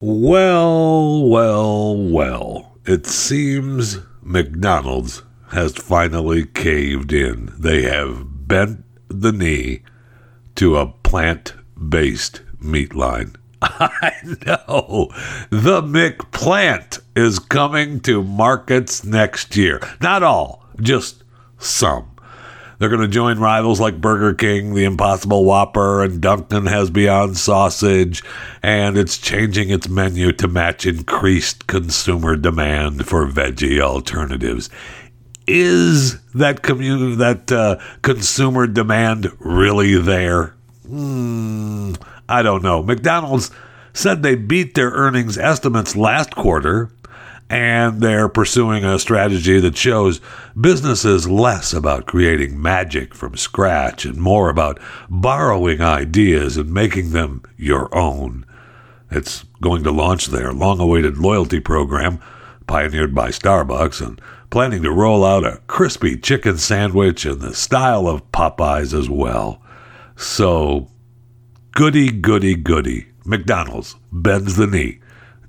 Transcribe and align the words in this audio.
Well, 0.00 1.28
well, 1.28 1.96
well. 1.96 2.78
It 2.86 3.04
seems 3.04 3.98
McDonald's 4.22 5.24
has 5.50 5.72
finally 5.72 6.46
caved 6.46 7.12
in. 7.12 7.52
They 7.58 7.82
have 7.82 8.46
bent 8.46 8.84
the 9.08 9.32
knee 9.32 9.82
to 10.54 10.76
a 10.76 10.86
plant 10.86 11.54
based 11.76 12.42
meat 12.60 12.94
line. 12.94 13.34
I 13.60 14.12
know. 14.46 15.08
The 15.50 15.82
McPlant 15.82 17.00
is 17.16 17.40
coming 17.40 17.98
to 18.02 18.22
markets 18.22 19.02
next 19.02 19.56
year. 19.56 19.80
Not 20.00 20.22
all, 20.22 20.64
just 20.80 21.24
some. 21.58 22.12
They're 22.78 22.88
going 22.88 23.00
to 23.02 23.08
join 23.08 23.40
rivals 23.40 23.80
like 23.80 24.00
Burger 24.00 24.34
King, 24.34 24.74
the 24.74 24.84
Impossible 24.84 25.44
Whopper, 25.44 26.02
and 26.02 26.20
Dunkin' 26.20 26.66
has 26.66 26.90
Beyond 26.90 27.36
Sausage, 27.36 28.22
and 28.62 28.96
it's 28.96 29.18
changing 29.18 29.70
its 29.70 29.88
menu 29.88 30.30
to 30.32 30.46
match 30.46 30.86
increased 30.86 31.66
consumer 31.66 32.36
demand 32.36 33.06
for 33.06 33.26
veggie 33.26 33.80
alternatives. 33.80 34.70
Is 35.48 36.20
that 36.34 36.62
community 36.62 37.16
that 37.16 37.50
uh, 37.50 37.78
consumer 38.02 38.68
demand 38.68 39.32
really 39.40 39.96
there? 39.96 40.54
Hmm, 40.86 41.94
I 42.28 42.42
don't 42.42 42.62
know. 42.62 42.82
McDonald's 42.82 43.50
said 43.92 44.22
they 44.22 44.36
beat 44.36 44.74
their 44.74 44.90
earnings 44.90 45.36
estimates 45.36 45.96
last 45.96 46.36
quarter 46.36 46.90
and 47.50 48.00
they're 48.02 48.28
pursuing 48.28 48.84
a 48.84 48.98
strategy 48.98 49.58
that 49.60 49.76
shows 49.76 50.20
business 50.58 51.04
is 51.04 51.28
less 51.28 51.72
about 51.72 52.06
creating 52.06 52.60
magic 52.60 53.14
from 53.14 53.36
scratch 53.36 54.04
and 54.04 54.18
more 54.18 54.50
about 54.50 54.78
borrowing 55.08 55.80
ideas 55.80 56.56
and 56.56 56.72
making 56.72 57.10
them 57.10 57.42
your 57.56 57.94
own. 57.96 58.44
It's 59.10 59.44
going 59.62 59.82
to 59.84 59.90
launch 59.90 60.26
their 60.26 60.52
long 60.52 60.78
awaited 60.78 61.16
loyalty 61.16 61.60
program, 61.60 62.20
pioneered 62.66 63.14
by 63.14 63.30
Starbucks, 63.30 64.06
and 64.06 64.20
planning 64.50 64.82
to 64.82 64.92
roll 64.92 65.24
out 65.24 65.44
a 65.44 65.60
crispy 65.66 66.18
chicken 66.18 66.58
sandwich 66.58 67.24
in 67.24 67.38
the 67.38 67.54
style 67.54 68.06
of 68.06 68.30
Popeyes 68.30 68.92
as 68.98 69.08
well. 69.08 69.62
So, 70.16 70.90
goody, 71.72 72.10
goody, 72.10 72.56
goody. 72.56 73.06
McDonald's 73.24 73.96
bends 74.12 74.56
the 74.56 74.66
knee 74.66 75.00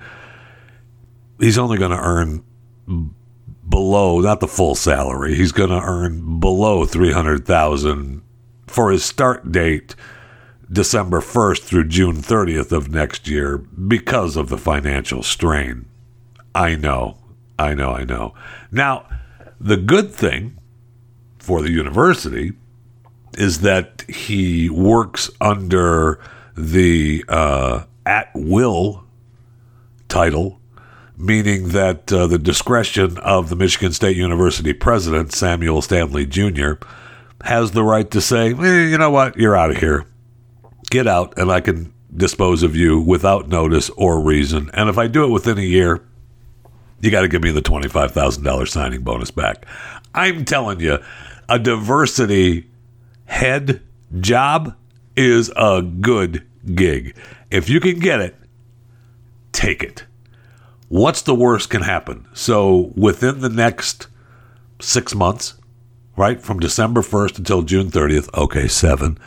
he's 1.39 1.57
only 1.57 1.77
going 1.77 1.91
to 1.91 1.97
earn 1.97 2.43
below 3.67 4.19
not 4.21 4.39
the 4.39 4.47
full 4.47 4.75
salary. 4.75 5.35
He's 5.35 5.51
going 5.51 5.69
to 5.69 5.81
earn 5.81 6.39
below 6.39 6.85
300,000 6.85 8.21
for 8.67 8.91
his 8.91 9.03
start 9.03 9.51
date 9.51 9.95
December 10.71 11.21
1st 11.21 11.63
through 11.63 11.85
June 11.85 12.17
30th 12.17 12.71
of 12.71 12.89
next 12.89 13.27
year 13.27 13.57
because 13.57 14.35
of 14.35 14.49
the 14.49 14.57
financial 14.57 15.23
strain. 15.23 15.85
I 16.53 16.75
know. 16.75 17.17
I 17.59 17.73
know, 17.73 17.91
I 17.91 18.03
know. 18.03 18.33
Now, 18.71 19.07
the 19.59 19.77
good 19.77 20.11
thing 20.11 20.57
for 21.39 21.61
the 21.61 21.71
university 21.71 22.53
is 23.37 23.61
that 23.61 24.03
he 24.07 24.69
works 24.69 25.29
under 25.39 26.19
the 26.55 27.23
uh, 27.27 27.83
at 28.05 28.29
will 28.33 29.05
title 30.09 30.59
meaning 31.17 31.69
that 31.69 32.13
uh, 32.13 32.27
the 32.27 32.37
discretion 32.37 33.17
of 33.19 33.49
the 33.49 33.55
Michigan 33.55 33.91
State 33.91 34.15
University 34.15 34.71
president, 34.71 35.33
Samuel 35.33 35.81
Stanley 35.81 36.25
Jr., 36.25 36.73
has 37.43 37.71
the 37.71 37.83
right 37.83 38.09
to 38.11 38.21
say, 38.21 38.53
eh, 38.53 38.85
you 38.85 38.97
know 38.97 39.09
what, 39.09 39.37
you're 39.37 39.55
out 39.55 39.71
of 39.71 39.77
here. 39.77 40.05
Get 40.89 41.07
out, 41.07 41.37
and 41.37 41.51
I 41.51 41.59
can 41.59 41.93
dispose 42.15 42.63
of 42.63 42.75
you 42.75 42.99
without 42.99 43.49
notice 43.49 43.89
or 43.91 44.21
reason. 44.21 44.69
And 44.73 44.89
if 44.89 44.97
I 44.97 45.07
do 45.07 45.23
it 45.25 45.29
within 45.29 45.57
a 45.57 45.61
year, 45.61 46.03
you 46.99 47.11
got 47.11 47.21
to 47.21 47.27
give 47.27 47.43
me 47.43 47.51
the 47.51 47.61
$25,000 47.61 48.67
signing 48.67 49.01
bonus 49.01 49.31
back. 49.31 49.65
I'm 50.15 50.45
telling 50.45 50.79
you, 50.79 50.99
a 51.49 51.59
diversity 51.59 52.69
head 53.25 53.81
job 54.19 54.75
is 55.15 55.51
a 55.55 55.81
good 55.81 56.45
gig. 56.73 57.15
If 57.51 57.69
you 57.69 57.79
can 57.79 57.99
get 57.99 58.19
it, 58.19 58.35
take 59.51 59.83
it 59.83 60.06
what's 60.87 61.21
the 61.21 61.35
worst 61.35 61.69
can 61.69 61.81
happen? 61.81 62.27
So 62.33 62.91
within 62.95 63.41
the 63.41 63.49
next 63.49 64.07
six 64.79 65.13
months, 65.15 65.55
right, 66.15 66.41
from 66.41 66.59
December 66.59 67.01
1st 67.01 67.39
until 67.39 67.61
June 67.61 67.91
30th, 67.91 68.33
okay, 68.37 68.67
seven, 68.67 69.17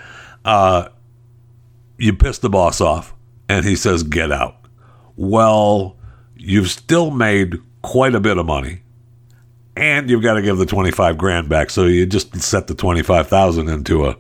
uh, 0.45 0.89
you 1.99 2.15
piss 2.15 2.39
the 2.39 2.51
boss 2.51 2.81
off 2.81 3.15
and 3.49 3.65
he 3.65 3.77
says, 3.77 4.03
get 4.03 4.33
out. 4.33 4.57
Well, 5.17 5.97
you've 6.37 6.71
still 6.71 7.11
made 7.11 7.59
quite 7.83 8.15
a 8.15 8.21
bit 8.21 8.39
of 8.39 8.47
money 8.47 8.83
and 9.77 10.11
you've 10.11 10.23
got 10.23 10.35
to 10.35 10.43
give 10.43 10.59
the 10.59 10.67
25 10.67 11.19
grand 11.19 11.49
back. 11.49 11.71
So 11.71 11.85
you 11.85 12.07
just 12.07 12.35
set 12.41 12.67
the 12.67 12.75
25,000 12.75 13.69
into 13.69 14.07
a 14.07 14.17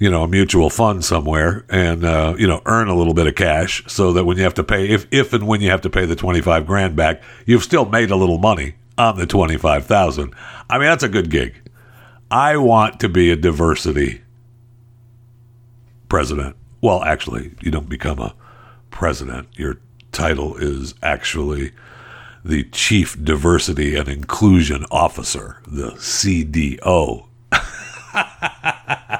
you 0.00 0.10
know, 0.10 0.22
a 0.22 0.28
mutual 0.28 0.70
fund 0.70 1.04
somewhere 1.04 1.64
and, 1.68 2.04
uh, 2.04 2.34
you 2.38 2.46
know, 2.46 2.62
earn 2.64 2.88
a 2.88 2.96
little 2.96 3.12
bit 3.12 3.26
of 3.26 3.34
cash 3.34 3.84
so 3.86 4.14
that 4.14 4.24
when 4.24 4.38
you 4.38 4.42
have 4.42 4.54
to 4.54 4.64
pay, 4.64 4.88
if, 4.88 5.06
if 5.10 5.34
and 5.34 5.46
when 5.46 5.60
you 5.60 5.68
have 5.70 5.82
to 5.82 5.90
pay 5.90 6.06
the 6.06 6.16
25 6.16 6.66
grand 6.66 6.96
back, 6.96 7.22
you've 7.44 7.62
still 7.62 7.84
made 7.84 8.10
a 8.10 8.16
little 8.16 8.38
money 8.38 8.76
on 8.96 9.18
the 9.18 9.26
25,000. 9.26 10.34
I 10.70 10.78
mean, 10.78 10.88
that's 10.88 11.02
a 11.02 11.08
good 11.08 11.30
gig. 11.30 11.54
I 12.30 12.56
want 12.56 12.98
to 13.00 13.10
be 13.10 13.30
a 13.30 13.36
diversity 13.36 14.22
president. 16.08 16.56
Well, 16.80 17.04
actually, 17.04 17.52
you 17.60 17.70
don't 17.70 17.88
become 17.88 18.20
a 18.20 18.34
president. 18.90 19.48
Your 19.58 19.80
title 20.12 20.56
is 20.56 20.94
actually 21.02 21.72
the 22.42 22.64
Chief 22.64 23.22
Diversity 23.22 23.96
and 23.96 24.08
Inclusion 24.08 24.86
Officer, 24.90 25.60
the 25.66 25.90
CDO. 25.90 27.26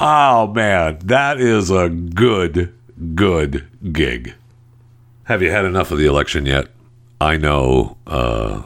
oh 0.00 0.46
man, 0.48 0.98
that 1.04 1.40
is 1.40 1.70
a 1.70 1.88
good, 1.88 2.74
good 3.14 3.66
gig. 3.92 4.34
Have 5.24 5.42
you 5.42 5.50
had 5.50 5.64
enough 5.64 5.90
of 5.90 5.98
the 5.98 6.06
election 6.06 6.46
yet? 6.46 6.68
I 7.20 7.36
know 7.36 7.96
uh, 8.06 8.62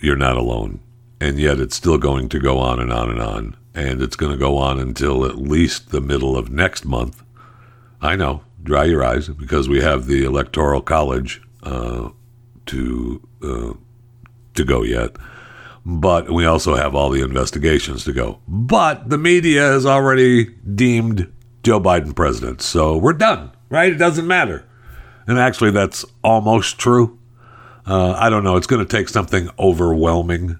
you're 0.00 0.16
not 0.16 0.36
alone, 0.36 0.80
and 1.20 1.38
yet 1.38 1.58
it's 1.58 1.76
still 1.76 1.98
going 1.98 2.28
to 2.30 2.38
go 2.38 2.58
on 2.58 2.80
and 2.80 2.92
on 2.92 3.10
and 3.10 3.20
on, 3.20 3.56
and 3.74 4.00
it's 4.00 4.16
going 4.16 4.32
to 4.32 4.38
go 4.38 4.56
on 4.56 4.78
until 4.78 5.24
at 5.24 5.36
least 5.36 5.90
the 5.90 6.00
middle 6.00 6.36
of 6.36 6.50
next 6.50 6.84
month. 6.84 7.22
I 8.00 8.16
know. 8.16 8.42
Dry 8.62 8.84
your 8.84 9.04
eyes 9.04 9.28
because 9.28 9.68
we 9.68 9.80
have 9.80 10.06
the 10.06 10.24
electoral 10.24 10.82
college 10.82 11.40
uh, 11.62 12.10
to 12.66 13.28
uh, 13.42 13.72
to 14.54 14.64
go 14.64 14.82
yet 14.82 15.16
but 15.90 16.30
we 16.30 16.44
also 16.44 16.74
have 16.74 16.94
all 16.94 17.08
the 17.08 17.22
investigations 17.22 18.04
to 18.04 18.12
go. 18.12 18.38
But 18.46 19.08
the 19.08 19.16
media 19.16 19.62
has 19.62 19.86
already 19.86 20.44
deemed 20.44 21.32
Joe 21.62 21.80
Biden 21.80 22.14
president, 22.14 22.60
so 22.60 22.98
we're 22.98 23.14
done, 23.14 23.52
right? 23.70 23.90
It 23.90 23.96
doesn't 23.96 24.26
matter. 24.26 24.66
And 25.26 25.38
actually, 25.38 25.70
that's 25.70 26.04
almost 26.22 26.78
true. 26.78 27.18
Uh, 27.86 28.12
I 28.12 28.28
don't 28.28 28.44
know. 28.44 28.56
It's 28.56 28.66
going 28.66 28.84
to 28.86 28.96
take 28.96 29.08
something 29.08 29.48
overwhelming 29.58 30.58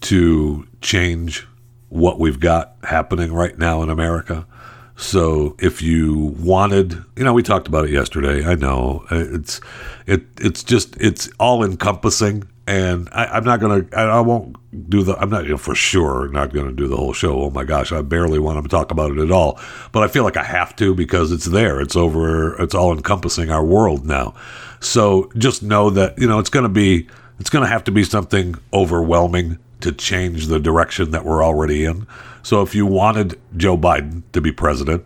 to 0.00 0.66
change 0.80 1.46
what 1.88 2.18
we've 2.18 2.40
got 2.40 2.74
happening 2.82 3.32
right 3.32 3.56
now 3.56 3.82
in 3.82 3.88
America. 3.88 4.48
So 4.96 5.54
if 5.60 5.80
you 5.80 6.34
wanted, 6.40 7.04
you 7.14 7.22
know, 7.22 7.32
we 7.32 7.44
talked 7.44 7.68
about 7.68 7.84
it 7.84 7.92
yesterday. 7.92 8.44
I 8.44 8.56
know 8.56 9.06
it's 9.12 9.60
it 10.06 10.24
it's 10.40 10.64
just 10.64 10.96
it's 11.00 11.30
all 11.38 11.62
encompassing 11.62 12.48
and 12.66 13.08
I, 13.12 13.36
am 13.36 13.44
not 13.44 13.60
gonna. 13.60 13.86
I, 13.96 14.02
I, 14.02 14.20
won't 14.20 14.56
do 14.90 15.02
the. 15.02 15.16
I'm 15.16 15.30
not 15.30 15.44
you 15.44 15.50
know, 15.50 15.56
for 15.56 15.74
sure 15.74 16.28
not 16.28 16.52
gonna 16.52 16.72
do 16.72 16.88
the 16.88 16.96
whole 16.96 17.12
show. 17.12 17.42
Oh 17.44 17.50
my 17.50 17.62
gosh, 17.62 17.92
I 17.92 18.02
barely 18.02 18.40
want 18.40 18.62
to 18.62 18.68
talk 18.68 18.90
about 18.90 19.12
it 19.12 19.18
at 19.18 19.30
all. 19.30 19.60
But 19.92 20.02
I 20.02 20.08
feel 20.08 20.24
like 20.24 20.36
I 20.36 20.42
have 20.42 20.74
to 20.76 20.94
because 20.94 21.30
it's 21.30 21.44
there. 21.44 21.80
It's 21.80 21.94
over. 21.94 22.60
It's 22.60 22.74
all 22.74 22.92
encompassing 22.92 23.50
our 23.50 23.64
world 23.64 24.04
now. 24.04 24.34
So 24.80 25.30
just 25.36 25.62
know 25.62 25.90
that 25.90 26.18
you 26.18 26.26
know 26.26 26.40
it's 26.40 26.50
gonna 26.50 26.68
be. 26.68 27.06
It's 27.38 27.50
gonna 27.50 27.68
have 27.68 27.84
to 27.84 27.92
be 27.92 28.02
something 28.02 28.56
overwhelming 28.72 29.58
to 29.80 29.92
change 29.92 30.48
the 30.48 30.58
direction 30.58 31.12
that 31.12 31.24
we're 31.24 31.44
already 31.44 31.84
in. 31.84 32.06
So 32.42 32.62
if 32.62 32.74
you 32.74 32.86
wanted 32.86 33.38
Joe 33.56 33.76
Biden 33.76 34.22
to 34.32 34.40
be 34.40 34.50
president, 34.50 35.04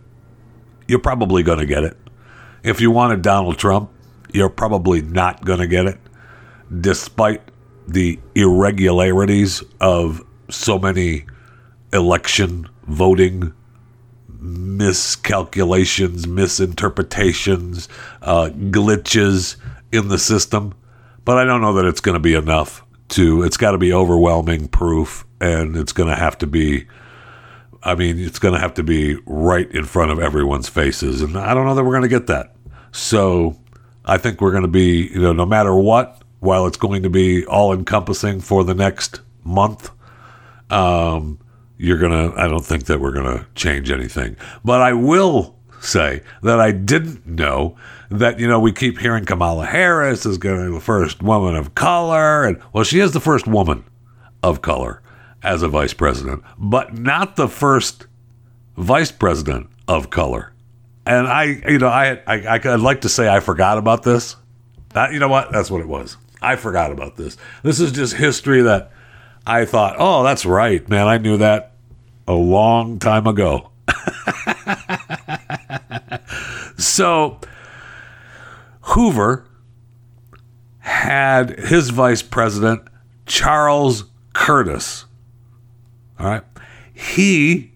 you're 0.87 0.99
probably 0.99 1.43
gonna 1.43 1.65
get 1.67 1.83
it. 1.83 1.95
If 2.63 2.81
you 2.81 2.89
wanted 2.89 3.21
Donald 3.21 3.59
Trump, 3.59 3.91
you're 4.33 4.49
probably 4.49 5.01
not 5.03 5.45
gonna 5.45 5.67
get 5.67 5.85
it 5.85 5.99
despite 6.79 7.41
the 7.87 8.19
irregularities 8.35 9.63
of 9.79 10.21
so 10.49 10.77
many 10.79 11.25
election 11.93 12.69
voting 12.87 13.53
miscalculations, 14.39 16.27
misinterpretations, 16.27 17.87
uh, 18.21 18.49
glitches 18.49 19.55
in 19.91 20.07
the 20.07 20.17
system. 20.17 20.73
But 21.23 21.37
I 21.37 21.43
don't 21.43 21.61
know 21.61 21.73
that 21.73 21.85
it's 21.85 22.01
going 22.01 22.15
to 22.15 22.19
be 22.19 22.33
enough 22.33 22.83
to, 23.09 23.43
it's 23.43 23.57
got 23.57 23.71
to 23.71 23.77
be 23.77 23.93
overwhelming 23.93 24.67
proof, 24.67 25.25
and 25.39 25.75
it's 25.77 25.93
going 25.93 26.09
to 26.09 26.15
have 26.15 26.37
to 26.39 26.47
be, 26.47 26.87
I 27.83 27.95
mean, 27.95 28.19
it's 28.19 28.39
going 28.39 28.53
to 28.55 28.59
have 28.59 28.73
to 28.75 28.83
be 28.83 29.17
right 29.25 29.69
in 29.71 29.85
front 29.85 30.11
of 30.11 30.19
everyone's 30.19 30.69
faces. 30.69 31.21
And 31.21 31.37
I 31.37 31.53
don't 31.53 31.65
know 31.65 31.75
that 31.75 31.83
we're 31.83 31.91
going 31.91 32.01
to 32.03 32.07
get 32.07 32.27
that. 32.27 32.55
So 32.91 33.59
I 34.05 34.17
think 34.17 34.41
we're 34.41 34.51
going 34.51 34.63
to 34.63 34.67
be, 34.67 35.07
you 35.07 35.21
know, 35.21 35.33
no 35.33 35.45
matter 35.45 35.75
what, 35.75 36.20
while 36.41 36.67
it's 36.67 36.77
going 36.77 37.03
to 37.03 37.09
be 37.09 37.45
all 37.45 37.71
encompassing 37.71 38.41
for 38.41 38.65
the 38.65 38.73
next 38.73 39.21
month, 39.43 39.89
um, 40.69 41.39
you're 41.77 41.97
gonna. 41.97 42.33
I 42.35 42.47
don't 42.47 42.65
think 42.65 42.85
that 42.85 42.99
we're 42.99 43.11
gonna 43.11 43.47
change 43.55 43.89
anything. 43.89 44.35
But 44.63 44.81
I 44.81 44.93
will 44.93 45.55
say 45.79 46.21
that 46.43 46.59
I 46.59 46.71
didn't 46.71 47.25
know 47.25 47.75
that 48.09 48.39
you 48.39 48.47
know 48.47 48.59
we 48.59 48.71
keep 48.71 48.99
hearing 48.99 49.25
Kamala 49.25 49.65
Harris 49.65 50.25
is 50.25 50.37
going 50.37 50.59
to 50.59 50.67
be 50.67 50.73
the 50.75 50.81
first 50.81 51.23
woman 51.23 51.55
of 51.55 51.73
color, 51.75 52.43
and 52.43 52.61
well, 52.73 52.83
she 52.83 52.99
is 52.99 53.13
the 53.13 53.19
first 53.19 53.47
woman 53.47 53.83
of 54.43 54.61
color 54.61 55.01
as 55.43 55.63
a 55.63 55.67
vice 55.67 55.93
president, 55.93 56.43
but 56.57 56.97
not 56.97 57.35
the 57.35 57.47
first 57.47 58.07
vice 58.77 59.11
president 59.11 59.67
of 59.87 60.09
color. 60.09 60.53
And 61.05 61.27
I, 61.27 61.43
you 61.67 61.79
know, 61.79 61.87
I, 61.87 62.21
I, 62.27 62.59
I'd 62.63 62.79
like 62.79 63.01
to 63.01 63.09
say 63.09 63.27
I 63.27 63.39
forgot 63.39 63.79
about 63.79 64.03
this. 64.03 64.35
That, 64.89 65.13
you 65.13 65.19
know 65.19 65.29
what? 65.29 65.51
That's 65.51 65.71
what 65.71 65.81
it 65.81 65.87
was. 65.87 66.17
I 66.41 66.55
forgot 66.55 66.91
about 66.91 67.17
this. 67.17 67.37
This 67.63 67.79
is 67.79 67.91
just 67.91 68.15
history 68.15 68.61
that 68.63 68.91
I 69.45 69.65
thought, 69.65 69.95
oh, 69.99 70.23
that's 70.23 70.45
right, 70.45 70.87
man. 70.89 71.07
I 71.07 71.17
knew 71.17 71.37
that 71.37 71.73
a 72.27 72.33
long 72.33 72.99
time 72.99 73.27
ago. 73.27 73.69
so, 76.77 77.39
Hoover 78.81 79.45
had 80.79 81.59
his 81.59 81.89
vice 81.89 82.21
president, 82.21 82.83
Charles 83.25 84.05
Curtis. 84.33 85.05
All 86.19 86.27
right. 86.27 86.43
He 86.93 87.71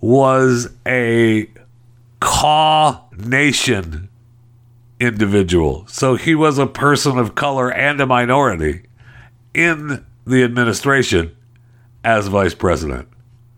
was 0.00 0.70
a 0.86 1.48
Kaw 2.20 3.02
Nation 3.16 4.05
individual. 4.98 5.86
So 5.88 6.16
he 6.16 6.34
was 6.34 6.58
a 6.58 6.66
person 6.66 7.18
of 7.18 7.34
color 7.34 7.72
and 7.72 8.00
a 8.00 8.06
minority 8.06 8.82
in 9.54 10.04
the 10.26 10.42
administration 10.42 11.36
as 12.04 12.28
vice 12.28 12.54
president. 12.54 13.08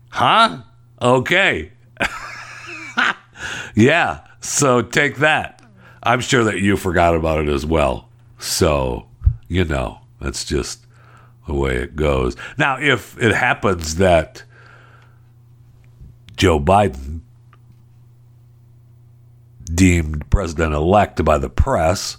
Huh? 0.09 0.63
Okay. 1.01 1.71
yeah. 3.75 4.21
So 4.41 4.81
take 4.81 5.17
that. 5.17 5.61
I'm 6.03 6.21
sure 6.21 6.43
that 6.45 6.59
you 6.59 6.77
forgot 6.77 7.15
about 7.15 7.39
it 7.39 7.49
as 7.49 7.65
well. 7.65 8.09
So, 8.39 9.07
you 9.47 9.65
know, 9.65 9.99
that's 10.21 10.45
just 10.45 10.85
the 11.47 11.53
way 11.53 11.75
it 11.77 11.95
goes. 11.95 12.35
Now, 12.57 12.79
if 12.79 13.21
it 13.21 13.33
happens 13.33 13.95
that 13.95 14.43
Joe 16.37 16.59
Biden 16.59 17.21
deemed 19.73 20.29
president 20.29 20.73
elect 20.73 21.23
by 21.23 21.37
the 21.37 21.49
press 21.49 22.17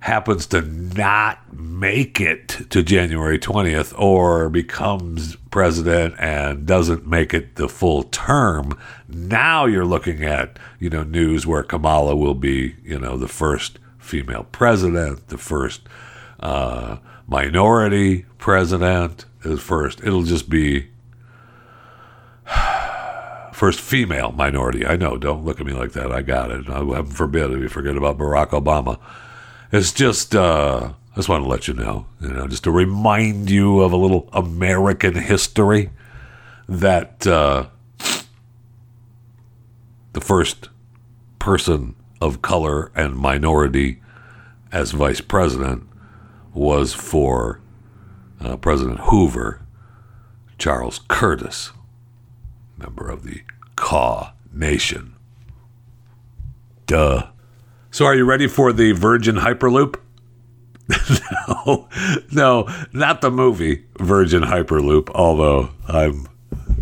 happens 0.00 0.46
to 0.46 0.62
not 0.62 1.52
make 1.52 2.20
it 2.20 2.48
to 2.70 2.82
January 2.82 3.38
20th 3.38 3.92
or 3.98 4.48
becomes 4.48 5.36
president 5.50 6.14
and 6.18 6.66
doesn't 6.66 7.06
make 7.06 7.34
it 7.34 7.56
the 7.56 7.68
full 7.68 8.04
term, 8.04 8.78
now 9.08 9.64
you're 9.64 9.84
looking 9.84 10.24
at, 10.24 10.58
you 10.78 10.88
know, 10.88 11.02
news 11.02 11.46
where 11.46 11.62
Kamala 11.62 12.14
will 12.14 12.34
be, 12.34 12.76
you 12.84 12.98
know, 12.98 13.16
the 13.16 13.28
first 13.28 13.78
female 13.98 14.46
president, 14.52 15.28
the 15.28 15.38
first 15.38 15.82
uh, 16.40 16.98
minority 17.26 18.24
president, 18.38 19.24
the 19.42 19.56
first. 19.56 20.00
It'll 20.04 20.22
just 20.22 20.48
be 20.48 20.88
first 23.58 23.80
female 23.80 24.30
minority. 24.30 24.86
I 24.86 24.94
know. 24.94 25.18
Don't 25.18 25.44
look 25.44 25.58
at 25.58 25.66
me 25.66 25.72
like 25.72 25.90
that. 25.92 26.12
I 26.12 26.22
got 26.22 26.52
it. 26.52 26.68
I, 26.68 26.78
heaven 26.78 27.06
forbid 27.06 27.50
if 27.50 27.60
you 27.60 27.68
forget 27.68 27.96
about 27.96 28.16
Barack 28.16 28.50
Obama. 28.50 29.00
It's 29.72 29.92
just, 29.92 30.34
uh, 30.36 30.92
I 31.12 31.16
just 31.16 31.28
want 31.28 31.42
to 31.42 31.48
let 31.48 31.66
you 31.66 31.74
know, 31.74 32.06
you 32.20 32.28
know, 32.28 32.46
just 32.46 32.62
to 32.64 32.70
remind 32.70 33.50
you 33.50 33.80
of 33.80 33.92
a 33.92 33.96
little 33.96 34.28
American 34.32 35.16
history 35.16 35.90
that 36.68 37.26
uh, 37.26 37.66
the 40.12 40.20
first 40.20 40.68
person 41.40 41.96
of 42.20 42.40
color 42.42 42.92
and 42.94 43.16
minority 43.16 44.00
as 44.70 44.92
vice 44.92 45.20
president 45.20 45.84
was 46.54 46.94
for 46.94 47.60
uh, 48.40 48.56
President 48.56 49.00
Hoover, 49.00 49.62
Charles 50.58 51.00
Curtis 51.08 51.72
member 52.78 53.08
of 53.08 53.24
the 53.24 53.42
Kaw 53.76 54.32
Nation. 54.52 55.14
Duh. 56.86 57.28
So, 57.90 58.04
are 58.06 58.14
you 58.14 58.24
ready 58.24 58.46
for 58.46 58.72
the 58.72 58.92
Virgin 58.92 59.36
Hyperloop? 59.36 59.96
no, 61.48 61.88
no, 62.32 62.68
not 62.92 63.20
the 63.20 63.30
movie 63.30 63.84
Virgin 63.98 64.42
Hyperloop, 64.42 65.10
although 65.14 65.70
I'm 65.86 66.26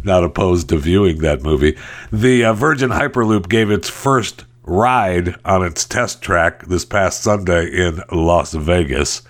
not 0.05 0.25
opposed 0.25 0.69
to 0.69 0.79
viewing 0.79 1.19
that 1.19 1.43
movie. 1.43 1.77
The 2.13 2.45
uh, 2.45 2.53
Virgin 2.53 2.91
Hyperloop 2.91 3.49
gave 3.49 3.71
its 3.71 3.89
first 3.89 4.45
ride 4.63 5.37
on 5.45 5.65
its 5.65 5.85
test 5.85 6.23
track 6.23 6.67
this 6.67 6.85
past 6.85 7.23
Sunday 7.23 7.67
in 7.67 8.03
Las 8.13 8.53
Vegas. 8.55 9.23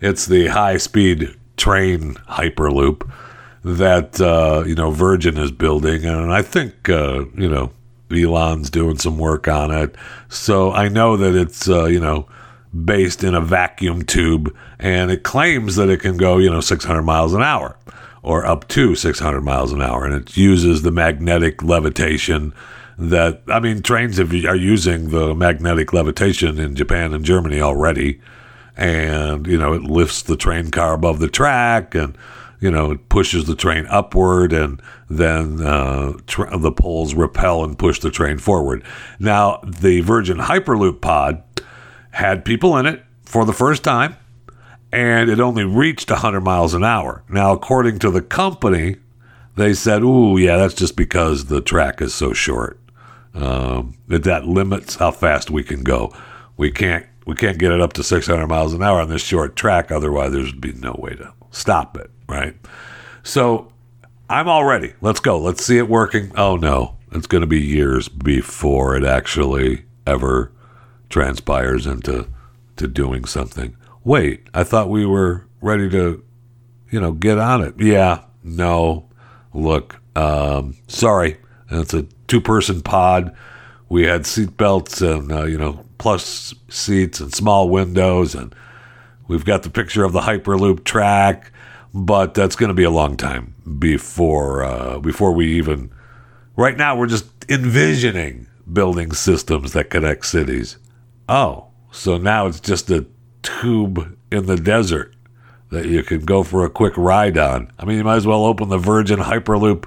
It's 0.00 0.26
the 0.26 0.48
high 0.48 0.76
speed 0.76 1.34
train 1.56 2.14
Hyperloop 2.28 3.10
that 3.64 4.20
uh, 4.20 4.64
you 4.66 4.74
know 4.74 4.90
Virgin 4.90 5.36
is 5.38 5.50
building, 5.50 6.04
and 6.04 6.32
I 6.32 6.42
think 6.42 6.88
uh, 6.88 7.24
you 7.36 7.48
know 7.48 7.70
Elon's 8.10 8.70
doing 8.70 8.98
some 8.98 9.18
work 9.18 9.48
on 9.48 9.70
it. 9.70 9.94
So 10.28 10.72
I 10.72 10.88
know 10.88 11.16
that 11.16 11.34
it's 11.34 11.68
uh, 11.68 11.84
you 11.86 12.00
know 12.00 12.26
based 12.84 13.24
in 13.24 13.34
a 13.34 13.40
vacuum 13.40 14.04
tube, 14.04 14.54
and 14.78 15.10
it 15.10 15.22
claims 15.22 15.76
that 15.76 15.88
it 15.88 16.00
can 16.00 16.16
go 16.16 16.38
you 16.38 16.50
know 16.50 16.60
600 16.60 17.02
miles 17.02 17.34
an 17.34 17.42
hour. 17.42 17.76
or 18.22 18.44
up 18.44 18.66
to 18.68 18.94
600 18.94 19.40
miles 19.42 19.72
an 19.72 19.80
hour. 19.80 20.04
And 20.04 20.14
it 20.14 20.36
uses 20.36 20.82
the 20.82 20.90
magnetic 20.90 21.62
levitation 21.62 22.52
that, 22.98 23.42
I 23.46 23.60
mean, 23.60 23.80
trains 23.80 24.18
have, 24.18 24.32
are 24.32 24.56
using 24.56 25.10
the 25.10 25.34
magnetic 25.34 25.92
levitation 25.92 26.58
in 26.58 26.74
Japan 26.74 27.14
and 27.14 27.24
Germany 27.24 27.60
already. 27.60 28.20
And, 28.76 29.46
you 29.46 29.56
know, 29.56 29.72
it 29.72 29.82
lifts 29.82 30.22
the 30.22 30.36
train 30.36 30.70
car 30.70 30.94
above 30.94 31.20
the 31.20 31.28
track 31.28 31.94
and, 31.94 32.18
you 32.60 32.70
know, 32.70 32.90
it 32.90 33.08
pushes 33.08 33.44
the 33.44 33.54
train 33.54 33.86
upward 33.88 34.52
and 34.52 34.82
then 35.08 35.60
uh, 35.60 36.14
tra- 36.26 36.58
the 36.58 36.72
poles 36.72 37.14
repel 37.14 37.64
and 37.64 37.78
push 37.78 38.00
the 38.00 38.10
train 38.10 38.38
forward. 38.38 38.84
Now, 39.18 39.60
the 39.64 40.00
Virgin 40.00 40.38
Hyperloop 40.38 41.00
pod 41.00 41.42
had 42.10 42.44
people 42.44 42.76
in 42.76 42.86
it 42.86 43.04
for 43.22 43.44
the 43.44 43.52
first 43.52 43.84
time 43.84 44.16
and 44.92 45.30
it 45.30 45.40
only 45.40 45.64
reached 45.64 46.10
100 46.10 46.40
miles 46.40 46.74
an 46.74 46.84
hour. 46.84 47.22
Now, 47.28 47.52
according 47.52 47.98
to 48.00 48.10
the 48.10 48.22
company, 48.22 48.96
they 49.56 49.74
said, 49.74 50.02
"Ooh, 50.02 50.38
yeah, 50.38 50.56
that's 50.56 50.74
just 50.74 50.96
because 50.96 51.46
the 51.46 51.60
track 51.60 52.00
is 52.00 52.14
so 52.14 52.32
short. 52.32 52.80
Um, 53.34 53.98
that 54.08 54.24
that 54.24 54.46
limits 54.46 54.96
how 54.96 55.10
fast 55.10 55.50
we 55.50 55.62
can 55.62 55.82
go. 55.82 56.12
We 56.56 56.70
can't 56.70 57.06
we 57.26 57.34
can't 57.34 57.58
get 57.58 57.72
it 57.72 57.80
up 57.80 57.92
to 57.94 58.02
600 58.02 58.46
miles 58.46 58.72
an 58.72 58.82
hour 58.82 59.00
on 59.00 59.10
this 59.10 59.22
short 59.22 59.54
track. 59.54 59.90
Otherwise, 59.92 60.32
there'd 60.32 60.60
be 60.60 60.72
no 60.72 60.96
way 60.98 61.14
to 61.16 61.32
stop 61.50 61.96
it, 61.98 62.10
right? 62.28 62.54
So, 63.22 63.72
I'm 64.30 64.48
all 64.48 64.64
ready. 64.64 64.94
Let's 65.00 65.20
go. 65.20 65.38
Let's 65.38 65.64
see 65.64 65.78
it 65.78 65.88
working. 65.88 66.32
Oh 66.36 66.56
no, 66.56 66.96
it's 67.12 67.26
going 67.26 67.40
to 67.40 67.46
be 67.46 67.60
years 67.60 68.08
before 68.08 68.94
it 68.96 69.04
actually 69.04 69.84
ever 70.06 70.52
transpires 71.08 71.86
into 71.86 72.28
to 72.76 72.86
doing 72.86 73.24
something 73.24 73.74
wait, 74.08 74.48
I 74.54 74.64
thought 74.64 74.88
we 74.88 75.04
were 75.04 75.46
ready 75.60 75.90
to, 75.90 76.24
you 76.90 76.98
know, 76.98 77.12
get 77.12 77.38
on 77.38 77.62
it. 77.62 77.74
Yeah, 77.78 78.22
no, 78.42 79.06
look, 79.52 80.00
um, 80.16 80.76
sorry. 80.86 81.36
It's 81.70 81.92
a 81.92 82.06
two 82.26 82.40
person 82.40 82.80
pod. 82.80 83.36
We 83.90 84.04
had 84.04 84.24
seat 84.24 84.56
belts 84.56 85.02
and, 85.02 85.30
uh, 85.30 85.44
you 85.44 85.58
know, 85.58 85.84
plus 85.98 86.54
seats 86.68 87.20
and 87.20 87.34
small 87.34 87.68
windows. 87.68 88.34
And 88.34 88.54
we've 89.26 89.44
got 89.44 89.62
the 89.62 89.70
picture 89.70 90.04
of 90.04 90.14
the 90.14 90.20
Hyperloop 90.20 90.84
track. 90.84 91.52
But 91.94 92.34
that's 92.34 92.56
going 92.56 92.68
to 92.68 92.74
be 92.74 92.84
a 92.84 92.90
long 92.90 93.16
time 93.16 93.54
before 93.78 94.62
uh, 94.62 94.98
before 94.98 95.32
we 95.32 95.56
even. 95.56 95.90
Right 96.56 96.76
now, 96.76 96.96
we're 96.96 97.06
just 97.06 97.26
envisioning 97.48 98.46
building 98.70 99.12
systems 99.12 99.72
that 99.72 99.90
connect 99.90 100.26
cities. 100.26 100.76
Oh, 101.28 101.68
so 101.90 102.18
now 102.18 102.46
it's 102.46 102.60
just 102.60 102.90
a 102.90 103.06
tube 103.42 104.16
in 104.30 104.46
the 104.46 104.56
desert 104.56 105.14
that 105.70 105.86
you 105.86 106.02
can 106.02 106.24
go 106.24 106.42
for 106.42 106.64
a 106.64 106.70
quick 106.70 106.96
ride 106.96 107.38
on. 107.38 107.70
I 107.78 107.84
mean, 107.84 107.98
you 107.98 108.04
might 108.04 108.16
as 108.16 108.26
well 108.26 108.44
open 108.44 108.68
the 108.68 108.78
Virgin 108.78 109.18
Hyperloop 109.18 109.84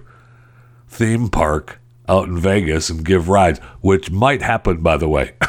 theme 0.88 1.30
park 1.30 1.80
out 2.08 2.28
in 2.28 2.38
Vegas 2.38 2.90
and 2.90 3.06
give 3.06 3.30
rides, 3.30 3.60
which 3.82 4.12
might 4.12 4.42
happen, 4.42 4.82
by 4.82 4.98
the 4.98 5.08
way. 5.08 5.34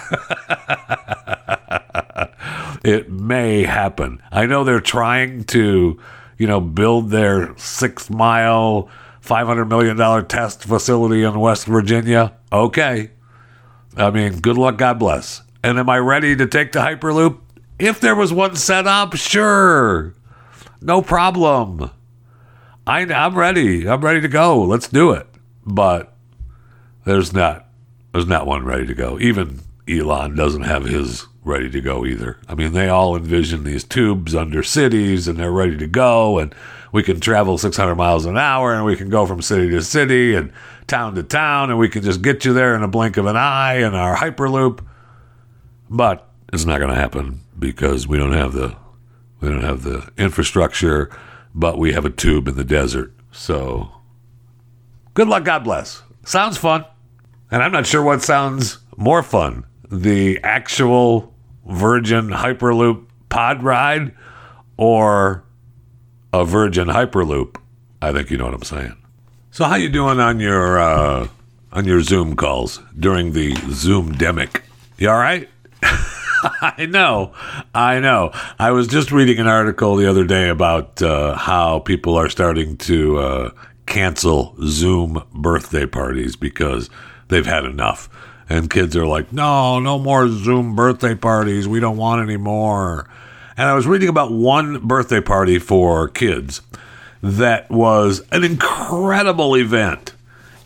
it 2.84 3.10
may 3.10 3.64
happen. 3.64 4.22
I 4.30 4.46
know 4.46 4.64
they're 4.64 4.80
trying 4.80 5.44
to, 5.44 6.00
you 6.42 6.48
know, 6.48 6.60
build 6.60 7.10
their 7.10 7.56
six 7.56 8.10
mile, 8.10 8.90
$500 9.24 9.68
million 9.68 10.26
test 10.26 10.64
facility 10.64 11.22
in 11.22 11.38
West 11.38 11.66
Virginia. 11.66 12.32
Okay. 12.50 13.12
I 13.96 14.10
mean, 14.10 14.40
good 14.40 14.58
luck, 14.58 14.76
God 14.76 14.98
bless. 14.98 15.42
And 15.62 15.78
am 15.78 15.88
I 15.88 15.98
ready 15.98 16.34
to 16.34 16.48
take 16.48 16.72
the 16.72 16.80
Hyperloop? 16.80 17.38
If 17.78 18.00
there 18.00 18.16
was 18.16 18.32
one 18.32 18.56
set 18.56 18.88
up, 18.88 19.14
sure. 19.14 20.14
No 20.80 21.00
problem. 21.00 21.92
I, 22.88 23.02
I'm 23.02 23.38
ready. 23.38 23.88
I'm 23.88 24.00
ready 24.00 24.20
to 24.20 24.28
go. 24.28 24.64
Let's 24.64 24.88
do 24.88 25.12
it. 25.12 25.28
But 25.64 26.12
there's 27.04 27.32
not 27.32 27.68
there's 28.10 28.26
not 28.26 28.48
one 28.48 28.64
ready 28.64 28.88
to 28.88 28.94
go. 28.94 29.16
Even 29.20 29.60
Elon 29.88 30.34
doesn't 30.34 30.62
have 30.62 30.86
his 30.86 31.28
ready 31.44 31.68
to 31.70 31.80
go 31.80 32.04
either. 32.06 32.38
I 32.48 32.54
mean, 32.54 32.72
they 32.72 32.88
all 32.88 33.16
envision 33.16 33.64
these 33.64 33.84
tubes 33.84 34.34
under 34.34 34.62
cities 34.62 35.26
and 35.26 35.38
they're 35.38 35.52
ready 35.52 35.76
to 35.76 35.86
go 35.86 36.38
and 36.38 36.54
we 36.92 37.02
can 37.02 37.20
travel 37.20 37.58
600 37.58 37.94
miles 37.94 38.26
an 38.26 38.36
hour 38.38 38.74
and 38.74 38.84
we 38.84 38.96
can 38.96 39.08
go 39.08 39.26
from 39.26 39.42
city 39.42 39.70
to 39.70 39.82
city 39.82 40.34
and 40.34 40.52
town 40.86 41.14
to 41.14 41.22
town 41.22 41.70
and 41.70 41.78
we 41.78 41.88
can 41.88 42.02
just 42.02 42.22
get 42.22 42.44
you 42.44 42.52
there 42.52 42.76
in 42.76 42.82
a 42.82 42.88
blink 42.88 43.16
of 43.16 43.26
an 43.26 43.36
eye 43.36 43.76
in 43.76 43.94
our 43.94 44.16
hyperloop. 44.16 44.84
But 45.90 46.28
it's 46.52 46.64
not 46.64 46.78
going 46.78 46.90
to 46.90 47.00
happen 47.00 47.40
because 47.58 48.06
we 48.06 48.18
don't 48.18 48.32
have 48.32 48.52
the 48.52 48.76
we 49.40 49.48
don't 49.48 49.64
have 49.64 49.82
the 49.82 50.08
infrastructure, 50.16 51.10
but 51.52 51.76
we 51.76 51.92
have 51.92 52.04
a 52.04 52.10
tube 52.10 52.46
in 52.46 52.54
the 52.54 52.64
desert. 52.64 53.12
So 53.32 53.90
good 55.14 55.26
luck, 55.26 55.44
God 55.44 55.64
bless. 55.64 56.02
Sounds 56.24 56.56
fun. 56.56 56.84
And 57.50 57.62
I'm 57.62 57.72
not 57.72 57.86
sure 57.86 58.02
what 58.02 58.22
sounds 58.22 58.78
more 58.96 59.22
fun. 59.22 59.64
The 59.90 60.38
actual 60.44 61.31
Virgin 61.66 62.28
Hyperloop 62.30 63.06
pod 63.28 63.62
ride 63.62 64.14
or 64.76 65.44
a 66.32 66.44
Virgin 66.44 66.88
Hyperloop. 66.88 67.56
I 68.00 68.12
think 68.12 68.30
you 68.30 68.36
know 68.36 68.46
what 68.46 68.54
I'm 68.54 68.62
saying. 68.62 68.96
So 69.50 69.64
how 69.64 69.76
you 69.76 69.88
doing 69.88 70.18
on 70.18 70.40
your 70.40 70.78
uh, 70.80 71.28
on 71.72 71.84
your 71.84 72.02
Zoom 72.02 72.36
calls 72.36 72.80
during 72.98 73.32
the 73.32 73.54
Zoom 73.70 74.14
demic? 74.14 74.62
You 74.98 75.10
all 75.10 75.18
right? 75.18 75.48
I 75.82 76.86
know. 76.88 77.32
I 77.74 78.00
know. 78.00 78.32
I 78.58 78.72
was 78.72 78.88
just 78.88 79.12
reading 79.12 79.38
an 79.38 79.46
article 79.46 79.96
the 79.96 80.08
other 80.08 80.24
day 80.24 80.48
about 80.48 81.00
uh, 81.02 81.36
how 81.36 81.78
people 81.80 82.16
are 82.16 82.28
starting 82.28 82.76
to 82.78 83.18
uh, 83.18 83.50
cancel 83.86 84.56
Zoom 84.66 85.22
birthday 85.32 85.86
parties 85.86 86.34
because 86.34 86.90
they've 87.28 87.46
had 87.46 87.64
enough. 87.64 88.08
And 88.48 88.70
kids 88.70 88.96
are 88.96 89.06
like, 89.06 89.32
no, 89.32 89.80
no 89.80 89.98
more 89.98 90.28
Zoom 90.28 90.74
birthday 90.74 91.14
parties. 91.14 91.66
We 91.68 91.80
don't 91.80 91.96
want 91.96 92.22
any 92.22 92.36
more. 92.36 93.08
And 93.56 93.68
I 93.68 93.74
was 93.74 93.86
reading 93.86 94.08
about 94.08 94.32
one 94.32 94.86
birthday 94.86 95.20
party 95.20 95.58
for 95.58 96.08
kids 96.08 96.60
that 97.22 97.70
was 97.70 98.22
an 98.32 98.44
incredible 98.44 99.56
event. 99.56 100.14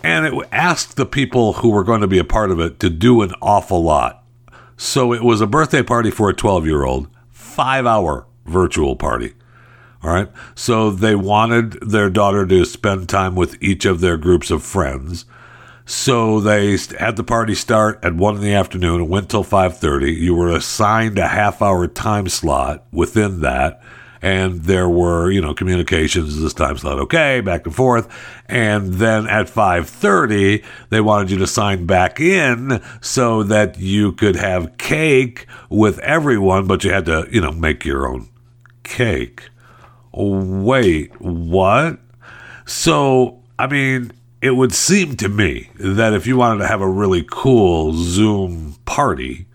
And 0.03 0.27
it 0.27 0.49
asked 0.53 0.97
the 0.97 1.07
people 1.07 1.55
who 1.55 1.71
were 1.71 1.85
going 1.85 2.01
to 2.01 2.07
be 2.07 2.19
a 2.19 2.25
part 2.25 2.51
of 2.51 2.61
it 2.61 2.81
to 2.81 2.91
do 2.91 3.23
an 3.23 3.33
awful 3.43 3.83
lot. 3.83 4.25
So 4.77 5.13
it 5.13 5.23
was 5.23 5.41
a 5.41 5.47
birthday 5.47 5.83
party 5.83 6.11
for 6.11 6.29
a 6.29 6.35
12 6.35 6.67
year 6.67 6.85
old, 6.85 7.09
five 7.31 7.87
hour 7.87 8.27
virtual 8.45 8.97
party. 8.97 9.35
All 10.03 10.13
right. 10.13 10.29
So 10.55 10.91
they 10.91 11.15
wanted 11.15 11.73
their 11.81 12.11
daughter 12.11 12.47
to 12.47 12.65
spend 12.65 13.09
time 13.09 13.35
with 13.35 13.61
each 13.63 13.85
of 13.85 14.01
their 14.01 14.17
groups 14.17 14.51
of 14.51 14.63
friends. 14.63 15.25
So 15.89 16.41
they 16.41 16.77
had 16.99 17.15
the 17.15 17.23
party 17.23 17.55
start 17.55 18.01
at 18.03 18.17
one 18.17 18.35
in 18.35 18.41
the 18.43 18.55
afternoon 18.55 19.03
and 19.03 19.09
went 19.09 19.31
till 19.31 19.45
5:30. 19.45 20.13
You 20.13 20.35
were 20.35 20.51
assigned 20.51 21.17
a 21.17 21.29
half 21.29 21.63
hour 21.63 21.87
time 21.87 22.29
slot 22.29 22.85
within 22.91 23.41
that 23.43 23.81
and 24.21 24.63
there 24.63 24.89
were 24.89 25.31
you 25.31 25.41
know 25.41 25.55
communications 25.55 26.41
this 26.41 26.55
time 26.55 26.77
slot 26.77 26.99
okay 26.99 27.41
back 27.41 27.65
and 27.67 27.75
forth. 27.75 28.09
And 28.47 28.95
then 28.95 29.29
at 29.29 29.47
5.30 29.47 30.65
they 30.91 31.01
wanted 31.01 31.31
you 31.31 31.39
to 31.39 31.47
sign 31.47 31.87
back 31.87 32.19
in 32.19 32.83
so 33.01 33.45
that 33.45 33.79
you 33.79 34.11
could 34.11 34.35
have 34.35 34.77
cake 34.79 35.47
with 35.71 36.01
everyone 36.01 36.67
but 36.67 36.83
you 36.83 36.91
had 36.91 37.07
to 37.07 37.29
you 37.31 37.41
know 37.41 37.53
make 37.53 37.85
your 37.85 38.09
own 38.09 38.29
cake. 38.83 39.51
Wait 40.13 41.21
what? 41.21 42.01
So 42.65 43.41
i 43.59 43.69
mean 43.69 44.11
it 44.47 44.57
would 44.57 44.73
seem 44.73 45.17
to 45.17 45.29
me 45.29 45.71
that 45.75 46.15
if 46.15 46.27
you 46.27 46.37
wanted 46.37 46.61
to 46.61 46.67
have 46.67 46.81
a 46.81 46.89
really 46.89 47.27
cool 47.29 47.93
zoom 47.93 48.77
party 48.85 49.47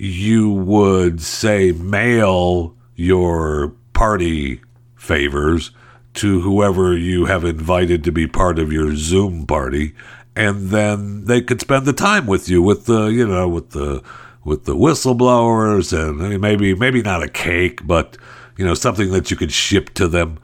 you 0.00 0.50
would 0.50 1.20
say 1.20 1.72
mail 1.72 2.74
your 2.94 3.74
party 3.92 4.62
favors 4.96 5.72
to 6.14 6.40
whoever 6.40 6.96
you 6.96 7.26
have 7.26 7.44
invited 7.44 8.02
to 8.04 8.12
be 8.12 8.26
part 8.26 8.58
of 8.58 8.72
your 8.72 8.96
Zoom 8.96 9.46
party, 9.46 9.94
and 10.34 10.70
then 10.70 11.26
they 11.26 11.42
could 11.42 11.60
spend 11.60 11.84
the 11.84 11.92
time 11.92 12.26
with 12.26 12.48
you 12.48 12.62
with 12.62 12.86
the 12.86 13.06
you 13.06 13.26
know 13.26 13.46
with 13.46 13.70
the 13.70 14.02
with 14.42 14.64
the 14.64 14.74
whistleblowers 14.74 15.92
and 15.92 16.40
maybe 16.40 16.74
maybe 16.74 17.02
not 17.02 17.22
a 17.22 17.28
cake, 17.28 17.86
but 17.86 18.16
you 18.56 18.64
know 18.64 18.74
something 18.74 19.10
that 19.12 19.30
you 19.30 19.36
could 19.36 19.52
ship 19.52 19.90
to 19.94 20.08
them, 20.08 20.38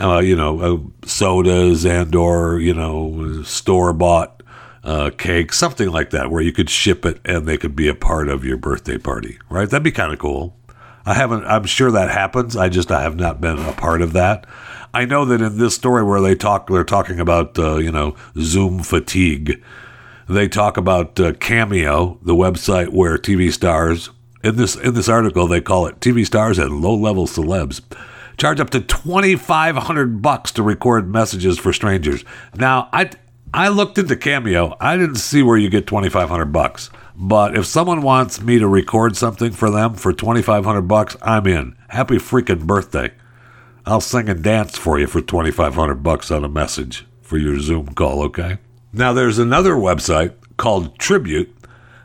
uh, 0.00 0.18
you 0.18 0.36
know 0.36 0.60
uh, 0.60 1.06
sodas 1.06 1.84
and 1.84 2.14
or 2.14 2.58
you 2.60 2.74
know 2.74 3.42
store 3.42 3.92
bought 3.92 4.42
uh, 4.84 5.10
cake, 5.10 5.52
something 5.52 5.90
like 5.90 6.10
that, 6.10 6.30
where 6.30 6.42
you 6.42 6.52
could 6.52 6.70
ship 6.70 7.04
it 7.04 7.20
and 7.24 7.46
they 7.46 7.58
could 7.58 7.76
be 7.76 7.88
a 7.88 7.94
part 7.94 8.28
of 8.28 8.44
your 8.44 8.56
birthday 8.56 8.96
party, 8.96 9.38
right? 9.50 9.68
That'd 9.68 9.82
be 9.82 9.90
kind 9.90 10.12
of 10.12 10.18
cool. 10.18 10.56
I 11.04 11.14
haven't. 11.14 11.44
I'm 11.44 11.64
sure 11.64 11.90
that 11.90 12.10
happens. 12.10 12.56
I 12.56 12.68
just 12.68 12.90
I 12.90 13.02
have 13.02 13.16
not 13.16 13.40
been 13.40 13.58
a 13.58 13.72
part 13.72 14.02
of 14.02 14.12
that. 14.12 14.46
I 14.94 15.04
know 15.04 15.24
that 15.26 15.40
in 15.40 15.58
this 15.58 15.74
story 15.74 16.02
where 16.02 16.20
they 16.20 16.34
talk, 16.34 16.68
they're 16.68 16.84
talking 16.84 17.20
about 17.20 17.58
uh, 17.58 17.76
you 17.76 17.90
know 17.92 18.14
Zoom 18.38 18.82
fatigue. 18.82 19.62
They 20.28 20.48
talk 20.48 20.76
about 20.76 21.18
uh, 21.18 21.32
Cameo, 21.34 22.18
the 22.22 22.34
website 22.34 22.88
where 22.88 23.16
TV 23.16 23.52
stars 23.52 24.10
in 24.42 24.56
this 24.56 24.76
in 24.76 24.94
this 24.94 25.08
article 25.08 25.46
they 25.46 25.60
call 25.60 25.86
it 25.86 26.00
TV 26.00 26.24
stars 26.24 26.58
and 26.58 26.80
low 26.80 26.94
level 26.94 27.26
celebs 27.26 27.80
charge 28.38 28.60
up 28.60 28.70
to 28.70 28.80
2500 28.80 30.22
bucks 30.22 30.52
to 30.52 30.62
record 30.62 31.10
messages 31.10 31.58
for 31.58 31.72
strangers. 31.72 32.24
Now, 32.54 32.88
I 32.92 33.10
I 33.52 33.68
looked 33.68 33.98
into 33.98 34.14
Cameo. 34.14 34.76
I 34.80 34.96
didn't 34.96 35.16
see 35.16 35.42
where 35.42 35.56
you 35.56 35.70
get 35.70 35.86
2500 35.86 36.46
bucks. 36.46 36.90
But 37.16 37.56
if 37.56 37.66
someone 37.66 38.02
wants 38.02 38.40
me 38.40 38.58
to 38.58 38.68
record 38.68 39.16
something 39.16 39.50
for 39.50 39.70
them 39.70 39.94
for 39.94 40.12
2500 40.12 40.82
bucks, 40.82 41.16
I'm 41.22 41.46
in. 41.46 41.76
Happy 41.88 42.16
freaking 42.16 42.66
birthday. 42.66 43.12
I'll 43.84 44.02
sing 44.02 44.28
and 44.28 44.44
dance 44.44 44.76
for 44.76 44.98
you 44.98 45.06
for 45.06 45.20
2500 45.20 46.02
bucks 46.02 46.30
on 46.30 46.44
a 46.44 46.48
message 46.48 47.06
for 47.22 47.38
your 47.38 47.58
Zoom 47.58 47.88
call, 47.88 48.22
okay? 48.24 48.58
Now 48.92 49.12
there's 49.12 49.38
another 49.38 49.72
website 49.74 50.34
called 50.58 50.98
Tribute 50.98 51.54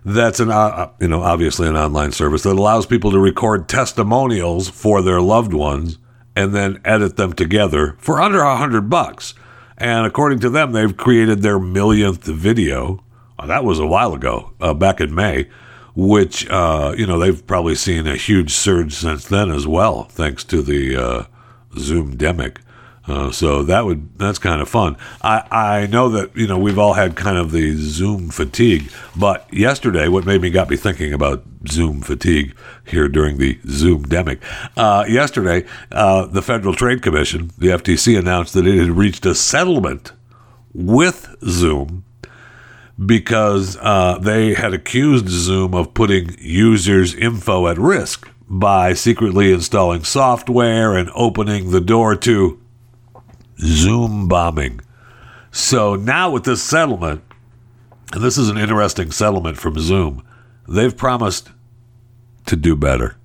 that's 0.06 0.40
an 0.40 0.50
uh, 0.52 0.90
you 1.00 1.08
know 1.08 1.22
obviously 1.22 1.68
an 1.68 1.78
online 1.78 2.12
service 2.12 2.44
that 2.44 2.58
allows 2.58 2.86
people 2.86 3.12
to 3.12 3.20
record 3.20 3.70
testimonials 3.70 4.70
for 4.70 5.02
their 5.02 5.22
loved 5.22 5.54
ones 5.54 5.98
and 6.36 6.54
then 6.54 6.82
edit 6.84 7.16
them 7.18 7.34
together 7.34 7.96
for 8.00 8.22
under 8.22 8.42
a 8.42 8.58
hundred 8.58 8.90
bucks. 8.90 9.34
And 9.78 10.06
according 10.06 10.40
to 10.40 10.50
them, 10.50 10.72
they've 10.72 10.96
created 10.96 11.42
their 11.42 11.60
millionth 11.60 12.24
video. 12.24 13.04
Uh, 13.38 13.48
that 13.48 13.64
was 13.64 13.80
a 13.80 13.88
while 13.88 14.14
ago, 14.14 14.54
uh, 14.62 14.74
back 14.74 15.02
in 15.02 15.14
May, 15.14 15.50
which 15.96 16.50
uh, 16.50 16.94
you 16.98 17.06
know 17.06 17.20
they've 17.20 17.46
probably 17.46 17.76
seen 17.76 18.08
a 18.08 18.16
huge 18.16 18.52
surge 18.52 18.94
since 18.94 19.26
then 19.26 19.52
as 19.52 19.68
well, 19.68 20.04
thanks 20.04 20.44
to 20.46 20.62
the 20.62 20.96
uh, 20.96 21.24
Zoom 21.78 22.18
demic. 22.18 22.58
Uh, 23.06 23.30
so 23.32 23.64
that 23.64 23.84
would 23.86 24.18
that's 24.18 24.40
kind 24.40 24.62
of 24.62 24.70
fun. 24.70 24.96
I 25.22 25.44
I 25.52 25.88
know 25.88 26.10
that 26.10 26.36
you 26.38 26.48
know 26.48 26.58
we've 26.58 26.80
all 26.80 26.94
had 26.94 27.16
kind 27.16 27.38
of 27.38 27.52
the 27.52 27.76
Zoom 27.76 28.30
fatigue, 28.30 28.90
but 29.16 29.52
yesterday 29.54 30.08
what 30.08 30.26
made 30.26 30.42
me 30.42 30.50
got 30.50 30.70
me 30.70 30.78
thinking 30.78 31.12
about 31.12 31.44
Zoom 31.68 32.02
fatigue 32.02 32.56
here 32.86 33.10
during 33.10 33.38
the 33.38 33.60
Zoom 33.68 34.06
demic. 34.06 34.40
Uh, 34.78 35.04
yesterday, 35.08 35.66
uh, 35.92 36.26
the 36.28 36.42
Federal 36.42 36.74
Trade 36.74 37.02
Commission, 37.02 37.52
the 37.58 37.68
FTC, 37.68 38.18
announced 38.18 38.54
that 38.54 38.66
it 38.66 38.78
had 38.80 38.92
reached 38.92 39.26
a 39.26 39.36
settlement 39.36 40.14
with 40.74 41.36
Zoom 41.44 42.06
because 43.06 43.78
uh, 43.82 44.18
they 44.20 44.54
had 44.54 44.74
accused 44.74 45.28
Zoom 45.28 45.74
of 45.74 45.94
putting 45.94 46.36
users' 46.40 47.14
info 47.16 47.68
at 47.68 47.78
risk 47.78 48.30
by 48.48 48.94
secretly 48.94 49.52
installing 49.52 50.04
software 50.04 50.96
and 50.96 51.10
opening 51.16 51.72
the 51.72 51.82
door 51.82 52.16
to 52.16 52.60
Zoom 53.60 54.28
bombing. 54.28 54.82
So 55.52 55.96
now 55.96 56.32
with 56.32 56.44
this 56.44 56.64
settlement, 56.64 57.24
and 58.12 58.24
this 58.24 58.38
is 58.38 58.50
an 58.50 58.58
interesting 58.58 59.12
settlement 59.12 59.58
from 59.58 59.80
Zoom, 59.80 60.26
they've 60.68 60.96
promised 60.96 61.50
to 62.46 62.56
do 62.56 62.76
better. 62.76 63.18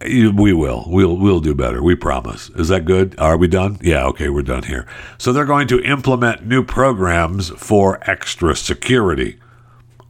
We 0.00 0.52
will. 0.52 0.84
We'll 0.86 1.16
we'll 1.16 1.40
do 1.40 1.54
better. 1.54 1.82
We 1.82 1.94
promise. 1.94 2.50
Is 2.50 2.68
that 2.68 2.84
good? 2.84 3.18
Are 3.18 3.36
we 3.36 3.48
done? 3.48 3.78
Yeah, 3.80 4.04
okay, 4.08 4.28
we're 4.28 4.42
done 4.42 4.64
here. 4.64 4.86
So 5.16 5.32
they're 5.32 5.46
going 5.46 5.68
to 5.68 5.82
implement 5.82 6.46
new 6.46 6.62
programs 6.62 7.48
for 7.50 7.98
extra 8.08 8.54
security. 8.54 9.38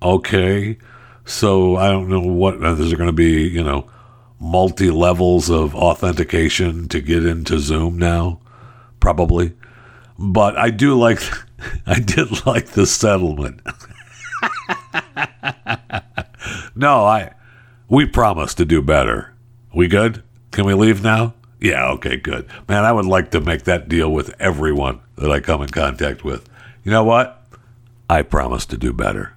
Okay. 0.03 0.79
So 1.25 1.77
I 1.77 1.89
don't 1.89 2.09
know 2.09 2.21
what 2.21 2.61
there's 2.61 2.95
going 2.95 3.07
to 3.07 3.13
be, 3.13 3.49
you 3.49 3.63
know, 3.63 3.89
multi 4.41 4.91
levels 4.91 5.51
of 5.51 5.75
authentication 5.75 6.89
to 6.89 7.01
get 7.01 7.25
into 7.25 7.59
Zoom 7.59 7.99
now? 7.99 8.41
Probably. 9.01 9.55
But 10.19 10.57
I 10.57 10.71
do 10.71 10.99
like 10.99 11.21
I 11.87 12.01
did 12.01 12.47
like 12.47 12.69
the 12.69 12.87
settlement. 12.87 13.61
no, 16.75 17.05
I 17.05 17.33
we 17.89 18.07
promise 18.07 18.55
to 18.55 18.65
do 18.65 18.83
better. 18.83 19.35
We 19.75 19.89
good? 19.89 20.23
Can 20.51 20.65
we 20.65 20.75
leave 20.75 21.03
now? 21.03 21.35
Yeah, 21.61 21.89
okay, 21.93 22.17
good. 22.17 22.47
Man, 22.69 22.85
I 22.85 22.93
would 22.93 23.07
like 23.07 23.31
to 23.31 23.41
make 23.41 23.65
that 23.65 23.89
deal 23.89 24.13
with 24.13 24.35
everyone 24.41 25.01
that 25.17 25.31
I 25.31 25.41
come 25.41 25.63
in 25.63 25.69
contact 25.69 26.25
with. 26.25 26.49
You 26.85 26.91
know 26.91 27.05
what? 27.05 27.43
I 28.09 28.23
promise 28.23 28.67
to 28.67 28.77
do 28.77 28.93
better. 28.93 29.33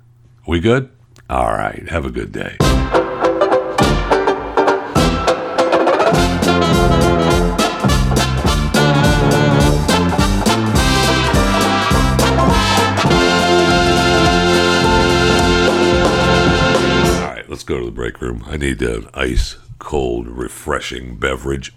We 0.48 0.60
good? 0.60 0.89
All 1.30 1.52
right. 1.52 1.88
Have 1.89 2.06
a 2.06 2.12
good 2.12 2.32
day. 2.32 2.58
Go 17.69 17.77
to 17.77 17.86
the 17.86 17.91
break 17.91 18.19
room. 18.19 18.43
I 18.47 18.58
need 18.58 18.82
an 18.82 19.08
ice 19.13 19.55
cold, 19.77 20.27
refreshing 20.27 21.17
beverage. 21.17 21.71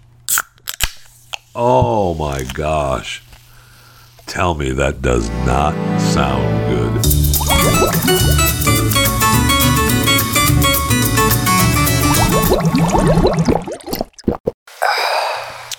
Oh 1.53 2.15
my 2.15 2.41
gosh. 2.41 3.21
Tell 4.25 4.55
me 4.55 4.71
that 4.71 5.03
does 5.03 5.29
not 5.45 5.75
sound 6.01 6.49
good. 6.67 6.99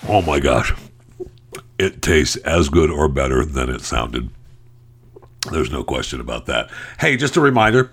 Oh 0.07 0.23
my 0.25 0.39
gosh. 0.39 0.73
It 1.77 2.01
tastes 2.01 2.37
as 2.37 2.69
good 2.69 2.89
or 2.89 3.09
better 3.09 3.43
than 3.43 3.69
it 3.69 3.81
sounded. 3.81 4.29
There's 5.51 5.71
no 5.71 5.83
question 5.83 6.21
about 6.21 6.45
that. 6.45 6.71
Hey, 6.99 7.17
just 7.17 7.35
a 7.35 7.41
reminder 7.41 7.91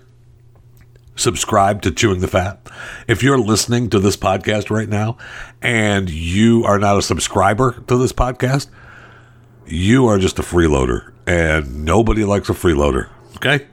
subscribe 1.15 1.81
to 1.83 1.91
Chewing 1.91 2.21
the 2.21 2.27
Fat. 2.27 2.69
If 3.07 3.23
you're 3.23 3.39
listening 3.39 3.89
to 3.89 3.99
this 3.99 4.17
podcast 4.17 4.69
right 4.69 4.89
now 4.89 5.17
and 5.61 6.09
you 6.09 6.63
are 6.65 6.79
not 6.79 6.97
a 6.97 7.01
subscriber 7.01 7.83
to 7.87 7.97
this 7.97 8.13
podcast, 8.13 8.69
you 9.65 10.07
are 10.07 10.17
just 10.17 10.39
a 10.39 10.43
freeloader 10.43 11.11
and 11.25 11.85
nobody 11.85 12.23
likes 12.25 12.49
a 12.49 12.53
freeloader. 12.53 13.09
Okay? 13.35 13.67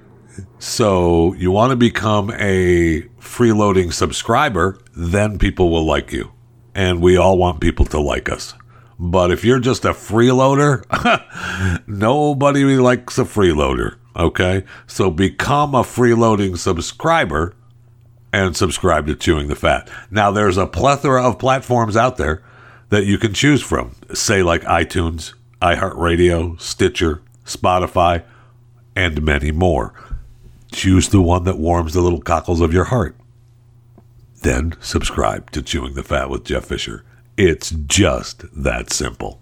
So 0.58 1.34
you 1.34 1.50
want 1.50 1.70
to 1.70 1.76
become 1.76 2.30
a 2.30 3.02
freeloading 3.20 3.92
subscriber, 3.92 4.78
then 4.96 5.38
people 5.38 5.70
will 5.70 5.84
like 5.84 6.12
you. 6.12 6.32
And 6.74 7.02
we 7.02 7.16
all 7.16 7.36
want 7.36 7.60
people 7.60 7.84
to 7.86 8.00
like 8.00 8.28
us. 8.30 8.54
But 8.98 9.30
if 9.30 9.44
you're 9.44 9.60
just 9.60 9.84
a 9.84 9.90
freeloader, 9.90 10.84
nobody 11.86 12.64
likes 12.76 13.18
a 13.18 13.24
freeloader. 13.24 13.96
Okay? 14.20 14.64
So 14.86 15.10
become 15.10 15.74
a 15.74 15.82
freeloading 15.82 16.58
subscriber 16.58 17.54
and 18.32 18.56
subscribe 18.56 19.06
to 19.06 19.16
Chewing 19.16 19.48
the 19.48 19.56
Fat. 19.56 19.90
Now, 20.10 20.30
there's 20.30 20.58
a 20.58 20.66
plethora 20.66 21.24
of 21.24 21.38
platforms 21.38 21.96
out 21.96 22.18
there 22.18 22.44
that 22.90 23.06
you 23.06 23.18
can 23.18 23.32
choose 23.32 23.62
from, 23.62 23.96
say, 24.12 24.42
like 24.42 24.62
iTunes, 24.62 25.34
iHeartRadio, 25.62 26.60
Stitcher, 26.60 27.22
Spotify, 27.44 28.22
and 28.94 29.22
many 29.22 29.50
more. 29.50 29.94
Choose 30.70 31.08
the 31.08 31.22
one 31.22 31.44
that 31.44 31.58
warms 31.58 31.94
the 31.94 32.02
little 32.02 32.20
cockles 32.20 32.60
of 32.60 32.72
your 32.72 32.84
heart. 32.84 33.16
Then 34.42 34.74
subscribe 34.80 35.50
to 35.52 35.62
Chewing 35.62 35.94
the 35.94 36.02
Fat 36.02 36.30
with 36.30 36.44
Jeff 36.44 36.66
Fisher. 36.66 37.04
It's 37.36 37.70
just 37.70 38.44
that 38.52 38.92
simple. 38.92 39.40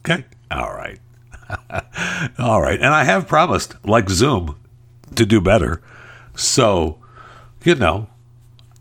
Okay? 0.00 0.24
All 0.50 0.74
right. 0.74 0.98
All 2.38 2.60
right. 2.62 2.78
And 2.78 2.94
I 2.94 3.04
have 3.04 3.28
promised, 3.28 3.74
like 3.84 4.08
Zoom, 4.08 4.56
to 5.14 5.26
do 5.26 5.40
better. 5.40 5.82
So, 6.34 6.98
you 7.64 7.74
know, 7.74 8.08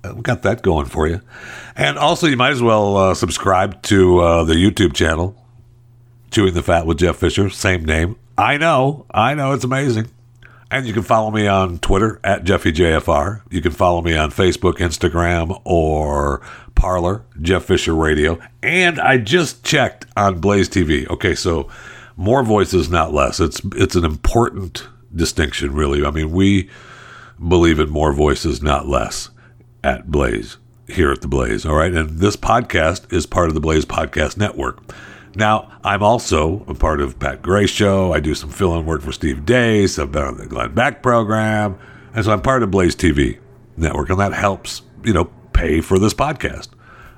we 0.03 0.21
got 0.21 0.43
that 0.43 0.61
going 0.61 0.85
for 0.85 1.07
you. 1.07 1.21
And 1.75 1.97
also, 1.97 2.27
you 2.27 2.37
might 2.37 2.51
as 2.51 2.61
well 2.61 2.97
uh, 2.97 3.13
subscribe 3.13 3.81
to 3.83 4.19
uh, 4.19 4.43
the 4.43 4.53
YouTube 4.55 4.93
channel, 4.93 5.35
Chewing 6.31 6.53
the 6.53 6.63
Fat 6.63 6.85
with 6.85 6.99
Jeff 6.99 7.17
Fisher, 7.17 7.49
same 7.49 7.85
name. 7.85 8.15
I 8.37 8.57
know, 8.57 9.05
I 9.11 9.33
know, 9.35 9.51
it's 9.51 9.63
amazing. 9.63 10.09
And 10.71 10.87
you 10.87 10.93
can 10.93 11.03
follow 11.03 11.31
me 11.31 11.47
on 11.47 11.79
Twitter 11.79 12.19
at 12.23 12.45
JeffyJFR. 12.45 13.41
You 13.49 13.61
can 13.61 13.73
follow 13.73 14.01
me 14.01 14.15
on 14.15 14.31
Facebook, 14.31 14.75
Instagram, 14.75 15.61
or 15.65 16.41
Parler, 16.75 17.23
Jeff 17.41 17.65
Fisher 17.65 17.93
Radio. 17.93 18.39
And 18.63 18.97
I 18.99 19.17
just 19.17 19.65
checked 19.65 20.05
on 20.15 20.39
Blaze 20.39 20.69
TV. 20.69 21.07
Okay, 21.09 21.35
so 21.35 21.69
more 22.21 22.43
voices, 22.43 22.89
not 22.89 23.13
less. 23.13 23.39
It's 23.39 23.61
it's 23.75 23.95
an 23.95 24.05
important 24.05 24.87
distinction, 25.13 25.73
really. 25.73 26.05
I 26.05 26.11
mean, 26.11 26.31
we 26.31 26.69
believe 27.45 27.79
in 27.79 27.89
more 27.89 28.13
voices, 28.13 28.61
not 28.61 28.87
less, 28.87 29.29
at 29.83 30.11
Blaze 30.11 30.57
here 30.87 31.11
at 31.11 31.21
the 31.21 31.27
Blaze. 31.27 31.65
All 31.65 31.75
right, 31.75 31.91
and 31.91 32.19
this 32.19 32.35
podcast 32.35 33.11
is 33.11 33.25
part 33.25 33.49
of 33.49 33.55
the 33.55 33.59
Blaze 33.59 33.85
Podcast 33.85 34.37
Network. 34.37 34.79
Now, 35.33 35.71
I'm 35.83 36.03
also 36.03 36.63
a 36.67 36.75
part 36.75 37.01
of 37.01 37.17
Pat 37.17 37.41
Gray 37.41 37.65
Show. 37.65 38.13
I 38.13 38.19
do 38.19 38.35
some 38.35 38.49
fill-in 38.49 38.85
work 38.85 39.01
for 39.01 39.13
Steve 39.13 39.45
Deace. 39.45 39.97
I've 39.97 40.11
been 40.11 40.23
on 40.23 40.37
the 40.37 40.45
Glenn 40.45 40.75
Beck 40.75 41.01
program, 41.01 41.79
and 42.13 42.23
so 42.23 42.31
I'm 42.31 42.41
part 42.41 42.61
of 42.61 42.69
Blaze 42.69 42.95
TV 42.95 43.39
network, 43.77 44.09
and 44.11 44.19
that 44.19 44.33
helps 44.33 44.83
you 45.03 45.13
know 45.13 45.25
pay 45.53 45.81
for 45.81 45.97
this 45.97 46.13
podcast, 46.13 46.69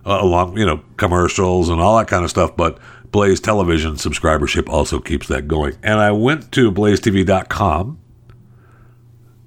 uh, 0.05 0.19
along 0.21 0.57
you 0.57 0.65
know 0.65 0.81
commercials 0.95 1.67
and 1.67 1.81
all 1.81 1.97
that 1.97 2.07
kind 2.07 2.23
of 2.23 2.29
stuff. 2.29 2.55
But 2.55 2.79
Blaze 3.13 3.39
Television 3.39 3.93
subscribership 3.93 4.67
also 4.67 4.99
keeps 4.99 5.27
that 5.29 5.47
going. 5.47 5.77
And 5.83 6.01
I 6.01 6.11
went 6.11 6.51
to 6.53 6.71
blazetv.com 6.71 7.99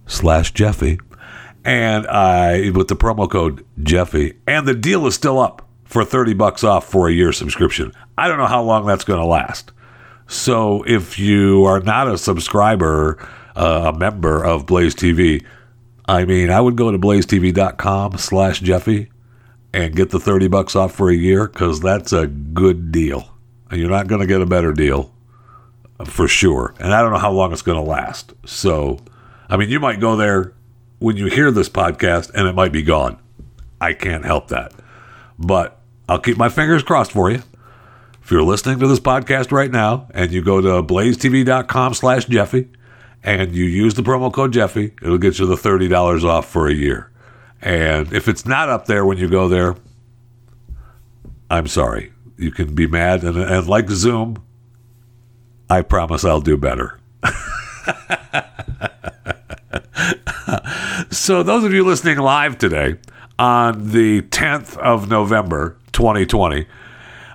slash 0.07 0.53
Jeffy, 0.53 1.01
and 1.65 2.07
I 2.07 2.71
with 2.71 2.87
the 2.89 2.97
promo 2.97 3.29
code 3.29 3.67
Jeffy, 3.83 4.35
and 4.47 4.67
the 4.67 4.75
deal 4.75 5.07
is 5.07 5.15
still 5.15 5.39
up. 5.39 5.63
for 5.85 6.05
30 6.05 6.35
bucks 6.35 6.65
off 6.65 6.89
for 6.89 7.09
a 7.09 7.13
year 7.13 7.33
subscription. 7.33 7.93
I 8.19 8.27
don't 8.27 8.39
know 8.39 8.47
how 8.47 8.63
long 8.63 8.87
that's 8.87 9.05
going 9.05 9.21
to 9.21 9.27
last. 9.27 9.71
So 10.27 10.83
if 10.83 11.17
you 11.19 11.65
are 11.65 11.79
not 11.79 12.09
a 12.09 12.19
subscriber, 12.19 13.19
uh, 13.55 13.93
a 13.95 13.97
member 13.97 14.45
of 14.45 14.67
Blaze 14.67 14.97
TV, 14.97 15.45
I 16.09 16.25
mean, 16.25 16.51
I 16.51 16.61
would 16.61 16.77
go 16.77 16.91
to 16.91 16.99
blazetv.com 16.99 18.19
slash 18.19 18.61
Jeffy 18.61 19.11
and 19.73 19.95
get 19.95 20.11
the 20.11 20.19
30 20.19 20.49
bucks 20.49 20.75
off 20.75 20.93
for 20.93 21.09
a 21.11 21.15
year 21.15 21.47
because 21.47 21.81
that's 21.81 22.13
a 22.13 22.27
good 22.27 22.91
deal. 22.91 23.36
You're 23.71 23.91
not 23.91 24.07
going 24.07 24.21
to 24.21 24.27
get 24.27 24.41
a 24.41 24.47
better 24.47 24.73
deal 24.73 25.13
for 26.05 26.29
sure. 26.29 26.75
And 26.79 26.93
I 26.93 27.03
don't 27.03 27.13
know 27.13 27.19
how 27.19 27.33
long 27.33 27.53
it's 27.53 27.63
going 27.63 27.83
to 27.83 27.89
last. 27.89 28.33
So, 28.45 28.99
I 29.49 29.57
mean, 29.57 29.71
you 29.71 29.81
might 29.81 30.01
go 30.01 30.17
there 30.17 30.53
when 30.99 31.17
you 31.17 31.27
hear 31.27 31.51
this 31.51 31.69
podcast 31.69 32.33
and 32.35 32.47
it 32.47 32.55
might 32.55 32.73
be 32.73 32.83
gone. 32.83 33.19
I 33.81 33.93
can't 33.93 34.25
help 34.25 34.49
that. 34.49 34.73
But 35.39 35.81
I'll 36.09 36.19
keep 36.19 36.37
my 36.37 36.49
fingers 36.49 36.83
crossed 36.83 37.13
for 37.13 37.31
you. 37.31 37.43
If 38.23 38.31
you're 38.31 38.43
listening 38.43 38.79
to 38.81 38.87
this 38.87 39.01
podcast 39.01 39.53
right 39.53 39.71
now 39.71 40.09
and 40.13 40.33
you 40.33 40.43
go 40.43 40.61
to 40.61 40.83
blazetv.com 40.83 41.95
slash 41.95 42.25
Jeffy 42.25 42.69
and 43.23 43.55
you 43.55 43.65
use 43.65 43.95
the 43.95 44.03
promo 44.03 44.33
code 44.33 44.53
Jeffy, 44.53 44.95
it'll 45.03 45.19
get 45.19 45.39
you 45.39 45.47
the 45.47 45.55
$30 45.55 46.25
off 46.25 46.49
for 46.49 46.69
a 46.69 46.75
year. 46.75 47.11
And 47.63 48.13
if 48.13 48.29
it's 48.29 48.45
not 48.45 48.69
up 48.69 48.87
there 48.87 49.05
when 49.07 49.19
you 49.19 49.29
go 49.29 49.49
there, 49.49 49.77
I'm 51.51 51.69
sorry. 51.69 52.13
You 52.37 52.51
can 52.51 52.75
be 52.75 52.87
mad. 52.87 53.25
And, 53.25 53.37
and 53.37 53.67
like 53.67 53.89
Zoom, 53.91 54.43
I 55.69 55.83
promise 55.83 56.25
I'll 56.25 56.41
do 56.41 56.57
better. 56.57 56.99
so, 61.11 61.43
those 61.43 61.65
of 61.65 61.73
you 61.73 61.85
listening 61.85 62.19
live 62.19 62.59
today 62.59 62.97
on 63.39 63.91
the 63.91 64.23
10th 64.23 64.77
of 64.79 65.11
November, 65.11 65.77
2020, 65.93 66.67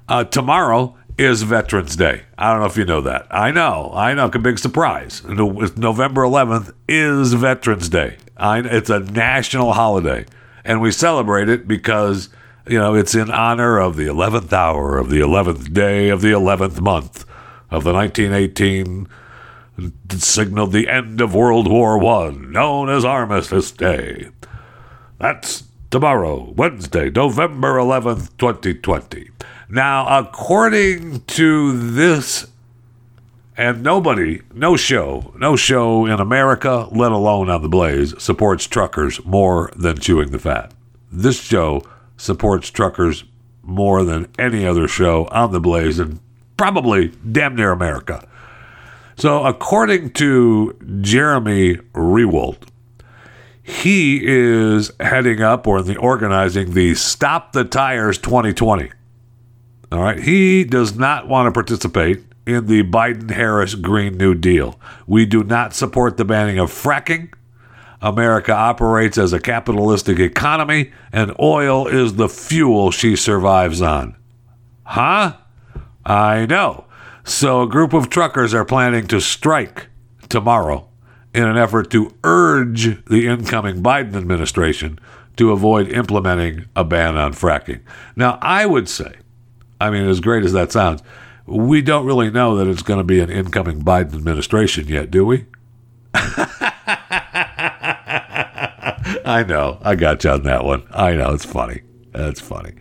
uh, 0.08 0.24
tomorrow 0.26 0.96
is 1.18 1.44
Veterans 1.44 1.96
Day. 1.96 2.24
I 2.38 2.52
don't 2.52 2.62
know 2.62 2.68
if 2.68 2.78
you 2.78 2.86
know 2.86 3.02
that. 3.02 3.28
I 3.30 3.52
know, 3.52 3.92
I 3.94 4.14
know, 4.14 4.26
a 4.26 4.40
big 4.40 4.60
surprise. 4.60 5.24
November 5.24 6.24
11th 6.24 6.74
is 6.88 7.34
Veterans 7.34 7.90
Day. 7.90 8.18
I, 8.38 8.60
it's 8.60 8.90
a 8.90 9.00
national 9.00 9.74
holiday, 9.74 10.26
and 10.66 10.82
we 10.82 10.92
celebrate 10.92 11.50
it 11.50 11.68
because 11.68 12.30
you 12.68 12.78
know 12.78 12.96
it's 12.96 13.16
in 13.16 13.32
honor 13.32 13.78
of 13.78 13.96
the 13.96 14.08
11th 14.08 14.54
hour 14.54 14.98
of 14.98 15.10
the 15.10 15.20
11th 15.20 15.74
day 15.74 16.10
of 16.10 16.22
the 16.22 16.32
11th 16.32 16.80
month 16.80 17.26
of 17.70 17.84
the 17.84 17.94
1918 17.94 19.08
signaled 20.10 20.72
the 20.72 20.88
end 20.88 21.22
of 21.22 21.34
World 21.34 21.70
War 21.70 21.98
One, 21.98 22.52
known 22.52 22.90
as 22.90 23.06
Armistice 23.06 23.72
Day. 23.72 24.30
That's 25.18 25.64
tomorrow, 25.90 26.54
Wednesday, 26.56 27.10
November 27.10 27.78
11th, 27.78 28.38
2020. 28.38 29.30
Now, 29.70 30.20
according 30.20 31.22
to 31.22 31.92
this, 31.92 32.48
and 33.58 33.84
nobody, 33.84 34.42
no 34.54 34.76
show, 34.76 35.34
no 35.38 35.56
show 35.56 36.06
in 36.06 36.20
America, 36.20 36.88
let 36.92 37.12
alone 37.12 37.50
on 37.50 37.62
the 37.62 37.70
Blaze, 37.70 38.14
supports 38.22 38.66
truckers 38.66 39.24
more 39.26 39.72
than 39.76 40.00
chewing 40.00 40.32
the 40.32 40.40
fat. 40.40 40.74
This 41.12 41.42
show 41.42 41.84
supports 42.22 42.70
truckers 42.70 43.24
more 43.64 44.04
than 44.04 44.28
any 44.38 44.66
other 44.66 44.88
show 44.88 45.26
on 45.32 45.52
the 45.52 45.60
Blaze 45.60 46.00
and 46.00 46.20
probably 46.56 47.10
damn 47.30 47.56
near 47.56 47.72
America. 47.72 48.28
So, 49.16 49.44
according 49.44 50.12
to 50.14 50.76
Jeremy 51.02 51.76
Rewald, 51.94 52.58
he 53.64 54.22
is 54.24 54.92
heading 55.00 55.42
up 55.42 55.68
or 55.68 55.82
the 55.82 55.98
organizing 55.98 56.74
the 56.74 56.96
Stop 56.96 57.54
the 57.54 57.64
Tires 57.64 58.18
2020. 58.18 58.92
All 59.92 60.02
right. 60.02 60.20
He 60.20 60.64
does 60.64 60.96
not 60.96 61.28
want 61.28 61.48
to 61.48 61.52
participate 61.52 62.24
in 62.46 62.68
the 62.68 62.84
Biden 62.84 63.32
Harris 63.32 63.76
Green 63.76 64.18
New 64.18 64.34
Deal. 64.34 64.80
We 65.06 65.26
do 65.26 65.44
not 65.44 65.74
support 65.74 66.18
the 66.18 66.26
banning 66.26 66.58
of 66.58 66.72
fracking. 66.72 67.34
America 68.02 68.54
operates 68.54 69.18
as 69.18 69.34
a 69.34 69.40
capitalistic 69.40 70.20
economy, 70.20 70.92
and 71.12 71.36
oil 71.40 71.88
is 71.88 72.16
the 72.16 72.30
fuel 72.30 72.92
she 72.92 73.16
survives 73.16 73.82
on. 73.82 74.16
Huh? 74.84 75.38
I 76.06 76.46
know. 76.46 76.86
So, 77.24 77.62
a 77.62 77.70
group 77.70 77.94
of 77.94 78.10
truckers 78.10 78.54
are 78.54 78.66
planning 78.66 79.08
to 79.08 79.22
strike 79.22 79.88
tomorrow 80.28 80.90
in 81.34 81.44
an 81.44 81.58
effort 81.58 81.92
to 81.92 82.16
urge 82.24 83.06
the 83.06 83.28
incoming 83.28 83.84
Biden 83.84 84.16
administration 84.16 85.00
to 85.38 85.52
avoid 85.52 85.88
implementing 85.90 86.66
a 86.76 86.84
ban 86.84 87.16
on 87.18 87.34
fracking. 87.34 87.82
Now, 88.16 88.40
I 88.42 88.66
would 88.66 88.90
say 88.90 89.16
I 89.82 89.90
mean, 89.90 90.08
as 90.08 90.20
great 90.20 90.46
as 90.46 90.54
that 90.54 90.72
sounds, 90.72 91.02
we 91.48 91.82
don't 91.82 92.06
really 92.06 92.30
know 92.30 92.56
that 92.56 92.68
it's 92.68 92.84
going 92.84 93.00
to 93.00 93.04
be 93.04 93.20
an 93.20 93.32
incoming 93.32 93.82
Biden 93.82 94.14
administration 94.14 94.88
yet, 94.88 95.10
do 95.10 95.26
we? 95.26 95.48
I 99.32 99.44
know. 99.44 99.78
I 99.82 99.96
got 99.96 100.24
you 100.24 100.32
on 100.32 100.44
that 100.44 100.66
one. 100.66 100.84
I 100.92 101.14
know. 101.14 101.34
It's 101.34 101.46
funny. 101.46 101.82
That's 102.12 102.42
funny. 102.42 102.74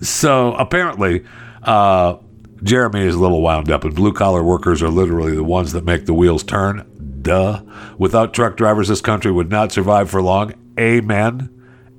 So 0.00 0.54
apparently, 0.54 1.24
uh, 1.62 2.16
Jeremy 2.62 3.02
is 3.02 3.14
a 3.14 3.18
little 3.18 3.42
wound 3.42 3.70
up, 3.70 3.84
and 3.84 3.94
blue 3.94 4.12
collar 4.12 4.42
workers 4.42 4.82
are 4.82 4.88
literally 4.88 5.36
the 5.36 5.44
ones 5.44 5.72
that 5.72 5.84
make 5.84 6.06
the 6.06 6.14
wheels 6.14 6.42
turn. 6.42 7.18
Duh. 7.22 7.62
Without 7.98 8.32
truck 8.32 8.56
drivers, 8.56 8.88
this 8.88 9.00
country 9.00 9.30
would 9.30 9.50
not 9.50 9.70
survive 9.70 10.10
for 10.10 10.22
long. 10.22 10.54
Amen. 10.78 11.50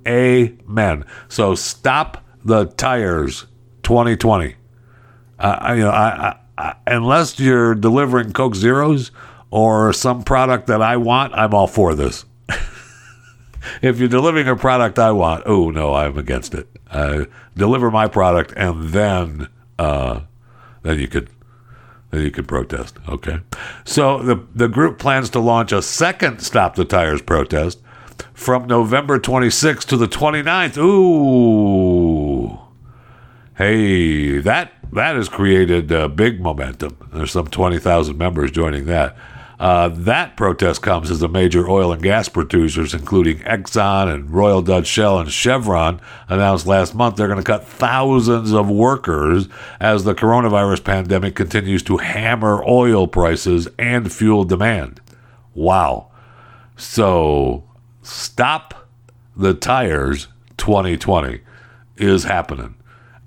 Amen. 0.07 1.05
So 1.27 1.53
stop 1.55 2.25
the 2.43 2.65
tires 2.65 3.45
2020. 3.83 4.55
Uh, 5.37 5.73
you 5.75 5.83
know, 5.83 5.91
I, 5.91 6.35
I, 6.57 6.75
unless 6.87 7.39
you're 7.39 7.75
delivering 7.75 8.33
Coke 8.33 8.55
Zeros 8.55 9.11
or 9.51 9.93
some 9.93 10.23
product 10.23 10.67
that 10.67 10.81
I 10.81 10.97
want, 10.97 11.33
I'm 11.33 11.53
all 11.53 11.67
for 11.67 11.95
this. 11.95 12.25
If 13.81 13.99
you're 13.99 14.09
delivering 14.09 14.47
a 14.47 14.55
product 14.55 14.99
I 14.99 15.11
want, 15.11 15.43
oh 15.45 15.69
no, 15.69 15.93
I'm 15.93 16.17
against 16.17 16.53
it. 16.53 16.67
Uh, 16.89 17.25
deliver 17.55 17.91
my 17.91 18.07
product, 18.07 18.53
and 18.55 18.89
then 18.89 19.47
uh, 19.77 20.21
then 20.83 20.99
you 20.99 21.07
could 21.07 21.29
then 22.11 22.21
you 22.21 22.31
could 22.31 22.47
protest. 22.47 22.97
Okay. 23.07 23.39
So 23.85 24.21
the 24.23 24.45
the 24.53 24.67
group 24.67 24.99
plans 24.99 25.29
to 25.31 25.39
launch 25.39 25.71
a 25.71 25.81
second 25.81 26.39
Stop 26.39 26.75
the 26.75 26.85
Tires 26.85 27.21
protest 27.21 27.79
from 28.33 28.67
November 28.67 29.19
26th 29.19 29.85
to 29.85 29.97
the 29.97 30.07
29th. 30.07 30.77
Ooh. 30.77 32.59
Hey, 33.55 34.39
that 34.39 34.73
that 34.93 35.15
has 35.15 35.29
created 35.29 35.91
uh, 35.91 36.07
big 36.07 36.41
momentum. 36.41 36.97
There's 37.13 37.31
some 37.31 37.47
20,000 37.47 38.17
members 38.17 38.51
joining 38.51 38.85
that. 38.85 39.15
Uh, 39.59 39.89
that 39.89 40.37
protest 40.37 40.81
comes 40.81 41.11
as 41.11 41.19
the 41.19 41.27
major 41.27 41.69
oil 41.69 41.91
and 41.91 42.01
gas 42.01 42.29
producers, 42.29 42.93
including 42.93 43.39
Exxon 43.39 44.13
and 44.13 44.31
Royal 44.31 44.61
Dutch 44.61 44.87
Shell 44.87 45.19
and 45.19 45.31
Chevron, 45.31 45.99
announced 46.29 46.65
last 46.65 46.95
month 46.95 47.17
they're 47.17 47.27
going 47.27 47.39
to 47.39 47.43
cut 47.43 47.67
thousands 47.67 48.53
of 48.53 48.69
workers 48.69 49.49
as 49.81 50.05
the 50.05 50.15
coronavirus 50.15 50.85
pandemic 50.85 51.35
continues 51.35 51.83
to 51.83 51.97
hammer 51.97 52.63
oil 52.65 53.05
prices 53.05 53.67
and 53.77 54.13
fuel 54.13 54.45
demand. 54.45 55.01
Wow. 55.53 56.09
So, 56.77 57.65
stop 58.01 58.87
the 59.35 59.53
tires 59.53 60.27
2020 60.55 61.41
is 61.97 62.23
happening. 62.23 62.75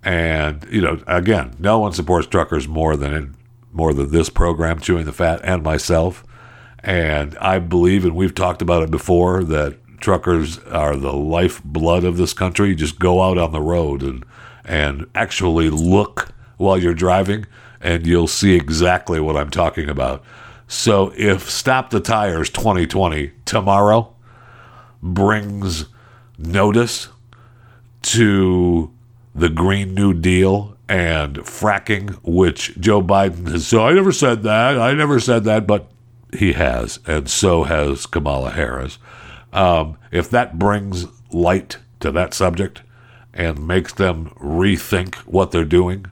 And 0.02 0.66
you 0.70 0.80
know, 0.80 1.02
again, 1.06 1.54
no 1.58 1.78
one 1.78 1.92
supports 1.92 2.26
truckers 2.26 2.66
more 2.66 2.96
than 2.96 3.36
more 3.72 3.92
than 3.94 4.10
this 4.10 4.28
program, 4.28 4.78
chewing 4.78 5.06
the 5.06 5.12
fat, 5.12 5.40
and 5.42 5.62
myself. 5.62 6.24
And 6.80 7.36
I 7.38 7.58
believe, 7.58 8.04
and 8.04 8.14
we've 8.14 8.34
talked 8.34 8.62
about 8.62 8.82
it 8.82 8.90
before, 8.90 9.44
that 9.44 9.78
truckers 10.00 10.58
are 10.64 10.96
the 10.96 11.12
lifeblood 11.12 12.04
of 12.04 12.16
this 12.16 12.32
country. 12.32 12.74
Just 12.74 12.98
go 12.98 13.22
out 13.22 13.38
on 13.38 13.52
the 13.52 13.60
road 13.60 14.02
and 14.02 14.24
and 14.64 15.06
actually 15.14 15.70
look 15.70 16.28
while 16.56 16.78
you're 16.78 16.94
driving, 16.94 17.46
and 17.80 18.06
you'll 18.06 18.28
see 18.28 18.54
exactly 18.54 19.20
what 19.20 19.36
I'm 19.36 19.50
talking 19.50 19.88
about. 19.88 20.22
So 20.68 21.12
if 21.16 21.50
Stop 21.50 21.90
the 21.90 22.00
Tires 22.00 22.48
2020 22.50 23.32
tomorrow 23.44 24.14
brings 25.02 25.86
notice 26.38 27.08
to 28.02 28.90
the 29.34 29.48
Green 29.48 29.94
New 29.94 30.14
Deal 30.14 30.76
and 30.92 31.36
fracking, 31.36 32.18
which 32.22 32.78
Joe 32.78 33.00
Biden 33.00 33.50
has. 33.50 33.66
So 33.66 33.86
I 33.86 33.94
never 33.94 34.12
said 34.12 34.42
that. 34.42 34.78
I 34.78 34.92
never 34.92 35.18
said 35.20 35.44
that, 35.44 35.66
but 35.66 35.90
he 36.36 36.52
has, 36.52 36.98
and 37.06 37.30
so 37.30 37.62
has 37.62 38.04
Kamala 38.04 38.50
Harris. 38.50 38.98
Um, 39.54 39.96
if 40.10 40.28
that 40.28 40.58
brings 40.58 41.06
light 41.32 41.78
to 42.00 42.12
that 42.12 42.34
subject 42.34 42.82
and 43.32 43.66
makes 43.66 43.94
them 43.94 44.34
rethink 44.38 45.14
what 45.20 45.50
they're 45.50 45.64
doing, 45.64 46.06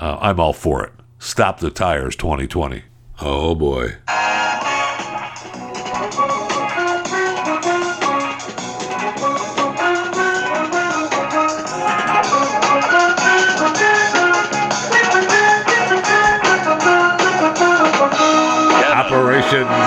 uh, 0.00 0.18
I'm 0.20 0.40
all 0.40 0.52
for 0.52 0.84
it. 0.84 0.92
Stop 1.20 1.60
the 1.60 1.70
tires 1.70 2.16
2020. 2.16 2.82
Oh 3.20 3.54
boy. 3.54 3.94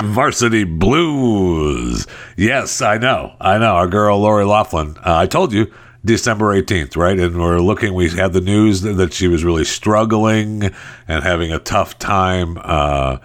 Varsity 0.04 0.64
Blues. 0.64 2.06
Yes, 2.36 2.80
I 2.82 2.98
know. 2.98 3.34
I 3.40 3.58
know. 3.58 3.74
Our 3.74 3.88
girl 3.88 4.18
Lori 4.18 4.44
Laughlin. 4.44 4.96
Uh, 4.98 5.16
I 5.16 5.26
told 5.26 5.52
you 5.52 5.72
December 6.04 6.54
18th, 6.60 6.96
right? 6.96 7.18
And 7.18 7.38
we're 7.38 7.60
looking, 7.60 7.94
we 7.94 8.08
had 8.08 8.32
the 8.32 8.40
news 8.40 8.82
that 8.82 9.12
she 9.12 9.28
was 9.28 9.44
really 9.44 9.64
struggling 9.64 10.70
and 11.06 11.22
having 11.24 11.52
a 11.52 11.58
tough 11.58 11.98
time, 11.98 12.58
uh, 12.62 13.18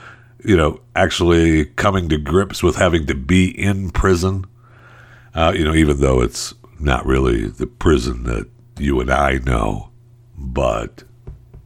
you 0.44 0.58
know, 0.58 0.82
actually 0.96 1.66
coming 1.66 2.10
to 2.10 2.18
grips 2.18 2.64
with 2.64 2.76
having 2.76 3.06
to 3.08 3.16
be 3.16 3.48
in 3.48 3.90
prison. 3.92 4.46
Uh, 5.34 5.54
you 5.56 5.64
know, 5.64 5.74
even 5.74 6.00
though 6.00 6.22
it's 6.22 6.54
not 6.80 7.06
really 7.06 7.48
the 7.48 7.68
prison 7.68 8.24
that 8.24 8.50
you 8.78 9.00
and 9.00 9.10
I 9.12 9.40
know, 9.46 9.90
but 10.38 11.04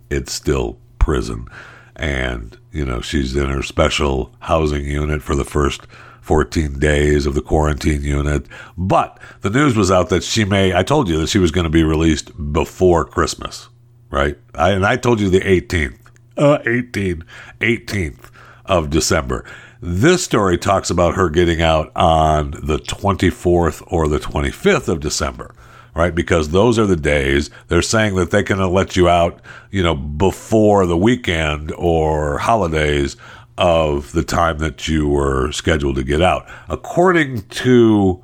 it's 0.09 0.31
still 0.31 0.77
prison. 0.99 1.47
And, 1.95 2.57
you 2.77 2.85
know, 2.85 3.01
she's 3.01 3.35
in 3.35 3.49
her 3.49 3.63
special 3.63 4.31
housing 4.39 4.85
unit 4.85 5.23
for 5.23 5.35
the 5.35 5.43
first 5.43 5.87
14 6.21 6.77
days 6.77 7.25
of 7.25 7.33
the 7.33 7.41
quarantine 7.41 8.03
unit. 8.03 8.45
But 8.77 9.19
the 9.41 9.49
news 9.49 9.75
was 9.75 9.89
out 9.89 10.09
that 10.09 10.23
she 10.23 10.45
may, 10.45 10.75
I 10.75 10.83
told 10.83 11.09
you 11.09 11.19
that 11.19 11.29
she 11.29 11.39
was 11.39 11.51
going 11.51 11.63
to 11.63 11.71
be 11.71 11.83
released 11.83 12.31
before 12.53 13.03
Christmas, 13.03 13.69
right? 14.11 14.37
I, 14.53 14.71
and 14.71 14.85
I 14.85 14.95
told 14.95 15.19
you 15.19 15.29
the 15.29 15.39
18th, 15.39 15.97
uh, 16.37 16.59
18, 16.67 17.23
18th 17.61 18.29
of 18.65 18.91
December. 18.91 19.43
This 19.81 20.23
story 20.23 20.57
talks 20.57 20.89
about 20.89 21.15
her 21.15 21.29
getting 21.29 21.61
out 21.61 21.91
on 21.95 22.51
the 22.51 22.77
24th 22.77 23.83
or 23.87 24.07
the 24.07 24.19
25th 24.19 24.87
of 24.87 24.99
December 24.99 25.55
right? 25.97 26.13
Because 26.13 26.49
those 26.49 26.77
are 26.79 26.85
the 26.85 26.95
days 26.95 27.49
they're 27.67 27.81
saying 27.81 28.15
that 28.15 28.31
they 28.31 28.43
can 28.43 28.59
let 28.71 28.95
you 28.95 29.09
out, 29.09 29.41
you 29.71 29.83
know, 29.83 29.95
before 29.95 30.85
the 30.85 30.97
weekend 30.97 31.71
or 31.73 32.37
holidays 32.37 33.17
of 33.57 34.11
the 34.11 34.23
time 34.23 34.59
that 34.59 34.87
you 34.87 35.07
were 35.07 35.51
scheduled 35.51 35.95
to 35.95 36.03
get 36.03 36.21
out. 36.21 36.47
According 36.69 37.41
to 37.41 38.23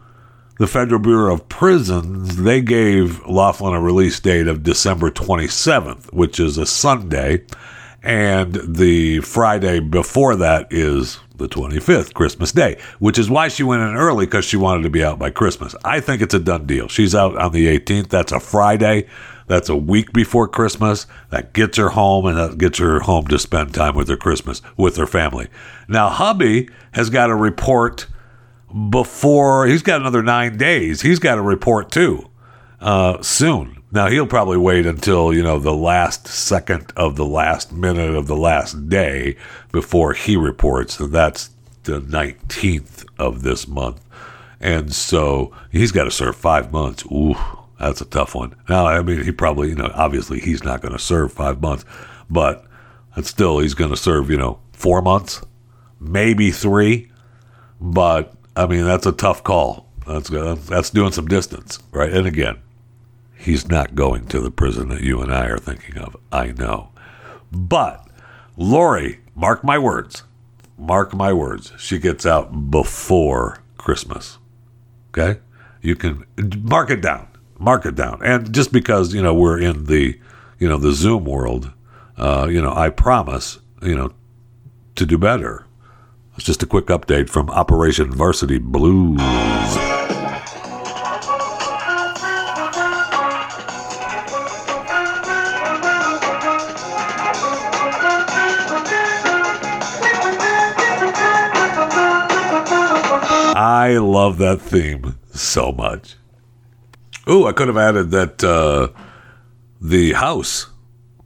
the 0.60 0.68
Federal 0.68 1.00
Bureau 1.00 1.34
of 1.34 1.50
Prisons, 1.50 2.38
they 2.38 2.62
gave 2.62 3.26
Laughlin 3.26 3.74
a 3.74 3.82
release 3.82 4.20
date 4.20 4.48
of 4.48 4.62
December 4.62 5.10
27th, 5.10 6.14
which 6.14 6.40
is 6.40 6.60
a 6.60 6.66
Sunday, 6.68 7.44
and 8.04 8.60
the 8.68 9.22
Friday 9.22 9.80
before 9.80 10.36
that 10.36 10.68
is 10.72 11.20
the 11.36 11.48
25th, 11.48 12.14
Christmas 12.14 12.52
Day, 12.52 12.80
which 13.00 13.18
is 13.18 13.30
why 13.30 13.48
she 13.48 13.64
went 13.64 13.82
in 13.82 13.96
early 13.96 14.26
because 14.26 14.46
she 14.46 14.58
wanted 14.58 14.84
to 14.84 14.90
be 14.90 15.04
out 15.04 15.18
by 15.20 15.30
Christmas. 15.30 15.76
I 15.84 16.00
think 16.00 16.22
it's 16.22 16.34
a 16.34 16.40
done 16.40 16.66
deal. 16.66 16.88
She's 16.88 17.16
out 17.16 17.38
on 17.38 17.52
the 17.52 17.68
18th. 17.68 18.10
That's 18.10 18.32
a 18.32 18.40
Friday. 18.40 19.08
That's 19.48 19.70
a 19.70 19.76
week 19.76 20.14
before 20.14 20.48
Christmas. 20.48 21.08
That 21.30 21.54
gets 21.54 21.78
her 21.78 21.90
home 21.90 22.26
and 22.26 22.38
that 22.38 22.58
gets 22.58 22.80
her 22.80 23.00
home 23.00 23.28
to 23.28 23.40
spend 23.40 23.74
time 23.74 23.96
with 23.96 24.08
her 24.08 24.18
Christmas, 24.18 24.62
with 24.78 24.96
her 24.98 25.08
family. 25.08 25.48
Now, 25.88 26.10
hubby 26.10 26.70
has 26.94 27.10
got 27.10 27.30
a 27.30 27.36
report 27.36 28.08
before, 28.90 29.68
he's 29.68 29.84
got 29.84 30.02
another 30.02 30.24
nine 30.24 30.58
days. 30.58 31.02
He's 31.02 31.20
got 31.20 31.38
a 31.38 31.42
report 31.42 31.92
too 31.92 32.30
uh, 32.80 33.22
soon. 33.22 33.83
Now, 33.94 34.08
he'll 34.08 34.26
probably 34.26 34.58
wait 34.58 34.88
until, 34.88 35.32
you 35.32 35.44
know, 35.44 35.60
the 35.60 35.72
last 35.72 36.26
second 36.26 36.92
of 36.98 37.16
the 37.16 37.28
last 37.28 37.72
minute 37.72 38.16
of 38.16 38.26
the 38.26 38.36
last 38.36 38.90
day 38.90 39.38
before 39.72 40.14
he 40.14 40.36
reports. 40.36 41.00
And 41.00 41.14
that's 41.14 41.52
the 41.84 42.02
19th 42.02 43.06
of 43.20 43.44
this 43.44 43.68
month. 43.68 44.04
And 44.60 44.92
so 44.92 45.56
he's 45.72 45.92
got 45.92 46.06
to 46.06 46.12
serve 46.12 46.36
five 46.36 46.72
months. 46.72 47.06
Ooh, 47.06 47.36
that's 47.80 48.02
a 48.02 48.06
tough 48.06 48.34
one. 48.34 48.56
Now, 48.68 48.88
I 48.88 49.04
mean, 49.04 49.24
he 49.24 49.32
probably, 49.32 49.70
you 49.70 49.76
know, 49.76 49.92
obviously 49.94 50.40
he's 50.40 50.64
not 50.64 50.82
going 50.82 50.94
to 50.94 51.00
serve 51.00 51.32
five 51.32 51.62
months, 51.62 51.86
but 52.32 52.66
still, 53.22 53.60
he's 53.60 53.76
going 53.76 53.92
to 53.92 53.98
serve, 53.98 54.28
you 54.32 54.38
know, 54.38 54.60
four 54.72 55.04
months, 55.04 55.40
maybe 56.00 56.50
three. 56.50 57.12
But 57.80 58.34
I 58.56 58.66
mean, 58.66 58.86
that's 58.86 59.06
a 59.06 59.12
tough 59.12 59.44
call. 59.44 59.88
That's 60.08 60.30
that's 60.30 60.90
doing 60.90 61.12
some 61.12 61.28
distance, 61.28 61.78
right? 61.92 62.12
And 62.12 62.26
again, 62.26 62.58
he's 63.44 63.68
not 63.68 63.96
going 63.96 64.26
to 64.28 64.40
the 64.40 64.52
prison 64.52 64.90
that 64.90 65.02
you 65.02 65.22
and 65.22 65.34
I 65.34 65.48
are 65.48 65.58
thinking 65.58 65.98
of. 65.98 66.16
I 66.32 66.48
know. 66.48 66.90
But 67.52 68.08
Lori, 68.58 69.20
mark 69.36 69.64
my 69.64 69.78
words, 69.78 70.24
mark 70.78 71.14
my 71.14 71.34
words, 71.34 71.74
she 71.78 72.00
gets 72.00 72.26
out 72.26 72.72
before 72.72 73.60
Christmas. 73.78 74.38
Okay? 75.10 75.40
You 75.82 75.96
can 75.96 76.26
mark 76.62 76.90
it 76.90 77.02
down. 77.02 77.28
Mark 77.60 77.86
it 77.86 77.96
down. 77.96 78.22
And 78.24 78.54
just 78.54 78.72
because, 78.72 79.14
you 79.14 79.22
know, 79.22 79.34
we're 79.34 79.60
in 79.60 79.86
the, 79.86 80.20
you 80.60 80.68
know, 80.68 80.78
the 80.78 80.94
Zoom 80.94 81.26
world, 81.26 81.72
uh, 82.18 82.48
you 82.50 82.62
know, 82.62 82.74
I 82.74 82.90
promise, 82.90 83.60
you 83.82 83.96
know, 83.96 84.12
to 84.96 85.06
do 85.06 85.18
better. 85.18 85.66
It's 86.36 86.46
just 86.46 86.64
a 86.64 86.68
quick 86.68 86.88
update 86.88 87.30
from 87.30 87.50
Operation 87.50 88.12
Varsity 88.12 88.58
Blues. 88.58 89.22
I 103.94 103.98
love 103.98 104.40
that 104.40 104.60
theme 104.60 105.20
so 105.34 105.72
much. 105.72 106.16
Ooh, 107.30 107.46
I 107.46 107.52
could 107.52 107.68
have 107.68 107.78
added 107.78 108.10
that 108.10 108.44
uh, 108.44 108.88
the 109.80 110.14
house, 110.14 110.68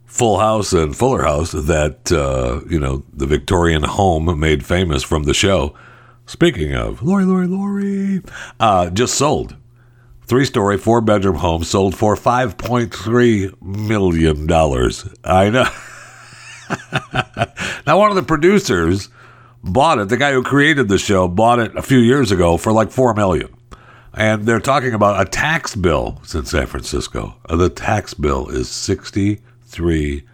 Full 0.04 0.38
House 0.38 0.74
and 0.74 0.94
Fuller 0.94 1.22
House, 1.22 1.52
that 1.52 2.12
uh, 2.12 2.60
you 2.68 2.78
know 2.78 3.04
the 3.12 3.26
Victorian 3.26 3.84
home 3.84 4.38
made 4.38 4.66
famous 4.66 5.02
from 5.02 5.22
the 5.22 5.32
show. 5.32 5.74
Speaking 6.26 6.74
of 6.74 7.02
Lori, 7.02 7.24
Lori, 7.24 7.46
Lori, 7.46 8.22
uh, 8.60 8.90
just 8.90 9.14
sold. 9.14 9.56
Three 10.26 10.44
story, 10.44 10.76
four 10.76 11.00
bedroom 11.00 11.36
home 11.36 11.64
sold 11.64 11.96
for 11.96 12.14
$5.3 12.14 13.62
million. 13.62 14.52
I 15.24 15.48
know. 15.48 15.66
now, 17.86 17.98
one 17.98 18.10
of 18.10 18.16
the 18.16 18.22
producers 18.22 19.08
bought 19.62 19.98
it. 19.98 20.08
The 20.08 20.16
guy 20.16 20.32
who 20.32 20.42
created 20.42 20.88
the 20.88 20.98
show 20.98 21.28
bought 21.28 21.58
it 21.58 21.76
a 21.76 21.82
few 21.82 21.98
years 21.98 22.30
ago 22.30 22.56
for 22.56 22.72
like 22.72 22.90
four 22.90 23.14
million. 23.14 23.54
And 24.14 24.46
they're 24.46 24.60
talking 24.60 24.94
about 24.94 25.20
a 25.20 25.30
tax 25.30 25.76
bill 25.76 26.20
in 26.34 26.44
San 26.44 26.66
Francisco. 26.66 27.36
Uh, 27.48 27.56
the 27.56 27.68
tax 27.68 28.14
bill 28.14 28.48
is 28.48 28.68
sixty-three 28.68 30.24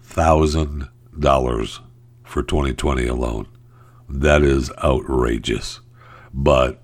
thousand 0.00 0.88
dollars 1.18 1.80
for 2.24 2.42
2020 2.42 3.06
alone. 3.06 3.46
That 4.08 4.42
is 4.42 4.70
outrageous. 4.82 5.80
But 6.32 6.80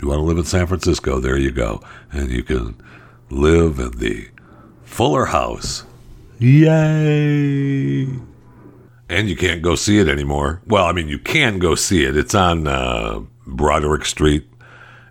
you 0.00 0.08
want 0.08 0.18
to 0.18 0.24
live 0.24 0.38
in 0.38 0.44
San 0.44 0.66
Francisco, 0.66 1.18
there 1.18 1.38
you 1.38 1.50
go. 1.50 1.80
And 2.12 2.30
you 2.30 2.42
can 2.42 2.76
live 3.30 3.78
in 3.78 3.92
the 3.92 4.28
Fuller 4.84 5.26
House. 5.26 5.84
Yay! 6.38 8.08
And 9.08 9.28
you 9.28 9.36
can't 9.36 9.62
go 9.62 9.74
see 9.74 9.98
it 9.98 10.08
anymore. 10.08 10.60
Well, 10.66 10.86
I 10.86 10.92
mean, 10.92 11.08
you 11.08 11.18
can 11.18 11.58
go 11.58 11.74
see 11.74 12.04
it. 12.04 12.16
It's 12.16 12.34
on 12.34 12.66
uh, 12.66 13.20
Broderick 13.46 14.04
Street 14.04 14.48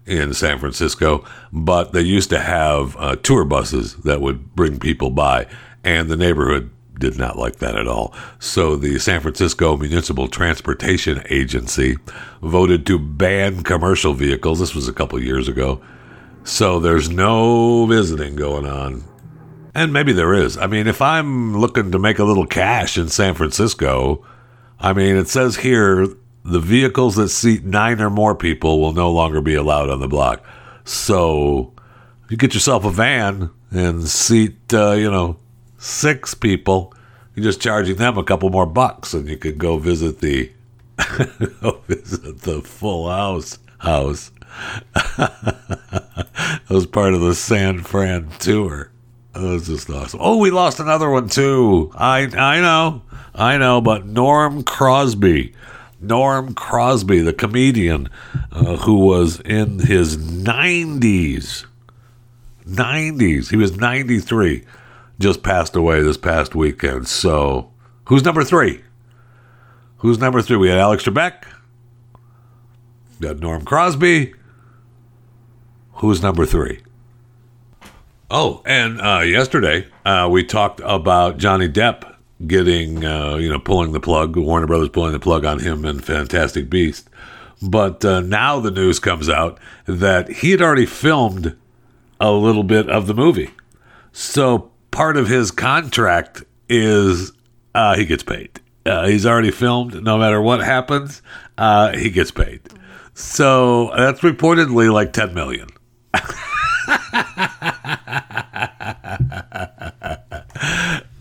in 0.06 0.34
San 0.34 0.60
Francisco, 0.60 1.26
but 1.52 1.92
they 1.94 2.02
used 2.02 2.30
to 2.30 2.40
have 2.40 2.96
uh, 2.98 3.16
tour 3.18 3.46
buses 3.46 3.96
that 3.98 4.22
would 4.22 4.56
bring 4.56 4.80
people 4.80 5.10
by, 5.10 5.48
and 5.84 6.10
the 6.10 6.18
neighborhood 6.18 6.70
did 7.00 7.18
not 7.18 7.38
like 7.38 7.58
that 7.58 7.76
at 7.76 7.88
all. 7.88 8.14
So 8.40 8.76
the 8.76 9.00
San 9.00 9.22
Francisco 9.22 9.76
Municipal 9.76 10.28
Transportation 10.28 11.22
Agency 11.30 11.98
voted 12.42 12.86
to 12.86 13.00
ban 13.00 13.64
commercial 13.64 14.14
vehicles. 14.14 14.60
This 14.60 14.76
was 14.76 14.88
a 14.88 14.94
couple 14.94 15.22
years 15.22 15.48
ago. 15.48 15.82
So 16.44 16.80
there's 16.80 17.10
no 17.10 17.86
visiting 17.88 18.36
going 18.36 18.66
on 18.66 19.04
and 19.76 19.92
maybe 19.92 20.14
there 20.14 20.34
is. 20.34 20.58
I 20.58 20.68
mean, 20.68 20.88
if 20.88 21.02
I'm 21.02 21.58
looking 21.58 21.92
to 21.92 22.00
make 22.00 22.18
a 22.18 22.24
little 22.24 22.48
cash 22.48 22.98
in 22.98 23.10
San 23.10 23.36
Francisco, 23.36 24.26
I 24.80 24.94
mean, 24.94 25.18
it 25.18 25.28
says 25.28 25.58
here 25.58 26.08
the 26.44 26.60
vehicles 26.60 27.18
that 27.18 27.30
seat 27.30 27.66
nine 27.66 28.00
or 28.00 28.10
more 28.10 28.36
people 28.36 28.80
will 28.80 28.94
no 28.94 29.12
longer 29.12 29.42
be 29.42 29.54
allowed 29.54 29.90
on 29.90 30.00
the 30.00 30.08
block. 30.08 30.44
So 30.86 31.74
you 32.30 32.38
get 32.38 32.54
yourself 32.54 32.86
a 32.86 32.90
van 32.90 33.52
and 33.70 34.08
seat, 34.08 34.74
uh, 34.74 34.94
you 34.94 35.12
know, 35.12 35.38
six 35.78 36.34
people, 36.34 36.94
you're 37.36 37.44
just 37.44 37.62
charging 37.62 37.98
them 37.98 38.18
a 38.18 38.24
couple 38.24 38.50
more 38.50 38.66
bucks, 38.66 39.14
and 39.14 39.28
you 39.28 39.38
can 39.38 39.58
go 39.58 39.78
visit 39.78 40.22
the 40.22 40.52
go 41.62 41.82
visit 41.88 42.42
the 42.42 42.62
full 42.62 43.10
house 43.10 43.60
house. 43.80 44.32
that 45.18 46.28
was 46.70 46.86
part 46.86 47.14
of 47.14 47.20
the 47.20 47.36
San 47.36 47.82
Fran 47.82 48.30
tour. 48.40 48.92
Was 49.36 49.68
just 49.68 49.90
awesome. 49.90 50.22
Oh, 50.24 50.38
we 50.38 50.50
lost 50.50 50.80
another 50.80 51.10
one 51.10 51.28
too. 51.28 51.92
I 51.94 52.22
I 52.22 52.62
know, 52.62 53.02
I 53.34 53.58
know, 53.58 53.82
but 53.82 54.06
Norm 54.06 54.64
Crosby, 54.64 55.54
Norm 56.00 56.54
Crosby, 56.54 57.20
the 57.20 57.34
comedian 57.34 58.08
uh, 58.54 58.78
who 58.78 59.00
was 59.06 59.42
in 59.42 59.80
his 59.80 60.18
nineties, 60.18 61.66
nineties. 62.66 63.50
He 63.50 63.58
was 63.58 63.76
ninety 63.76 64.20
three. 64.20 64.64
Just 65.20 65.44
passed 65.44 65.76
away 65.76 66.02
this 66.02 66.18
past 66.18 66.56
weekend. 66.56 67.10
So, 67.10 67.72
who's 68.06 68.24
number 68.24 68.44
three? 68.46 68.84
Who's 69.98 70.18
number 70.18 70.42
three? 70.42 70.58
We 70.58 70.70
had 70.70 70.78
Alex 70.78 71.04
Trebek. 71.04 71.44
We 73.20 73.28
got 73.28 73.40
Norm 73.40 73.66
Crosby. 73.66 74.34
Who's 75.96 76.22
number 76.22 76.46
three? 76.46 76.80
Oh, 78.30 78.64
and 78.66 79.00
uh, 79.02 79.20
yesterday 79.20 79.88
uh, 80.04 80.28
we 80.32 80.44
talked 80.44 80.82
about 80.84 81.38
Johnny 81.38 81.70
Depp 81.70 82.16
getting, 82.48 83.06
uh, 83.06 83.36
you 83.36 83.50
know, 83.50 83.60
pulling 83.60 83.92
the 83.92 84.00
plug, 84.00 84.36
Warner 84.36 84.66
Brothers 84.66 84.90
pulling 84.90 85.14
the 85.14 85.20
plug 85.20 85.46
on 85.46 85.60
him 85.60 85.86
and 85.86 86.04
Fantastic 86.04 86.70
Beast. 86.70 87.08
But 87.62 88.04
uh, 88.04 88.22
now 88.22 88.60
the 88.60 88.72
news 88.72 89.00
comes 89.00 89.30
out 89.30 89.60
that 89.86 90.30
he 90.30 90.52
had 90.52 90.62
already 90.62 90.88
filmed 90.88 91.56
a 92.20 92.32
little 92.32 92.64
bit 92.64 92.90
of 92.90 93.06
the 93.06 93.14
movie. 93.14 93.52
So 94.12 94.72
part 94.90 95.18
of 95.18 95.28
his 95.28 95.52
contract 95.52 96.44
is 96.68 97.32
uh, 97.76 97.96
he 97.96 98.06
gets 98.06 98.24
paid. 98.24 98.60
Uh, 98.88 99.08
he's 99.08 99.26
already 99.26 99.52
filmed. 99.52 100.02
No 100.04 100.18
matter 100.18 100.42
what 100.42 100.62
happens, 100.62 101.22
he 101.94 102.10
gets 102.10 102.32
paid. 102.32 102.62
So 103.14 103.92
that's 103.96 104.22
reportedly 104.22 104.92
like 104.92 105.14
ten 105.14 105.34
million. 105.34 105.70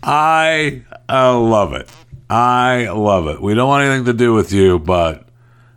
I 0.03 0.83
uh, 1.09 1.39
love 1.39 1.73
it. 1.73 1.89
I 2.29 2.89
love 2.89 3.27
it. 3.27 3.41
We 3.41 3.53
don't 3.53 3.67
want 3.67 3.85
anything 3.85 4.05
to 4.05 4.13
do 4.13 4.33
with 4.33 4.51
you, 4.51 4.79
but 4.79 5.25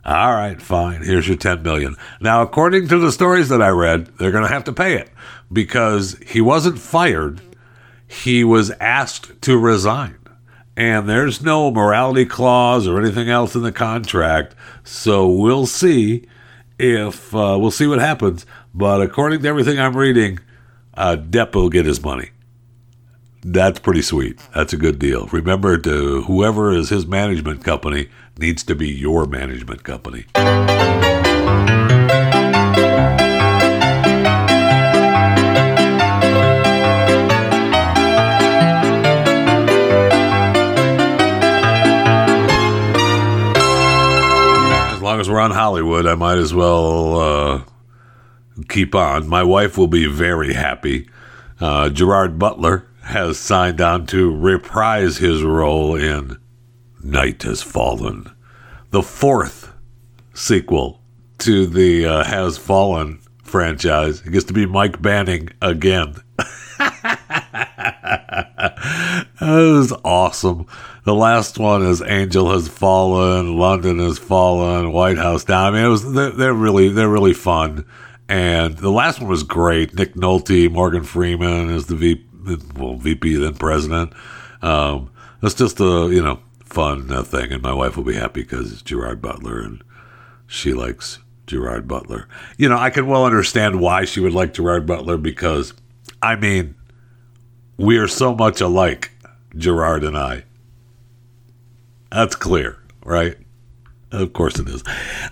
all 0.05 0.33
right, 0.33 0.61
fine. 0.61 1.03
Here's 1.03 1.27
your 1.27 1.37
10 1.37 1.61
million. 1.61 1.95
Now, 2.19 2.41
according 2.41 2.87
to 2.87 2.97
the 2.97 3.11
stories 3.11 3.49
that 3.49 3.61
I 3.61 3.69
read, 3.69 4.07
they're 4.17 4.31
going 4.31 4.47
to 4.47 4.53
have 4.53 4.63
to 4.65 4.73
pay 4.73 4.95
it 4.95 5.09
because 5.51 6.17
he 6.25 6.41
wasn't 6.41 6.79
fired. 6.79 7.41
He 8.07 8.43
was 8.43 8.71
asked 8.79 9.41
to 9.43 9.57
resign. 9.57 10.17
And 10.75 11.09
there's 11.09 11.41
no 11.43 11.69
morality 11.71 12.25
clause 12.25 12.87
or 12.87 12.99
anything 12.99 13.29
else 13.29 13.53
in 13.53 13.61
the 13.61 13.71
contract. 13.71 14.55
So 14.83 15.27
we'll 15.27 15.67
see 15.67 16.25
if 16.79 17.35
uh, 17.35 17.57
we'll 17.59 17.69
see 17.69 17.85
what 17.85 17.99
happens. 17.99 18.45
But 18.73 19.01
according 19.01 19.41
to 19.41 19.47
everything 19.47 19.79
I'm 19.79 19.97
reading, 19.97 20.39
uh, 20.93 21.17
Depp 21.17 21.55
will 21.55 21.69
get 21.69 21.85
his 21.85 22.01
money. 22.03 22.31
That's 23.41 23.79
pretty 23.79 24.01
sweet. 24.01 24.39
That's 24.53 24.73
a 24.73 24.77
good 24.77 24.99
deal. 24.99 25.27
Remember, 25.31 25.77
to 25.77 26.23
whoever 26.23 26.71
is 26.71 26.89
his 26.89 27.07
management 27.07 27.63
company 27.63 28.09
needs 28.37 28.63
to 28.63 28.75
be 28.75 28.89
your 28.89 29.25
management 29.25 29.83
company. 29.83 30.25
As 44.91 45.01
long 45.01 45.19
as 45.21 45.29
we're 45.29 45.39
on 45.39 45.51
Hollywood, 45.51 46.05
I 46.05 46.15
might 46.15 46.37
as 46.37 46.53
well 46.53 47.19
uh, 47.19 47.61
keep 48.67 48.95
on. 48.95 49.27
My 49.27 49.43
wife 49.43 49.77
will 49.77 49.87
be 49.87 50.07
very 50.07 50.53
happy. 50.53 51.09
Uh, 51.59 51.89
Gerard 51.89 52.39
Butler 52.39 52.87
has 53.03 53.37
signed 53.37 53.81
on 53.81 54.05
to 54.07 54.35
reprise 54.35 55.17
his 55.17 55.43
role 55.43 55.95
in 55.95 56.37
Night 57.03 57.43
Has 57.43 57.61
Fallen, 57.61 58.31
the 58.91 59.01
fourth 59.01 59.73
sequel 60.33 61.01
to 61.39 61.65
the 61.65 62.05
uh, 62.05 62.23
Has 62.23 62.57
Fallen 62.57 63.19
franchise. 63.43 64.21
It 64.21 64.31
gets 64.31 64.45
to 64.45 64.53
be 64.53 64.65
Mike 64.65 65.01
Banning 65.01 65.49
again. 65.61 66.15
that 66.77 67.17
was 69.39 69.93
awesome. 70.03 70.67
The 71.03 71.15
last 71.15 71.57
one 71.57 71.83
is 71.83 72.01
Angel 72.01 72.51
Has 72.51 72.67
Fallen, 72.67 73.57
London 73.57 73.99
Has 73.99 74.19
Fallen, 74.19 74.91
White 74.91 75.17
House 75.17 75.43
Down. 75.43 75.73
I 75.73 75.77
mean, 75.77 75.85
it 75.85 75.89
was 75.89 76.13
they're, 76.13 76.31
they're 76.31 76.53
really 76.53 76.89
they're 76.89 77.09
really 77.09 77.33
fun. 77.33 77.85
And 78.29 78.77
the 78.77 78.91
last 78.91 79.19
one 79.19 79.29
was 79.29 79.43
great. 79.43 79.95
Nick 79.95 80.13
Nolte, 80.13 80.71
Morgan 80.71 81.03
Freeman 81.03 81.71
is 81.71 81.87
the 81.87 81.95
VP 81.95 82.29
well, 82.75 82.95
VP 82.95 83.35
then 83.35 83.55
president. 83.55 84.13
Um, 84.61 85.11
that's 85.41 85.55
just 85.55 85.79
a 85.79 86.09
you 86.11 86.21
know 86.21 86.39
fun 86.63 87.11
uh, 87.11 87.23
thing, 87.23 87.51
and 87.51 87.61
my 87.61 87.73
wife 87.73 87.97
will 87.97 88.03
be 88.03 88.15
happy 88.15 88.41
because 88.41 88.71
it's 88.71 88.81
Gerard 88.81 89.21
Butler, 89.21 89.59
and 89.59 89.83
she 90.47 90.73
likes 90.73 91.19
Gerard 91.47 91.87
Butler. 91.87 92.27
You 92.57 92.69
know, 92.69 92.77
I 92.77 92.89
can 92.89 93.07
well 93.07 93.25
understand 93.25 93.79
why 93.79 94.05
she 94.05 94.19
would 94.19 94.33
like 94.33 94.53
Gerard 94.53 94.85
Butler 94.85 95.17
because, 95.17 95.73
I 96.21 96.35
mean, 96.35 96.75
we 97.77 97.97
are 97.97 98.07
so 98.07 98.35
much 98.35 98.61
alike, 98.61 99.11
Gerard 99.55 100.03
and 100.03 100.17
I. 100.17 100.43
That's 102.11 102.35
clear, 102.35 102.77
right? 103.03 103.37
Of 104.11 104.33
course 104.33 104.57
it 104.59 104.67
is. 104.67 104.83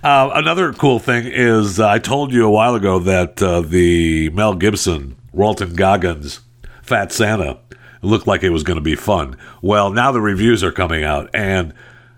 Uh, 0.03 0.29
another 0.33 0.71
cool 0.73 0.99
thing 0.99 1.25
is 1.25 1.79
uh, 1.79 1.87
I 1.87 1.99
told 1.99 2.31
you 2.31 2.45
a 2.45 2.51
while 2.51 2.75
ago 2.75 2.99
that 2.99 3.41
uh, 3.41 3.61
the 3.61 4.29
Mel 4.29 4.53
Gibson, 4.53 5.15
Walton 5.33 5.73
Goggins 5.73 6.41
Fat 6.83 7.11
Santa 7.11 7.57
looked 8.01 8.27
like 8.27 8.43
it 8.43 8.51
was 8.51 8.63
going 8.63 8.77
to 8.77 8.81
be 8.81 8.95
fun. 8.95 9.35
Well, 9.61 9.89
now 9.91 10.11
the 10.11 10.21
reviews 10.21 10.63
are 10.63 10.71
coming 10.71 11.03
out, 11.03 11.29
and 11.33 11.73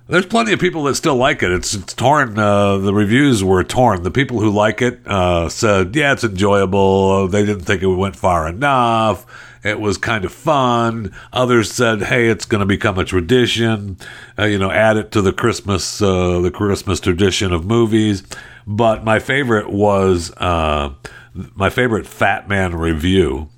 there's 0.07 0.25
plenty 0.25 0.51
of 0.51 0.59
people 0.59 0.83
that 0.83 0.95
still 0.95 1.15
like 1.15 1.41
it. 1.43 1.51
It's, 1.51 1.73
it's 1.73 1.93
torn. 1.93 2.37
Uh, 2.37 2.77
the 2.77 2.93
reviews 2.93 3.43
were 3.43 3.63
torn. 3.63 4.03
The 4.03 4.11
people 4.11 4.39
who 4.39 4.49
like 4.49 4.81
it 4.81 4.99
uh, 5.07 5.47
said, 5.49 5.95
"Yeah, 5.95 6.13
it's 6.13 6.23
enjoyable." 6.23 7.27
They 7.27 7.45
didn't 7.45 7.65
think 7.65 7.83
it 7.83 7.87
went 7.87 8.15
far 8.15 8.47
enough. 8.47 9.25
It 9.63 9.79
was 9.79 9.97
kind 9.97 10.23
of 10.23 10.31
fun. 10.31 11.13
Others 11.33 11.71
said, 11.71 12.03
"Hey, 12.03 12.29
it's 12.29 12.45
going 12.45 12.59
to 12.59 12.65
become 12.65 12.97
a 12.97 13.03
tradition." 13.03 13.97
Uh, 14.37 14.45
you 14.45 14.57
know, 14.57 14.71
add 14.71 14.97
it 14.97 15.11
to 15.11 15.21
the 15.21 15.33
Christmas 15.33 16.01
uh, 16.01 16.39
the 16.39 16.51
Christmas 16.51 16.99
tradition 16.99 17.51
of 17.51 17.65
movies. 17.65 18.23
But 18.65 19.03
my 19.03 19.19
favorite 19.19 19.69
was 19.69 20.31
uh, 20.37 20.93
my 21.33 21.69
favorite 21.69 22.07
Fat 22.07 22.47
Man 22.47 22.75
review 22.75 23.49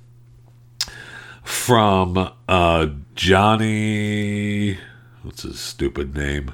from 1.42 2.32
uh, 2.48 2.86
Johnny. 3.14 4.78
What's 5.22 5.42
his 5.42 5.60
stupid 5.60 6.16
name? 6.16 6.52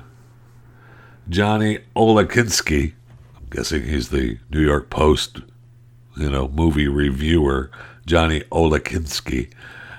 Johnny 1.28 1.80
Oleksinski. 1.94 2.94
I'm 3.36 3.46
guessing 3.50 3.84
he's 3.84 4.08
the 4.08 4.38
New 4.50 4.60
York 4.60 4.90
Post, 4.90 5.40
you 6.16 6.28
know, 6.30 6.48
movie 6.48 6.88
reviewer. 6.88 7.70
Johnny 8.08 8.40
Oleksinski. 8.50 9.50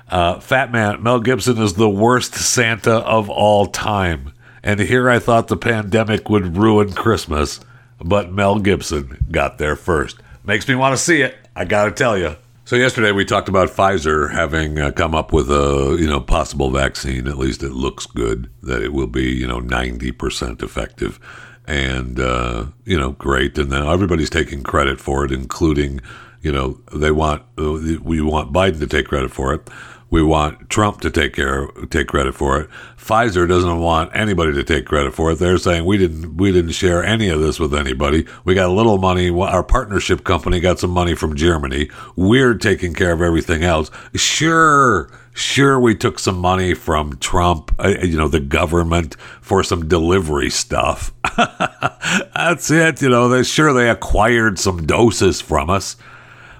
Uh, 0.09 0.39
Fat 0.39 0.71
Man, 0.71 1.01
Mel 1.01 1.19
Gibson 1.19 1.61
is 1.61 1.75
the 1.75 1.89
worst 1.89 2.33
Santa 2.33 2.95
of 2.95 3.29
all 3.29 3.67
time. 3.67 4.33
And 4.63 4.79
here 4.79 5.09
I 5.09 5.19
thought 5.19 5.47
the 5.47 5.55
pandemic 5.55 6.29
would 6.29 6.57
ruin 6.57 6.91
Christmas, 6.93 7.59
but 8.03 8.31
Mel 8.31 8.59
Gibson 8.59 9.25
got 9.31 9.59
there 9.59 9.75
first. 9.75 10.19
Makes 10.43 10.67
me 10.67 10.75
want 10.75 10.93
to 10.93 11.01
see 11.01 11.21
it, 11.21 11.37
I 11.55 11.65
gotta 11.65 11.91
tell 11.91 12.17
you. 12.17 12.35
So 12.65 12.75
yesterday 12.75 13.11
we 13.11 13.25
talked 13.25 13.49
about 13.49 13.69
Pfizer 13.69 14.31
having 14.31 14.79
uh, 14.79 14.91
come 14.91 15.15
up 15.15 15.31
with 15.33 15.49
a 15.49 15.97
you 15.99 16.07
know 16.07 16.19
possible 16.19 16.69
vaccine. 16.69 17.27
At 17.27 17.37
least 17.37 17.63
it 17.63 17.71
looks 17.71 18.05
good 18.05 18.49
that 18.61 18.81
it 18.83 18.93
will 18.93 19.07
be 19.07 19.31
you 19.31 19.47
know 19.47 19.59
ninety 19.59 20.11
percent 20.11 20.61
effective, 20.61 21.19
and 21.65 22.19
uh, 22.19 22.67
you 22.85 22.99
know 22.99 23.13
great. 23.13 23.57
And 23.57 23.71
then 23.71 23.87
everybody's 23.87 24.29
taking 24.29 24.61
credit 24.61 24.99
for 24.99 25.25
it, 25.25 25.31
including 25.31 25.99
you 26.41 26.51
know 26.51 26.79
they 26.93 27.11
want 27.11 27.43
we 27.57 28.21
want 28.21 28.53
Biden 28.53 28.79
to 28.79 28.87
take 28.87 29.07
credit 29.07 29.31
for 29.31 29.53
it. 29.53 29.69
We 30.11 30.23
want 30.23 30.69
Trump 30.69 31.01
to 31.01 31.11
take 31.11 31.33
care, 31.33 31.67
take 31.89 32.07
credit 32.07 32.33
for 32.33 32.59
it. 32.59 32.69
Pfizer 32.97 33.47
doesn't 33.47 33.79
want 33.79 34.11
anybody 34.15 34.53
to 34.53 34.63
take 34.63 34.85
credit 34.85 35.13
for 35.13 35.31
it. 35.31 35.35
They're 35.35 35.59
saying 35.59 35.85
we 35.85 35.97
didn't, 35.97 36.37
we 36.37 36.51
didn't 36.51 36.71
share 36.71 37.03
any 37.03 37.29
of 37.29 37.39
this 37.39 37.59
with 37.59 37.75
anybody. 37.75 38.25
We 38.43 38.55
got 38.55 38.69
a 38.69 38.73
little 38.73 38.97
money. 38.97 39.29
Our 39.29 39.63
partnership 39.63 40.23
company 40.23 40.59
got 40.59 40.79
some 40.79 40.89
money 40.89 41.13
from 41.13 41.35
Germany. 41.35 41.91
We're 42.15 42.55
taking 42.55 42.95
care 42.95 43.11
of 43.11 43.21
everything 43.21 43.63
else. 43.63 43.91
Sure, 44.15 45.11
sure, 45.33 45.79
we 45.79 45.95
took 45.95 46.17
some 46.17 46.39
money 46.39 46.73
from 46.73 47.17
Trump, 47.17 47.71
uh, 47.77 47.89
you 48.01 48.17
know, 48.17 48.27
the 48.27 48.39
government 48.39 49.15
for 49.41 49.63
some 49.63 49.87
delivery 49.87 50.49
stuff. 50.49 51.13
That's 51.37 52.71
it. 52.71 53.01
You 53.03 53.09
know, 53.09 53.29
they 53.29 53.43
sure 53.43 53.73
they 53.73 53.91
acquired 53.91 54.57
some 54.57 54.87
doses 54.87 55.39
from 55.39 55.69
us. 55.69 55.97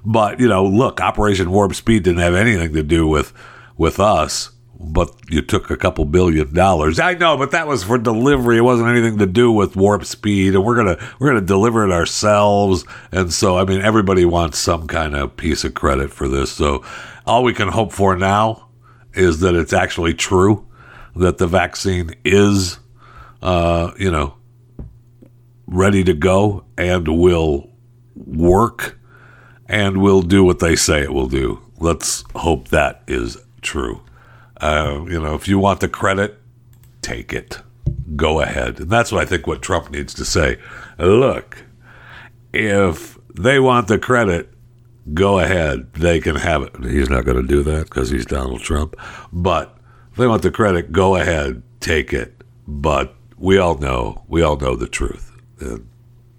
But 0.06 0.40
you 0.40 0.48
know, 0.48 0.66
look, 0.66 1.02
Operation 1.02 1.52
Warp 1.52 1.76
Speed 1.76 2.04
didn't 2.04 2.20
have 2.20 2.36
anything 2.36 2.74
to 2.74 2.84
do 2.84 3.08
with 3.08 3.34
with 3.78 4.00
us. 4.00 4.52
But 4.82 5.14
you 5.30 5.42
took 5.42 5.70
a 5.70 5.76
couple 5.76 6.06
billion 6.06 6.54
dollars. 6.54 7.02
I 7.02 7.14
know, 7.14 7.36
but 7.36 7.52
that 7.52 7.68
was 7.68 7.84
for 7.84 7.98
delivery. 7.98 8.58
It 8.58 8.62
wasn't 8.62 8.88
anything 8.88 9.18
to 9.18 9.26
do 9.26 9.52
with 9.52 9.76
warp 9.76 10.06
speed, 10.06 10.56
and 10.56 10.64
we're 10.64 10.78
gonna 10.78 10.98
we're 11.20 11.28
gonna 11.28 11.42
deliver 11.42 11.84
it 11.84 11.92
ourselves. 11.92 12.86
And 13.12 13.34
so, 13.34 13.58
I 13.58 13.66
mean, 13.66 13.82
everybody 13.82 14.24
wants 14.24 14.58
some 14.58 14.88
kind 14.88 15.16
of 15.16 15.36
piece 15.36 15.66
of 15.66 15.74
credit 15.74 16.14
for 16.14 16.30
this. 16.30 16.54
So, 16.54 16.86
all 17.26 17.44
we 17.44 17.54
can 17.54 17.68
hope 17.68 17.92
for 17.92 18.16
now 18.16 18.70
is 19.14 19.42
that 19.42 19.54
it's 19.54 19.74
actually 19.74 20.14
true 20.14 20.66
that 21.14 21.40
the 21.40 21.48
vaccine 21.48 22.16
is, 22.24 22.80
uh, 23.42 23.92
you 23.98 24.12
know, 24.12 24.36
ready 25.68 26.06
to 26.06 26.14
go 26.14 26.64
and 26.78 27.06
will 27.08 27.70
work 28.16 28.99
and 29.70 30.02
will 30.02 30.24
do 30.24 30.44
what 30.44 30.60
they 30.60 30.76
say 30.76 31.04
it 31.04 31.14
will 31.14 31.28
do. 31.30 31.62
Let's 31.78 32.24
hope 32.36 32.70
that 32.70 33.04
is 33.08 33.38
true. 33.62 34.02
Uh, 34.60 35.06
you 35.08 35.22
know, 35.22 35.36
if 35.36 35.48
you 35.48 35.60
want 35.60 35.80
the 35.80 35.88
credit, 35.88 36.40
take 37.02 37.32
it. 37.32 37.60
Go 38.16 38.42
ahead. 38.42 38.80
And 38.82 38.90
that's 38.90 39.12
what 39.12 39.22
I 39.22 39.26
think 39.26 39.48
what 39.48 39.62
Trump 39.62 39.92
needs 39.92 40.14
to 40.16 40.26
say. 40.26 40.58
Look, 40.98 41.64
if 42.52 43.18
they 43.36 43.60
want 43.60 43.88
the 43.88 44.00
credit, 44.00 44.52
go 45.14 45.40
ahead. 45.40 45.94
They 45.94 46.20
can 46.20 46.36
have 46.36 46.64
it. 46.64 46.76
He's 46.84 47.10
not 47.10 47.24
going 47.24 47.38
to 47.38 47.48
do 47.48 47.64
that 47.64 47.86
because 47.86 48.10
he's 48.10 48.26
Donald 48.26 48.62
Trump. 48.62 48.96
But 49.32 49.78
if 50.12 50.18
they 50.18 50.28
want 50.28 50.42
the 50.42 50.52
credit, 50.52 50.92
go 50.92 51.16
ahead, 51.16 51.62
take 51.80 52.12
it. 52.12 52.42
But 52.68 53.16
we 53.38 53.60
all 53.60 53.78
know, 53.78 54.24
we 54.28 54.42
all 54.42 54.58
know 54.58 54.76
the 54.76 54.88
truth. 54.88 55.32
And 55.60 55.88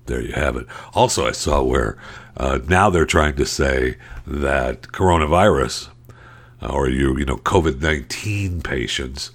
there 0.06 0.20
you 0.20 0.32
have 0.32 0.56
it. 0.56 0.66
Also, 0.92 1.26
I 1.26 1.32
saw 1.32 1.62
where 1.62 1.96
uh, 2.36 2.58
now 2.68 2.90
they're 2.90 3.04
trying 3.04 3.36
to 3.36 3.46
say 3.46 3.96
that 4.26 4.82
coronavirus 4.82 5.88
uh, 6.62 6.68
or 6.68 6.88
you, 6.88 7.16
you 7.18 7.24
know, 7.24 7.36
COVID 7.36 7.80
19 7.80 8.60
patients 8.62 9.30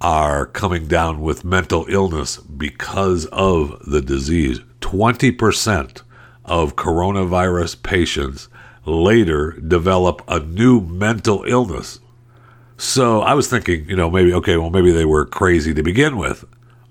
are 0.00 0.46
coming 0.46 0.86
down 0.86 1.20
with 1.20 1.44
mental 1.44 1.86
illness 1.88 2.36
because 2.38 3.26
of 3.26 3.78
the 3.86 4.02
disease. 4.02 4.60
20% 4.80 6.02
of 6.44 6.76
coronavirus 6.76 7.82
patients 7.82 8.48
later 8.84 9.52
develop 9.52 10.22
a 10.28 10.38
new 10.40 10.80
mental 10.80 11.44
illness. 11.44 11.98
So 12.76 13.22
I 13.22 13.34
was 13.34 13.48
thinking, 13.48 13.88
you 13.88 13.96
know, 13.96 14.10
maybe, 14.10 14.32
okay, 14.34 14.56
well, 14.56 14.70
maybe 14.70 14.92
they 14.92 15.06
were 15.06 15.24
crazy 15.24 15.72
to 15.72 15.82
begin 15.82 16.16
with. 16.16 16.44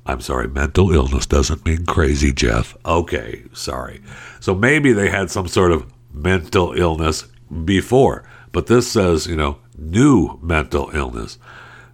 I'm 0.06 0.22
sorry, 0.22 0.48
mental 0.48 0.92
illness 0.92 1.26
doesn't 1.26 1.66
mean 1.66 1.86
crazy, 1.86 2.32
Jeff. 2.32 2.76
Okay, 2.86 3.44
sorry. 3.54 4.02
So 4.40 4.54
maybe 4.54 4.94
they 4.94 5.10
had 5.10 5.32
some 5.32 5.48
sort 5.48 5.72
of 5.72 5.92
mental 6.14 6.74
illness 6.74 7.26
before, 7.64 8.24
but 8.52 8.68
this 8.68 8.92
says, 8.92 9.26
you 9.26 9.36
know, 9.36 9.58
new 9.78 10.40
mental 10.42 10.92
illness. 10.94 11.40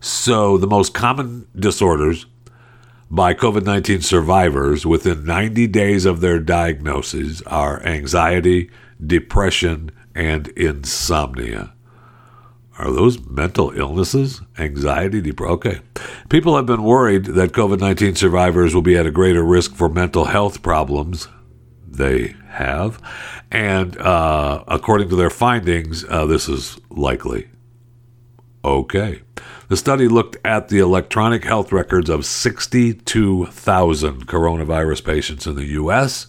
So 0.02 0.58
the 0.58 0.68
most 0.68 0.94
common 0.94 1.48
disorders 1.56 2.26
by 3.10 3.34
COVID 3.34 3.64
19 3.66 4.02
survivors 4.02 4.86
within 4.86 5.26
90 5.26 5.68
days 5.68 6.06
of 6.06 6.22
their 6.22 6.40
diagnosis 6.40 7.42
are 7.44 7.84
anxiety, 7.84 8.72
depression, 9.06 9.92
and 10.16 10.48
insomnia. 10.50 11.74
Are 12.82 12.92
those 12.92 13.24
mental 13.28 13.72
illnesses? 13.78 14.42
Anxiety. 14.58 15.32
Okay. 15.40 15.82
People 16.30 16.56
have 16.56 16.66
been 16.66 16.82
worried 16.82 17.26
that 17.26 17.52
COVID 17.52 17.80
19 17.80 18.16
survivors 18.16 18.74
will 18.74 18.82
be 18.82 18.98
at 18.98 19.06
a 19.06 19.12
greater 19.12 19.44
risk 19.44 19.76
for 19.76 19.88
mental 19.88 20.26
health 20.26 20.64
problems. 20.64 21.28
They 21.88 22.36
have. 22.48 23.00
And 23.52 23.96
uh, 24.00 24.64
according 24.68 25.10
to 25.10 25.16
their 25.16 25.30
findings, 25.30 26.04
uh, 26.06 26.26
this 26.26 26.50
is 26.50 26.80
likely. 26.90 27.50
Okay. 28.66 29.22
The 29.68 29.78
study 29.78 30.08
looked 30.08 30.38
at 30.44 30.70
the 30.70 30.80
electronic 30.80 31.44
health 31.44 31.72
records 31.72 32.10
of 32.10 32.26
62,000 32.26 34.26
coronavirus 34.26 35.06
patients 35.06 35.46
in 35.46 35.54
the 35.54 35.66
U.S. 35.66 36.26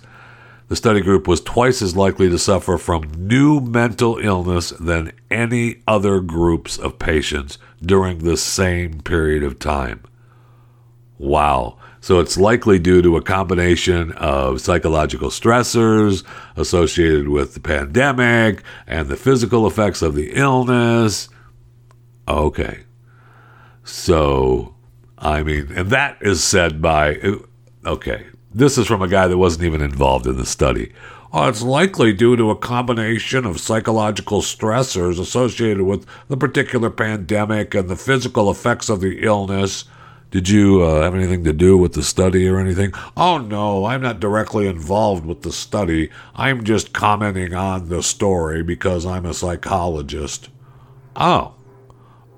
The 0.72 0.76
study 0.76 1.02
group 1.02 1.28
was 1.28 1.42
twice 1.42 1.82
as 1.82 1.96
likely 1.96 2.30
to 2.30 2.38
suffer 2.38 2.78
from 2.78 3.12
new 3.14 3.60
mental 3.60 4.16
illness 4.16 4.70
than 4.70 5.12
any 5.30 5.82
other 5.86 6.20
groups 6.20 6.78
of 6.78 6.98
patients 6.98 7.58
during 7.82 8.20
the 8.20 8.38
same 8.38 9.02
period 9.02 9.42
of 9.42 9.58
time. 9.58 10.02
Wow. 11.18 11.76
So 12.00 12.20
it's 12.20 12.38
likely 12.38 12.78
due 12.78 13.02
to 13.02 13.18
a 13.18 13.22
combination 13.22 14.12
of 14.12 14.62
psychological 14.62 15.28
stressors 15.28 16.24
associated 16.56 17.28
with 17.28 17.52
the 17.52 17.60
pandemic 17.60 18.62
and 18.86 19.08
the 19.08 19.16
physical 19.16 19.66
effects 19.66 20.00
of 20.00 20.14
the 20.14 20.32
illness. 20.32 21.28
Okay. 22.26 22.84
So, 23.84 24.74
I 25.18 25.42
mean, 25.42 25.70
and 25.74 25.90
that 25.90 26.16
is 26.22 26.42
said 26.42 26.80
by, 26.80 27.20
okay, 27.84 28.24
this 28.55 28.78
is 28.78 28.86
from 28.86 29.03
a 29.03 29.09
guy 29.09 29.26
that 29.26 29.38
wasn't 29.38 29.64
even 29.64 29.80
involved 29.80 30.26
in 30.26 30.36
the 30.36 30.46
study. 30.46 30.92
Oh, 31.32 31.48
it's 31.48 31.62
likely 31.62 32.12
due 32.12 32.36
to 32.36 32.50
a 32.50 32.57
combination 32.57 33.46
of 33.46 33.59
psychological 33.59 34.42
stressors 34.42 35.18
associated 35.18 35.82
with 35.82 36.07
the 36.28 36.36
particular 36.36 36.90
pandemic 36.90 37.74
and 37.74 37.88
the 37.88 37.96
physical 37.96 38.50
effects 38.50 38.90
of 38.90 39.00
the 39.00 39.22
illness. 39.22 39.84
Did 40.30 40.48
you 40.48 40.82
uh, 40.82 41.03
have 41.03 41.14
anything 41.14 41.44
to 41.44 41.53
do 41.53 41.78
with 41.78 41.94
the 41.94 42.03
study 42.03 42.46
or 42.48 42.59
anything? 42.59 42.92
Oh, 43.16 43.38
no, 43.38 43.86
I'm 43.86 44.03
not 44.03 44.20
directly 44.20 44.66
involved 44.66 45.24
with 45.24 45.42
the 45.42 45.53
study. 45.53 46.11
I'm 46.34 46.64
just 46.64 46.92
commenting 46.92 47.55
on 47.55 47.88
the 47.88 48.03
story 48.03 48.62
because 48.62 49.07
I'm 49.07 49.24
a 49.24 49.34
psychologist. 49.34 50.50
Oh, 51.16 51.55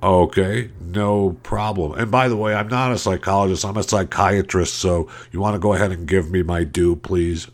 Okay, 0.05 0.71
no 0.83 1.31
problem. 1.43 1.99
And 1.99 2.11
by 2.11 2.29
the 2.29 2.37
way, 2.37 2.55
I'm 2.55 2.69
not 2.69 2.93
a 2.93 2.99
psychologist, 2.99 3.65
I'm 3.65 3.79
a 3.79 3.83
psychiatrist, 3.83 4.75
so 4.75 5.09
you 5.33 5.41
want 5.41 5.55
to 5.55 5.59
go 5.59 5.73
ahead 5.73 5.93
and 5.93 6.07
give 6.07 6.31
me 6.31 6.43
my 6.43 6.63
due, 6.63 6.95
please? 6.95 7.49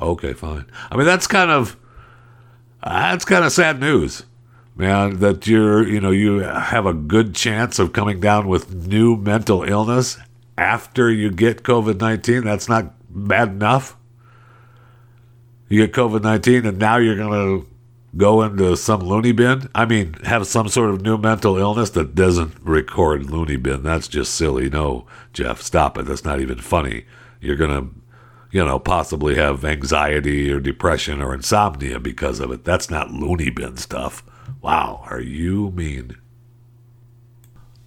Okay, 0.00 0.32
fine. 0.32 0.66
I 0.88 0.96
mean, 0.96 1.04
that's 1.04 1.26
kind 1.26 1.50
of 1.50 1.76
that's 2.80 3.24
kind 3.24 3.44
of 3.44 3.50
sad 3.50 3.80
news, 3.80 4.22
man, 4.76 5.18
that 5.18 5.48
you're, 5.48 5.84
you 5.84 6.00
know, 6.00 6.12
you 6.12 6.38
have 6.38 6.86
a 6.86 6.94
good 6.94 7.34
chance 7.34 7.80
of 7.80 7.92
coming 7.92 8.20
down 8.20 8.46
with 8.46 8.86
new 8.86 9.16
mental 9.16 9.64
illness 9.64 10.16
after 10.56 11.10
you 11.10 11.32
get 11.32 11.64
COVID-19. 11.64 12.44
That's 12.44 12.68
not 12.68 12.94
bad 13.10 13.48
enough. 13.48 13.96
You 15.68 15.84
get 15.84 15.92
COVID-19 15.92 16.68
and 16.68 16.78
now 16.78 16.98
you're 16.98 17.16
going 17.16 17.32
to 17.32 17.68
go 18.16 18.42
into 18.42 18.76
some 18.76 19.00
loony 19.00 19.32
bin? 19.32 19.68
I 19.74 19.84
mean, 19.84 20.14
have 20.24 20.46
some 20.46 20.68
sort 20.68 20.90
of 20.90 21.02
new 21.02 21.18
mental 21.18 21.56
illness 21.56 21.90
that 21.90 22.14
doesn't 22.14 22.54
record 22.62 23.30
loony 23.30 23.56
bin. 23.56 23.82
That's 23.82 24.08
just 24.08 24.34
silly. 24.34 24.70
No, 24.70 25.06
Jeff, 25.32 25.60
stop 25.62 25.98
it. 25.98 26.06
That's 26.06 26.24
not 26.24 26.40
even 26.40 26.58
funny. 26.58 27.04
You're 27.40 27.56
going 27.56 27.70
to, 27.70 27.94
you 28.50 28.64
know, 28.64 28.78
possibly 28.78 29.34
have 29.36 29.64
anxiety 29.64 30.50
or 30.50 30.60
depression 30.60 31.20
or 31.20 31.34
insomnia 31.34 32.00
because 32.00 32.40
of 32.40 32.50
it. 32.50 32.64
That's 32.64 32.90
not 32.90 33.10
loony 33.10 33.50
bin 33.50 33.76
stuff. 33.76 34.24
Wow, 34.60 35.04
are 35.10 35.20
you 35.20 35.70
mean? 35.70 36.16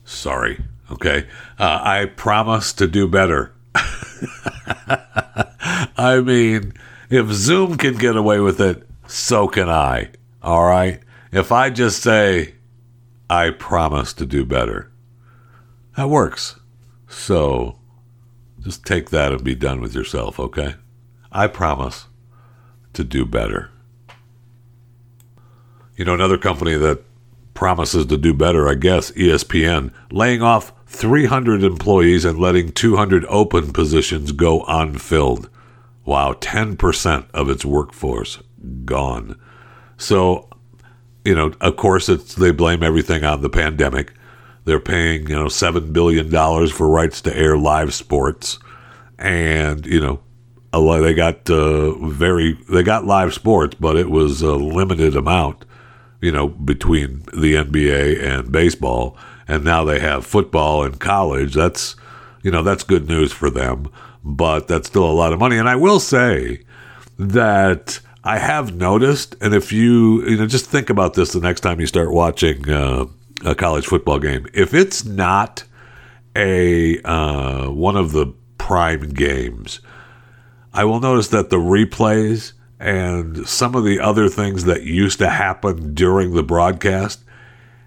Sorry. 0.03 0.63
Okay. 0.91 1.27
Uh, 1.57 1.79
I 1.83 2.05
promise 2.05 2.73
to 2.73 2.87
do 2.87 3.07
better. 3.07 3.53
I 5.97 6.21
mean, 6.23 6.73
if 7.09 7.31
Zoom 7.31 7.77
can 7.77 7.95
get 7.97 8.15
away 8.15 8.39
with 8.39 8.59
it, 8.59 8.87
so 9.07 9.47
can 9.47 9.69
I. 9.69 10.09
All 10.41 10.65
right? 10.65 11.01
If 11.31 11.51
I 11.51 11.69
just 11.69 12.01
say, 12.01 12.55
I 13.29 13.51
promise 13.51 14.13
to 14.13 14.25
do 14.25 14.45
better, 14.45 14.91
that 15.95 16.09
works. 16.09 16.59
So 17.07 17.79
just 18.59 18.85
take 18.85 19.09
that 19.09 19.31
and 19.31 19.43
be 19.43 19.55
done 19.55 19.81
with 19.81 19.93
yourself, 19.93 20.39
okay? 20.39 20.75
I 21.31 21.47
promise 21.47 22.07
to 22.93 23.03
do 23.03 23.25
better. 23.25 23.69
You 25.95 26.05
know, 26.05 26.13
another 26.13 26.37
company 26.37 26.75
that 26.75 27.03
promises 27.53 28.05
to 28.05 28.17
do 28.17 28.33
better, 28.33 28.69
I 28.69 28.75
guess, 28.75 29.11
ESPN, 29.11 29.91
laying 30.11 30.41
off 30.41 30.71
300 30.87 31.63
employees 31.63 32.25
and 32.25 32.39
letting 32.39 32.71
200 32.71 33.25
open 33.25 33.73
positions 33.73 34.31
go 34.31 34.63
unfilled. 34.67 35.49
Wow, 36.05 36.33
10% 36.33 37.29
of 37.33 37.49
its 37.49 37.65
workforce 37.65 38.39
gone. 38.85 39.39
So, 39.99 40.47
you 41.25 41.35
know, 41.35 41.53
of 41.61 41.75
course, 41.75 42.07
they 42.07 42.51
blame 42.51 42.81
everything 42.81 43.23
on 43.23 43.41
the 43.41 43.49
pandemic. 43.49 44.13
They're 44.65 44.79
paying 44.79 45.27
you 45.27 45.35
know 45.35 45.47
seven 45.47 45.91
billion 45.93 46.29
dollars 46.29 46.71
for 46.71 46.87
rights 46.89 47.21
to 47.23 47.35
air 47.35 47.57
live 47.57 47.93
sports, 47.93 48.59
and 49.17 49.85
you 49.85 49.99
know, 49.99 50.19
a 50.73 51.01
they 51.01 51.13
got 51.13 51.49
uh, 51.49 51.93
very 52.07 52.53
they 52.69 52.83
got 52.83 53.05
live 53.05 53.33
sports, 53.33 53.75
but 53.79 53.95
it 53.95 54.09
was 54.09 54.41
a 54.41 54.55
limited 54.55 55.15
amount. 55.15 55.65
You 56.21 56.31
know, 56.31 56.49
between 56.49 57.23
the 57.33 57.55
NBA 57.55 58.21
and 58.21 58.51
baseball, 58.51 59.17
and 59.47 59.63
now 59.63 59.83
they 59.85 59.99
have 59.99 60.25
football 60.25 60.83
and 60.83 60.99
college. 60.99 61.55
That's 61.55 61.95
you 62.43 62.51
know 62.51 62.61
that's 62.61 62.83
good 62.83 63.07
news 63.07 63.31
for 63.31 63.49
them, 63.49 63.89
but 64.23 64.67
that's 64.67 64.87
still 64.87 65.09
a 65.09 65.11
lot 65.11 65.33
of 65.33 65.39
money. 65.39 65.57
And 65.57 65.67
I 65.67 65.77
will 65.77 65.99
say 65.99 66.63
that 67.17 67.99
I 68.23 68.37
have 68.37 68.75
noticed, 68.75 69.35
and 69.41 69.53
if 69.53 69.71
you 69.71 70.23
you 70.27 70.37
know 70.37 70.47
just 70.47 70.65
think 70.65 70.89
about 70.89 71.13
this 71.13 71.31
the 71.31 71.39
next 71.39 71.61
time 71.61 71.79
you 71.79 71.87
start 71.87 72.11
watching 72.11 72.69
uh, 72.69 73.05
a 73.45 73.55
college 73.55 73.85
football 73.85 74.19
game, 74.19 74.47
if 74.53 74.73
it's 74.73 75.05
not 75.05 75.63
a 76.35 77.01
uh, 77.01 77.69
one 77.69 77.95
of 77.95 78.11
the 78.11 78.33
prime 78.57 79.09
games, 79.09 79.79
I 80.73 80.83
will 80.83 80.99
notice 80.99 81.29
that 81.29 81.49
the 81.49 81.57
replays 81.57 82.53
and 82.79 83.47
some 83.47 83.75
of 83.75 83.83
the 83.83 83.99
other 83.99 84.29
things 84.29 84.65
that 84.65 84.83
used 84.83 85.19
to 85.19 85.29
happen 85.29 85.93
during 85.93 86.33
the 86.33 86.43
broadcast 86.43 87.23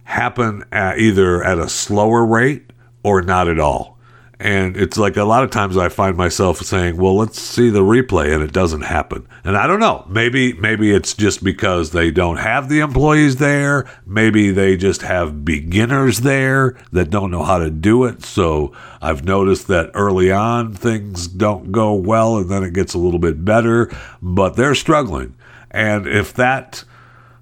happen 0.05 0.65
at 0.73 0.99
either 0.99 1.43
at 1.45 1.59
a 1.59 1.69
slower 1.69 2.25
rate 2.25 2.73
or 3.03 3.23
not 3.23 3.49
at 3.49 3.59
all. 3.59 3.99
And 4.43 4.77
it's 4.77 4.99
like 4.99 5.17
a 5.17 5.23
lot 5.23 5.45
of 5.45 5.51
times 5.51 5.77
I 5.77 5.89
find 5.89 6.17
myself 6.17 6.59
saying, 6.59 6.97
"Well, 6.97 7.17
let's 7.17 7.41
see 7.41 7.71
the 7.71 7.83
replay," 7.83 8.35
and 8.35 8.43
it 8.43 8.53
doesn't 8.53 8.81
happen. 8.81 9.29
And 9.45 9.57
I 9.57 9.69
don't 9.69 9.79
know. 9.79 10.05
Maybe 10.09 10.53
maybe 10.55 10.91
it's 10.91 11.15
just 11.15 11.45
because 11.45 11.93
they 11.93 12.11
don't 12.11 12.39
have 12.39 12.69
the 12.69 12.81
employees 12.81 13.37
there. 13.37 13.87
Maybe 14.05 14.51
they 14.51 14.77
just 14.77 15.03
have 15.03 15.45
beginners 15.45 16.23
there 16.23 16.77
that 16.91 17.09
don't 17.09 17.31
know 17.31 17.45
how 17.45 17.59
to 17.59 17.71
do 17.71 18.03
it. 18.03 18.25
So 18.25 18.73
I've 19.01 19.25
noticed 19.25 19.69
that 19.69 19.93
early 19.95 20.33
on 20.33 20.73
things 20.73 21.29
don't 21.29 21.71
go 21.71 21.95
well, 21.95 22.37
and 22.37 22.51
then 22.51 22.65
it 22.65 22.73
gets 22.73 22.95
a 22.95 22.99
little 22.99 23.21
bit 23.21 23.45
better. 23.45 23.89
But 24.21 24.57
they're 24.57 24.75
struggling, 24.75 25.37
and 25.71 26.09
if 26.09 26.35
that, 26.35 26.83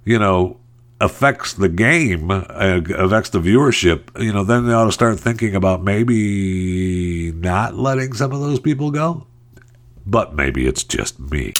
you 0.05 0.19
know, 0.19 0.59
affects 1.01 1.55
the 1.55 1.69
game, 1.69 2.31
uh, 2.31 2.43
affects 2.97 3.31
the 3.31 3.41
viewership, 3.41 4.23
you 4.23 4.33
know, 4.33 4.45
then 4.45 4.67
they 4.67 4.73
ought 4.73 4.85
to 4.85 4.93
start 4.93 5.19
thinking 5.19 5.55
about 5.55 5.83
maybe 5.83 7.33
not 7.33 7.75
letting 7.75 8.13
some 8.13 8.33
of 8.33 8.41
those 8.41 8.61
people 8.61 8.91
go. 8.91 9.27
But 10.07 10.35
maybe 10.35 10.67
it's 10.67 10.85
just 10.85 11.19
me. 11.19 11.55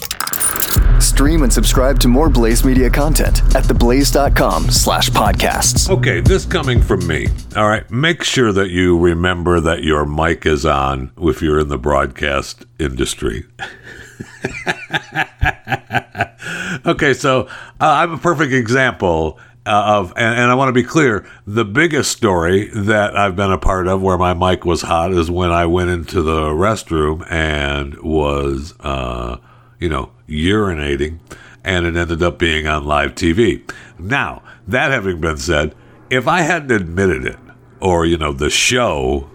Stream 0.99 1.43
and 1.43 1.53
subscribe 1.53 1.99
to 2.01 2.09
more 2.09 2.29
Blaze 2.29 2.65
Media 2.65 2.91
content 2.91 3.43
at 3.55 3.65
theblaze.com 3.65 4.71
slash 4.71 5.11
podcasts. 5.11 5.91
Okay, 5.91 6.21
this 6.21 6.45
coming 6.45 6.83
from 6.83 7.07
me. 7.07 7.27
All 7.57 7.69
right, 7.69 7.91
make 7.91 8.23
sure 8.23 8.53
that 8.53 8.71
you 8.71 8.99
remember 8.99 9.61
that 9.61 9.83
your 9.83 10.05
mic 10.05 10.47
is 10.47 10.67
on 10.67 11.13
if 11.19 11.43
you're 11.43 11.59
in 11.59 11.69
the 11.69 11.79
broadcast 11.79 12.65
industry. 12.79 13.47
okay, 16.87 17.15
so 17.15 17.43
uh, 17.43 17.49
I'm 17.81 18.13
a 18.13 18.19
perfect 18.19 18.53
example 18.53 19.39
uh, 19.67 19.99
of, 19.99 20.13
and, 20.17 20.39
and 20.39 20.51
I 20.51 20.55
want 20.55 20.69
to 20.69 20.73
be 20.73 20.83
clear 20.83 21.27
the 21.47 21.65
biggest 21.65 22.13
story 22.13 22.69
that 22.69 23.17
I've 23.17 23.37
been 23.37 23.53
a 23.53 23.59
part 23.59 23.89
of 23.89 24.03
where 24.03 24.19
my 24.19 24.35
mic 24.35 24.65
was 24.65 24.83
hot 24.83 25.13
is 25.13 25.31
when 25.31 25.51
I 25.51 25.67
went 25.67 25.91
into 25.91 26.23
the 26.23 26.51
restroom 26.51 27.31
and 27.31 28.01
was, 28.03 28.75
uh, 28.81 29.37
you 29.79 29.89
know, 29.89 30.13
urinating, 30.29 31.19
and 31.65 31.87
it 31.87 31.97
ended 31.97 32.23
up 32.23 32.39
being 32.39 32.67
on 32.67 32.85
live 32.85 33.15
TV. 33.15 33.71
Now, 33.99 34.43
that 34.67 34.91
having 34.91 35.21
been 35.21 35.37
said, 35.37 35.75
if 36.09 36.27
I 36.27 36.41
hadn't 36.41 36.71
admitted 36.71 37.25
it, 37.25 37.39
or, 37.81 38.05
you 38.05 38.19
know, 38.19 38.33
the 38.33 38.51
show 38.51 39.31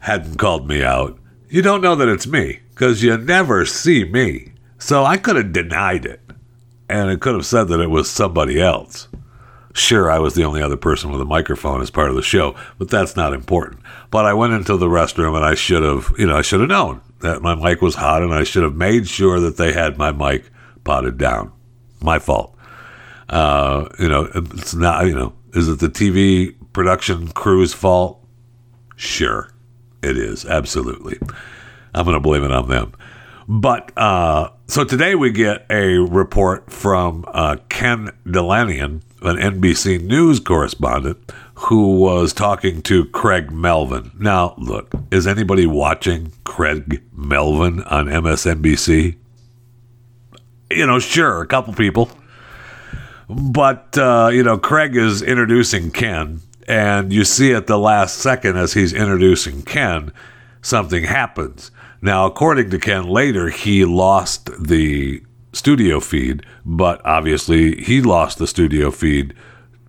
hadn't 0.00 0.38
called 0.38 0.68
me 0.68 0.82
out, 0.82 1.18
you 1.48 1.62
don't 1.62 1.80
know 1.80 1.94
that 1.94 2.08
it's 2.08 2.26
me 2.26 2.60
because 2.70 3.02
you 3.02 3.16
never 3.16 3.64
see 3.64 4.04
me. 4.04 4.52
So 4.78 5.04
I 5.04 5.16
could 5.16 5.36
have 5.36 5.52
denied 5.52 6.04
it 6.04 6.20
and 6.88 7.10
it 7.10 7.20
could 7.20 7.34
have 7.34 7.46
said 7.46 7.68
that 7.68 7.80
it 7.80 7.90
was 7.90 8.10
somebody 8.10 8.60
else. 8.60 9.08
Sure, 9.74 10.10
I 10.10 10.18
was 10.18 10.34
the 10.34 10.44
only 10.44 10.62
other 10.62 10.76
person 10.76 11.10
with 11.12 11.20
a 11.20 11.26
microphone 11.26 11.82
as 11.82 11.90
part 11.90 12.08
of 12.08 12.16
the 12.16 12.22
show, 12.22 12.54
but 12.78 12.88
that's 12.88 13.14
not 13.14 13.34
important. 13.34 13.82
But 14.10 14.24
I 14.24 14.32
went 14.32 14.54
into 14.54 14.76
the 14.76 14.86
restroom 14.86 15.36
and 15.36 15.44
I 15.44 15.54
should 15.54 15.82
have, 15.82 16.12
you 16.18 16.26
know, 16.26 16.36
I 16.36 16.42
should 16.42 16.60
have 16.60 16.68
known 16.70 17.02
that 17.20 17.42
my 17.42 17.54
mic 17.54 17.82
was 17.82 17.94
hot 17.94 18.22
and 18.22 18.32
I 18.32 18.44
should 18.44 18.62
have 18.62 18.74
made 18.74 19.06
sure 19.06 19.38
that 19.40 19.58
they 19.58 19.72
had 19.72 19.98
my 19.98 20.12
mic 20.12 20.50
potted 20.84 21.18
down. 21.18 21.52
My 22.00 22.18
fault. 22.18 22.56
Uh, 23.28 23.88
you 23.98 24.08
know, 24.08 24.30
it's 24.34 24.74
not, 24.74 25.06
you 25.06 25.14
know, 25.14 25.34
is 25.52 25.68
it 25.68 25.80
the 25.80 25.88
TV 25.88 26.54
production 26.72 27.28
crew's 27.28 27.74
fault? 27.74 28.24
Sure, 28.96 29.52
it 30.02 30.16
is. 30.16 30.46
Absolutely. 30.46 31.18
I'm 31.94 32.04
going 32.04 32.14
to 32.14 32.20
blame 32.20 32.44
it 32.44 32.52
on 32.52 32.68
them. 32.68 32.92
But 33.48 33.96
uh, 33.96 34.50
so 34.66 34.84
today 34.84 35.14
we 35.14 35.30
get 35.30 35.66
a 35.70 35.98
report 35.98 36.70
from 36.72 37.24
uh, 37.28 37.56
Ken 37.68 38.10
Dilanian, 38.26 39.02
an 39.22 39.36
NBC 39.36 40.02
News 40.02 40.40
correspondent, 40.40 41.32
who 41.54 41.96
was 41.98 42.32
talking 42.32 42.82
to 42.82 43.04
Craig 43.06 43.52
Melvin. 43.52 44.10
Now, 44.18 44.54
look, 44.58 44.92
is 45.12 45.26
anybody 45.26 45.66
watching 45.66 46.32
Craig 46.44 47.02
Melvin 47.12 47.82
on 47.84 48.06
MSNBC? 48.06 49.16
You 50.70 50.86
know, 50.86 50.98
sure, 50.98 51.40
a 51.40 51.46
couple 51.46 51.72
people. 51.72 52.10
But, 53.28 53.96
uh, 53.96 54.30
you 54.32 54.42
know, 54.42 54.58
Craig 54.58 54.96
is 54.96 55.22
introducing 55.22 55.92
Ken, 55.92 56.40
and 56.66 57.12
you 57.12 57.24
see 57.24 57.52
at 57.52 57.68
the 57.68 57.78
last 57.78 58.18
second 58.18 58.56
as 58.56 58.72
he's 58.72 58.92
introducing 58.92 59.62
Ken, 59.62 60.12
something 60.62 61.04
happens. 61.04 61.70
Now, 62.00 62.26
according 62.26 62.70
to 62.70 62.78
Ken 62.78 63.04
later, 63.08 63.48
he 63.48 63.84
lost 63.84 64.50
the 64.62 65.22
studio 65.52 66.00
feed, 66.00 66.44
but 66.64 67.04
obviously 67.04 67.82
he 67.82 68.02
lost 68.02 68.38
the 68.38 68.46
studio 68.46 68.90
feed 68.90 69.34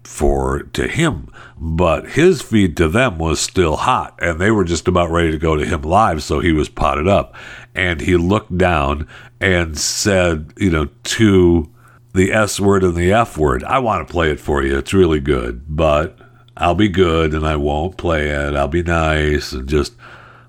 for 0.03 0.63
to 0.73 0.87
him. 0.87 1.29
But 1.57 2.11
his 2.11 2.41
feed 2.41 2.77
to 2.77 2.87
them 2.87 3.17
was 3.17 3.39
still 3.39 3.75
hot 3.75 4.17
and 4.21 4.39
they 4.39 4.51
were 4.51 4.63
just 4.63 4.87
about 4.87 5.11
ready 5.11 5.31
to 5.31 5.37
go 5.37 5.55
to 5.55 5.65
him 5.65 5.81
live 5.81 6.23
so 6.23 6.39
he 6.39 6.53
was 6.53 6.69
potted 6.69 7.07
up. 7.07 7.35
And 7.75 7.99
he 7.99 8.15
looked 8.15 8.57
down 8.57 9.07
and 9.39 9.77
said 9.77 10.53
you 10.57 10.71
know 10.71 10.87
to 11.03 11.69
the 12.13 12.31
s 12.31 12.59
word 12.59 12.83
and 12.83 12.95
the 12.95 13.13
f 13.13 13.37
word 13.37 13.63
i 13.65 13.77
want 13.77 14.07
to 14.07 14.11
play 14.11 14.31
it 14.31 14.39
for 14.39 14.63
you. 14.63 14.77
It's 14.77 14.93
really 14.93 15.19
good 15.19 15.63
but 15.67 16.17
i'll 16.55 16.73
be 16.73 16.89
good 16.89 17.33
and 17.33 17.45
i 17.45 17.55
won't 17.55 17.97
play 17.97 18.29
it. 18.29 18.55
I'll 18.55 18.67
be 18.67 18.83
nice 18.83 19.51
and 19.51 19.67
just 19.67 19.93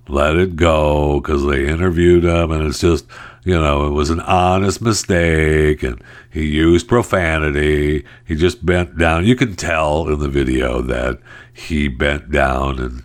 let 0.09 0.37
it 0.37 0.57
go 0.57 1.21
because 1.21 1.45
they 1.45 1.69
interviewed 1.69 2.25
him 2.25 2.51
and 2.51 2.67
it's 2.67 2.81
just 2.81 3.07
you 3.45 3.55
know 3.55 3.87
it 3.87 3.91
was 3.91 4.11
an 4.11 4.21
honest 4.21 4.81
mistake 4.81 5.83
and 5.83 6.03
he 6.31 6.47
used 6.47 6.89
profanity. 6.89 8.05
He 8.25 8.35
just 8.37 8.65
bent 8.65 8.99
down. 8.99 9.27
You 9.27 9.37
can 9.37 9.57
tell 9.57 10.09
in 10.09 10.19
the 10.19 10.29
video 10.29 10.83
that 10.83 11.19
he 11.53 11.89
bent 11.89 12.31
down 12.31 12.79
and 12.79 13.05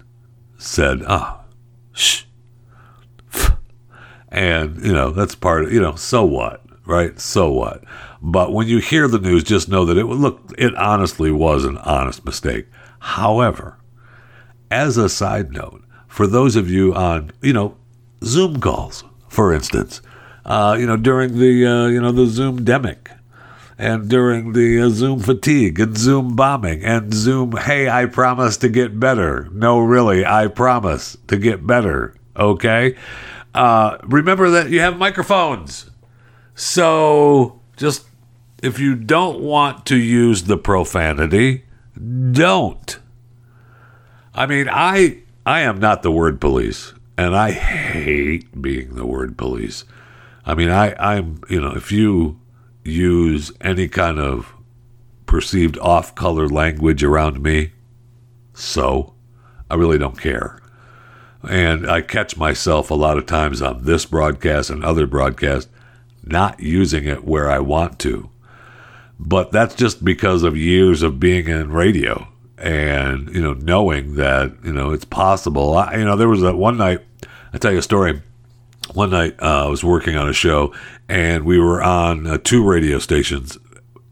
said 0.57 1.01
ah 1.07 1.41
oh, 1.41 1.45
shh 1.93 2.23
and 4.29 4.83
you 4.83 4.93
know 4.93 5.11
that's 5.11 5.35
part 5.35 5.65
of 5.65 5.71
you 5.71 5.81
know 5.81 5.95
so 5.95 6.23
what 6.25 6.63
right? 6.85 7.19
So 7.19 7.51
what? 7.51 7.83
But 8.21 8.53
when 8.53 8.67
you 8.67 8.79
hear 8.79 9.07
the 9.07 9.19
news 9.19 9.43
just 9.43 9.69
know 9.69 9.85
that 9.85 9.97
it 9.97 10.07
would 10.07 10.19
look 10.19 10.53
it 10.57 10.75
honestly 10.75 11.31
was 11.31 11.65
an 11.65 11.77
honest 11.79 12.25
mistake. 12.25 12.67
However 12.99 13.77
as 14.71 14.97
a 14.97 15.09
side 15.09 15.51
note 15.51 15.82
for 16.13 16.27
those 16.27 16.55
of 16.55 16.69
you 16.69 16.93
on, 16.93 17.31
you 17.41 17.51
know, 17.51 17.75
Zoom 18.23 18.61
calls, 18.61 19.03
for 19.29 19.51
instance, 19.51 19.99
uh, 20.45 20.77
you 20.79 20.85
know, 20.85 20.95
during 20.95 21.39
the, 21.39 21.65
uh, 21.65 21.87
you 21.87 21.99
know, 21.99 22.11
the 22.11 22.27
Zoomdemic 22.27 23.17
and 23.79 24.07
during 24.09 24.53
the 24.53 24.79
uh, 24.79 24.89
Zoom 24.89 25.21
fatigue 25.21 25.79
and 25.79 25.97
Zoom 25.97 26.35
bombing 26.35 26.83
and 26.83 27.11
Zoom, 27.11 27.53
hey, 27.53 27.89
I 27.89 28.05
promise 28.05 28.57
to 28.57 28.69
get 28.69 28.99
better. 28.99 29.49
No, 29.51 29.79
really, 29.79 30.23
I 30.23 30.45
promise 30.49 31.17
to 31.29 31.35
get 31.35 31.65
better. 31.65 32.13
Okay. 32.37 32.95
Uh, 33.55 33.97
remember 34.03 34.51
that 34.51 34.69
you 34.69 34.81
have 34.81 34.99
microphones. 34.99 35.89
So 36.53 37.59
just 37.75 38.05
if 38.61 38.77
you 38.77 38.93
don't 38.93 39.39
want 39.39 39.87
to 39.87 39.95
use 39.95 40.43
the 40.43 40.57
profanity, 40.57 41.63
don't. 42.31 42.99
I 44.35 44.45
mean, 44.45 44.69
I 44.69 45.23
I 45.45 45.61
am 45.61 45.79
not 45.79 46.03
the 46.03 46.11
word 46.11 46.39
police, 46.39 46.93
and 47.17 47.35
I 47.35 47.51
hate 47.51 48.61
being 48.61 48.95
the 48.95 49.05
word 49.05 49.37
police. 49.37 49.83
I 50.45 50.55
mean, 50.55 50.69
I, 50.69 50.95
I'm, 50.97 51.41
you 51.49 51.59
know, 51.59 51.73
if 51.75 51.91
you 51.91 52.39
use 52.85 53.51
any 53.59 53.89
kind 53.89 54.19
of 54.19 54.53
perceived 55.25 55.77
off 55.79 56.15
color 56.15 56.47
language 56.47 57.03
around 57.03 57.43
me, 57.43 57.71
so 58.53 59.13
I 59.69 59.75
really 59.75 59.97
don't 59.97 60.19
care. 60.19 60.59
And 61.43 61.91
I 61.91 62.01
catch 62.01 62.37
myself 62.37 62.89
a 62.89 62.95
lot 62.95 63.17
of 63.17 63.25
times 63.25 63.61
on 63.61 63.83
this 63.83 64.05
broadcast 64.05 64.69
and 64.69 64.83
other 64.85 65.05
broadcasts 65.05 65.69
not 66.23 66.61
using 66.61 67.03
it 67.03 67.25
where 67.25 67.51
I 67.51 67.59
want 67.59 67.99
to. 67.99 68.29
But 69.19 69.51
that's 69.51 69.75
just 69.75 70.05
because 70.05 70.43
of 70.43 70.55
years 70.55 71.03
of 71.03 71.19
being 71.19 71.49
in 71.49 71.73
radio 71.73 72.29
and 72.57 73.33
you 73.33 73.41
know 73.41 73.53
knowing 73.53 74.15
that 74.15 74.53
you 74.63 74.73
know 74.73 74.91
it's 74.91 75.05
possible. 75.05 75.75
I, 75.75 75.95
you 75.95 76.05
know 76.05 76.15
there 76.15 76.29
was 76.29 76.43
a 76.43 76.55
one 76.55 76.77
night 76.77 77.01
i 77.53 77.57
tell 77.57 77.71
you 77.71 77.79
a 77.79 77.83
story. 77.83 78.21
One 78.93 79.11
night 79.11 79.35
uh, 79.41 79.65
i 79.65 79.69
was 79.69 79.83
working 79.83 80.15
on 80.15 80.29
a 80.29 80.33
show 80.33 80.73
and 81.07 81.45
we 81.45 81.59
were 81.59 81.81
on 81.81 82.27
uh, 82.27 82.37
two 82.43 82.63
radio 82.63 82.99
stations 82.99 83.57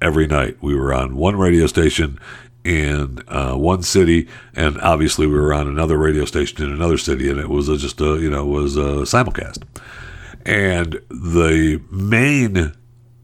every 0.01 0.27
night. 0.27 0.57
We 0.61 0.75
were 0.75 0.93
on 0.93 1.15
one 1.15 1.37
radio 1.37 1.67
station 1.67 2.19
in 2.63 3.23
uh, 3.27 3.55
one 3.55 3.83
city 3.83 4.27
and 4.55 4.79
obviously 4.81 5.27
we 5.27 5.33
were 5.33 5.53
on 5.53 5.67
another 5.67 5.97
radio 5.97 6.25
station 6.25 6.63
in 6.63 6.71
another 6.71 6.97
city 6.97 7.29
and 7.29 7.39
it 7.39 7.49
was 7.49 7.67
a, 7.69 7.77
just 7.77 7.99
a 8.01 8.19
you 8.19 8.29
know 8.29 8.45
was 8.45 8.77
a 8.77 9.03
simulcast. 9.05 9.63
And 10.45 10.99
the 11.09 11.81
main 11.91 12.73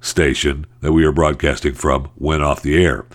station 0.02 0.68
that 0.82 0.94
we 0.94 1.04
were 1.04 1.12
broadcasting 1.12 1.74
from 1.74 2.10
went 2.18 2.44
off 2.44 2.62
the 2.62 2.84
air 2.84 3.06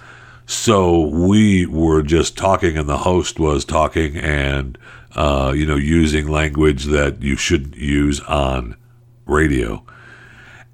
so 0.52 1.00
we 1.00 1.66
were 1.66 2.02
just 2.02 2.36
talking, 2.36 2.76
and 2.76 2.88
the 2.88 2.98
host 2.98 3.40
was 3.40 3.64
talking, 3.64 4.16
and 4.16 4.78
uh, 5.16 5.52
you 5.56 5.66
know, 5.66 5.76
using 5.76 6.28
language 6.28 6.84
that 6.84 7.22
you 7.22 7.36
shouldn't 7.36 7.76
use 7.76 8.20
on 8.20 8.76
radio. 9.26 9.84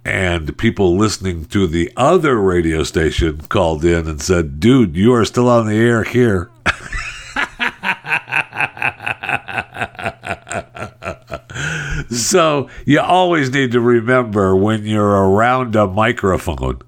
And 0.04 0.56
people 0.58 0.96
listening 0.96 1.44
to 1.46 1.66
the 1.66 1.92
other 1.96 2.40
radio 2.40 2.82
station 2.82 3.40
called 3.42 3.84
in 3.84 4.08
and 4.08 4.20
said, 4.20 4.60
"Dude, 4.60 4.96
you 4.96 5.14
are 5.14 5.24
still 5.24 5.48
on 5.48 5.66
the 5.66 5.76
air 5.76 6.02
here." 6.02 6.50
so 12.10 12.68
you 12.84 13.00
always 13.00 13.50
need 13.50 13.72
to 13.72 13.80
remember 13.80 14.56
when 14.56 14.84
you're 14.84 15.30
around 15.30 15.76
a 15.76 15.86
microphone 15.86 16.82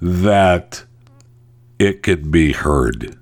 that 0.00 0.84
it 1.80 2.02
can 2.02 2.30
be 2.30 2.52
heard. 2.52 3.18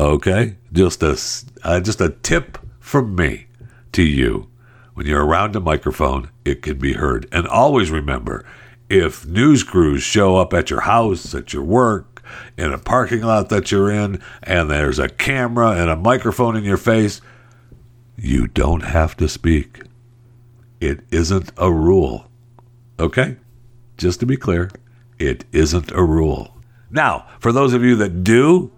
Okay? 0.00 0.56
Just 0.72 1.02
a, 1.02 1.16
uh, 1.62 1.78
just 1.78 2.00
a 2.00 2.08
tip 2.08 2.58
from 2.80 3.14
me 3.14 3.46
to 3.92 4.02
you. 4.02 4.48
When 4.94 5.06
you're 5.06 5.24
around 5.24 5.54
a 5.54 5.60
microphone, 5.60 6.30
it 6.44 6.62
can 6.62 6.78
be 6.78 6.94
heard. 6.94 7.28
And 7.30 7.46
always 7.46 7.90
remember 7.90 8.46
if 8.88 9.26
news 9.26 9.62
crews 9.62 10.02
show 10.02 10.36
up 10.36 10.54
at 10.54 10.70
your 10.70 10.80
house, 10.80 11.34
at 11.34 11.52
your 11.52 11.62
work, 11.62 12.22
in 12.56 12.72
a 12.72 12.78
parking 12.78 13.22
lot 13.22 13.50
that 13.50 13.70
you're 13.70 13.90
in, 13.90 14.22
and 14.42 14.70
there's 14.70 14.98
a 14.98 15.08
camera 15.08 15.72
and 15.72 15.90
a 15.90 15.96
microphone 15.96 16.56
in 16.56 16.64
your 16.64 16.78
face, 16.78 17.20
you 18.16 18.46
don't 18.46 18.84
have 18.84 19.16
to 19.18 19.28
speak. 19.28 19.82
It 20.80 21.00
isn't 21.10 21.52
a 21.58 21.70
rule. 21.70 22.30
Okay? 22.98 23.36
Just 23.98 24.20
to 24.20 24.26
be 24.26 24.38
clear, 24.38 24.70
it 25.18 25.44
isn't 25.52 25.92
a 25.92 26.02
rule. 26.02 26.51
Now, 26.92 27.26
for 27.40 27.52
those 27.52 27.72
of 27.72 27.82
you 27.82 27.96
that 27.96 28.22
do, 28.22 28.70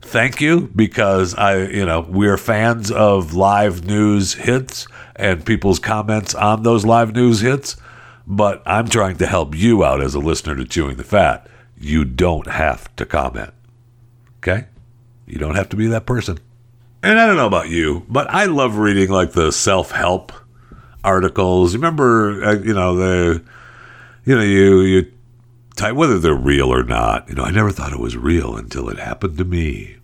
thank 0.00 0.40
you 0.40 0.70
because 0.74 1.34
I, 1.34 1.64
you 1.64 1.84
know, 1.84 2.00
we're 2.00 2.36
fans 2.36 2.90
of 2.90 3.34
live 3.34 3.84
news 3.84 4.34
hits 4.34 4.86
and 5.16 5.44
people's 5.44 5.80
comments 5.80 6.34
on 6.34 6.62
those 6.62 6.86
live 6.86 7.14
news 7.14 7.40
hits, 7.40 7.76
but 8.26 8.62
I'm 8.64 8.88
trying 8.88 9.16
to 9.18 9.26
help 9.26 9.56
you 9.56 9.84
out 9.84 10.00
as 10.00 10.14
a 10.14 10.20
listener 10.20 10.54
to 10.54 10.64
Chewing 10.64 10.96
the 10.96 11.04
Fat. 11.04 11.48
You 11.76 12.04
don't 12.04 12.46
have 12.46 12.94
to 12.96 13.04
comment. 13.04 13.52
Okay? 14.38 14.66
You 15.26 15.38
don't 15.38 15.56
have 15.56 15.68
to 15.70 15.76
be 15.76 15.88
that 15.88 16.06
person. 16.06 16.38
And 17.02 17.18
I 17.18 17.26
don't 17.26 17.36
know 17.36 17.46
about 17.46 17.68
you, 17.68 18.06
but 18.08 18.28
I 18.30 18.46
love 18.46 18.76
reading 18.76 19.10
like 19.10 19.32
the 19.32 19.50
self 19.50 19.90
help 19.90 20.32
articles. 21.04 21.74
Remember, 21.74 22.44
uh, 22.44 22.54
you 22.54 22.74
know, 22.74 22.96
the, 22.96 23.42
you 24.24 24.34
know, 24.36 24.42
you, 24.42 24.80
you 24.80 25.12
whether 25.80 26.18
they're 26.18 26.34
real 26.34 26.72
or 26.72 26.82
not. 26.82 27.28
You 27.28 27.34
know, 27.36 27.44
I 27.44 27.50
never 27.50 27.70
thought 27.70 27.92
it 27.92 28.00
was 28.00 28.16
real 28.16 28.56
until 28.56 28.88
it 28.88 28.98
happened 28.98 29.38
to 29.38 29.44
me. 29.44 29.96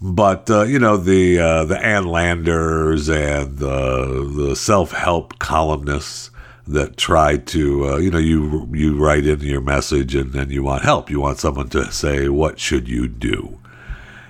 But 0.00 0.50
uh, 0.50 0.62
you 0.62 0.80
know 0.80 0.96
the 0.96 1.38
uh, 1.38 1.64
the 1.64 1.78
Ann 1.78 2.06
Landers 2.06 3.08
and 3.08 3.58
the 3.58 4.28
the 4.36 4.56
self 4.56 4.90
help 4.90 5.38
columnists 5.38 6.30
that 6.66 6.96
try 6.96 7.36
to 7.36 7.88
uh, 7.88 7.96
you 7.98 8.10
know 8.10 8.18
you 8.18 8.68
you 8.72 8.96
write 8.96 9.26
in 9.26 9.40
your 9.40 9.60
message 9.60 10.16
and 10.16 10.32
then 10.32 10.50
you 10.50 10.64
want 10.64 10.82
help. 10.82 11.08
You 11.08 11.20
want 11.20 11.38
someone 11.38 11.68
to 11.68 11.92
say 11.92 12.28
what 12.28 12.58
should 12.58 12.88
you 12.88 13.06
do, 13.06 13.60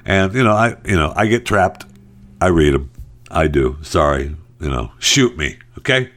and 0.05 0.35
you 0.35 0.45
know 0.45 0.53
I 0.53 0.77
you 0.85 0.97
know 0.97 1.15
I 1.17 1.27
get 1.27 1.47
trapped. 1.47 1.87
I 2.39 2.49
read 2.49 2.75
them. 2.75 2.91
I 3.31 3.47
do. 3.47 3.79
Sorry, 3.81 4.37
you 4.61 4.69
know, 4.69 4.93
shoot 4.99 5.37
me, 5.37 5.59
okay? 5.79 6.11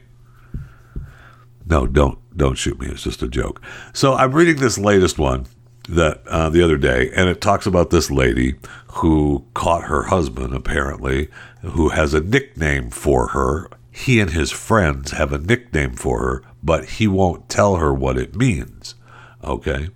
No, 1.66 1.86
don't 1.86 2.18
don't 2.36 2.58
shoot 2.58 2.78
me. 2.78 2.88
It's 2.88 3.02
just 3.02 3.22
a 3.22 3.28
joke. 3.28 3.62
So 3.92 4.14
I'm 4.14 4.32
reading 4.32 4.56
this 4.56 4.78
latest 4.78 5.18
one 5.18 5.46
that 5.88 6.26
uh, 6.26 6.50
the 6.50 6.62
other 6.62 6.76
day, 6.76 7.10
and 7.14 7.28
it 7.28 7.40
talks 7.40 7.66
about 7.66 7.90
this 7.90 8.10
lady 8.10 8.56
who 8.88 9.44
caught 9.54 9.84
her 9.84 10.04
husband 10.04 10.54
apparently, 10.54 11.28
who 11.62 11.90
has 11.90 12.14
a 12.14 12.20
nickname 12.20 12.90
for 12.90 13.28
her. 13.28 13.70
He 13.90 14.20
and 14.20 14.30
his 14.30 14.50
friends 14.50 15.12
have 15.12 15.32
a 15.32 15.38
nickname 15.38 15.94
for 15.94 16.20
her, 16.20 16.42
but 16.62 16.84
he 16.84 17.06
won't 17.06 17.48
tell 17.48 17.76
her 17.76 17.94
what 17.94 18.18
it 18.18 18.36
means. 18.36 18.94
Okay, 19.42 19.90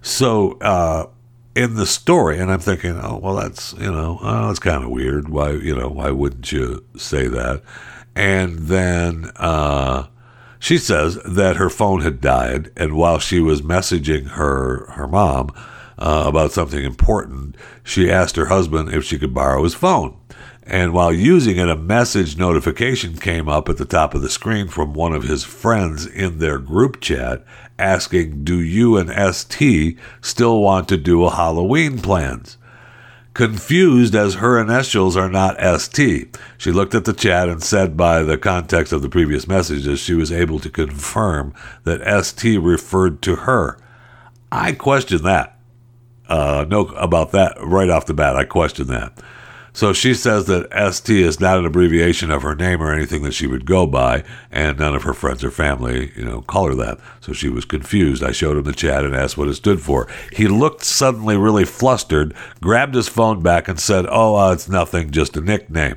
so 0.00 0.52
uh, 0.60 1.06
in 1.54 1.74
the 1.74 1.86
story, 1.86 2.38
and 2.38 2.50
I'm 2.50 2.60
thinking, 2.60 2.98
oh 3.00 3.18
well, 3.18 3.36
that's 3.36 3.74
you 3.74 3.90
know, 3.90 4.18
oh, 4.22 4.46
that's 4.46 4.58
kind 4.58 4.84
of 4.84 4.90
weird. 4.90 5.28
Why 5.28 5.50
you 5.50 5.74
know, 5.74 5.88
why 5.88 6.10
wouldn't 6.10 6.52
you 6.52 6.84
say 6.96 7.26
that? 7.28 7.62
And 8.16 8.58
then 8.60 9.32
uh, 9.36 10.06
she 10.64 10.78
says 10.78 11.18
that 11.26 11.56
her 11.56 11.68
phone 11.68 12.00
had 12.00 12.22
died, 12.22 12.70
and 12.74 12.96
while 12.96 13.18
she 13.18 13.38
was 13.38 13.60
messaging 13.60 14.28
her 14.28 14.86
her 14.92 15.06
mom 15.06 15.50
uh, 15.98 16.24
about 16.26 16.52
something 16.52 16.82
important, 16.82 17.54
she 17.82 18.10
asked 18.10 18.36
her 18.36 18.46
husband 18.46 18.88
if 18.90 19.04
she 19.04 19.18
could 19.18 19.34
borrow 19.34 19.62
his 19.62 19.74
phone. 19.74 20.16
And 20.62 20.94
while 20.94 21.12
using 21.12 21.58
it, 21.58 21.68
a 21.68 21.76
message 21.76 22.38
notification 22.38 23.18
came 23.18 23.46
up 23.46 23.68
at 23.68 23.76
the 23.76 23.84
top 23.84 24.14
of 24.14 24.22
the 24.22 24.30
screen 24.30 24.68
from 24.68 24.94
one 24.94 25.12
of 25.12 25.24
his 25.24 25.44
friends 25.44 26.06
in 26.06 26.38
their 26.38 26.58
group 26.58 27.02
chat 27.02 27.44
asking, 27.78 28.44
Do 28.44 28.58
you 28.58 28.96
and 28.96 29.10
ST 29.34 29.98
still 30.22 30.62
want 30.62 30.88
to 30.88 30.96
do 30.96 31.24
a 31.24 31.30
Halloween 31.30 31.98
plans? 31.98 32.56
Confused 33.34 34.14
as 34.14 34.34
her 34.34 34.60
initials 34.60 35.16
are 35.16 35.28
not 35.28 35.56
ST, 35.80 36.38
she 36.56 36.70
looked 36.70 36.94
at 36.94 37.04
the 37.04 37.12
chat 37.12 37.48
and 37.48 37.60
said, 37.60 37.96
by 37.96 38.22
the 38.22 38.38
context 38.38 38.92
of 38.92 39.02
the 39.02 39.08
previous 39.08 39.48
messages, 39.48 39.98
she 39.98 40.14
was 40.14 40.30
able 40.30 40.60
to 40.60 40.70
confirm 40.70 41.52
that 41.82 42.24
ST 42.24 42.60
referred 42.60 43.20
to 43.22 43.34
her. 43.36 43.76
I 44.52 44.70
question 44.70 45.22
that. 45.24 45.58
Uh, 46.28 46.64
no, 46.68 46.86
about 46.90 47.32
that 47.32 47.56
right 47.60 47.90
off 47.90 48.06
the 48.06 48.14
bat. 48.14 48.36
I 48.36 48.44
question 48.44 48.86
that. 48.86 49.20
So 49.74 49.92
she 49.92 50.14
says 50.14 50.46
that 50.46 50.68
ST 50.94 51.18
is 51.18 51.40
not 51.40 51.58
an 51.58 51.66
abbreviation 51.66 52.30
of 52.30 52.42
her 52.42 52.54
name 52.54 52.80
or 52.80 52.94
anything 52.94 53.24
that 53.24 53.34
she 53.34 53.48
would 53.48 53.66
go 53.66 53.88
by, 53.88 54.22
and 54.52 54.78
none 54.78 54.94
of 54.94 55.02
her 55.02 55.12
friends 55.12 55.42
or 55.42 55.50
family, 55.50 56.12
you 56.16 56.24
know, 56.24 56.42
call 56.42 56.68
her 56.68 56.76
that. 56.76 57.00
So 57.20 57.32
she 57.32 57.48
was 57.48 57.64
confused. 57.64 58.22
I 58.22 58.30
showed 58.30 58.56
him 58.56 58.62
the 58.62 58.72
chat 58.72 59.04
and 59.04 59.16
asked 59.16 59.36
what 59.36 59.48
it 59.48 59.54
stood 59.54 59.80
for. 59.80 60.06
He 60.32 60.46
looked 60.46 60.84
suddenly 60.84 61.36
really 61.36 61.64
flustered, 61.64 62.34
grabbed 62.60 62.94
his 62.94 63.08
phone 63.08 63.42
back, 63.42 63.66
and 63.66 63.80
said, 63.80 64.06
Oh, 64.08 64.36
uh, 64.36 64.52
it's 64.52 64.68
nothing, 64.68 65.10
just 65.10 65.36
a 65.36 65.40
nickname. 65.40 65.96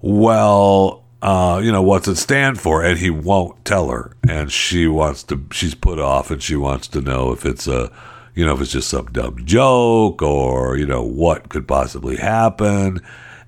Well, 0.00 1.04
uh, 1.22 1.60
you 1.62 1.70
know, 1.70 1.82
what's 1.82 2.08
it 2.08 2.16
stand 2.16 2.60
for? 2.60 2.82
And 2.84 2.98
he 2.98 3.08
won't 3.08 3.64
tell 3.64 3.88
her. 3.90 4.16
And 4.28 4.50
she 4.50 4.88
wants 4.88 5.22
to, 5.24 5.46
she's 5.52 5.76
put 5.76 6.00
off 6.00 6.32
and 6.32 6.42
she 6.42 6.56
wants 6.56 6.88
to 6.88 7.00
know 7.00 7.30
if 7.30 7.46
it's 7.46 7.68
a, 7.68 7.92
you 8.34 8.46
know, 8.46 8.54
if 8.54 8.60
it's 8.60 8.72
just 8.72 8.88
some 8.88 9.06
dumb 9.06 9.44
joke 9.44 10.22
or, 10.22 10.76
you 10.76 10.86
know, 10.86 11.02
what 11.02 11.48
could 11.48 11.68
possibly 11.68 12.16
happen. 12.16 13.00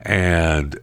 And 0.02 0.78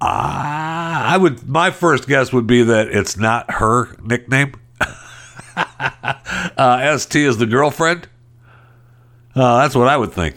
I, 0.00 1.14
I 1.14 1.16
would, 1.16 1.46
my 1.48 1.70
first 1.70 2.08
guess 2.08 2.32
would 2.32 2.46
be 2.46 2.62
that 2.62 2.88
it's 2.88 3.16
not 3.16 3.50
her 3.52 3.94
nickname. 4.02 4.54
uh, 5.56 6.98
ST 6.98 7.22
is 7.22 7.36
the 7.36 7.46
girlfriend. 7.46 8.08
Uh, 9.34 9.58
that's 9.58 9.74
what 9.74 9.88
I 9.88 9.96
would 9.96 10.12
think. 10.12 10.36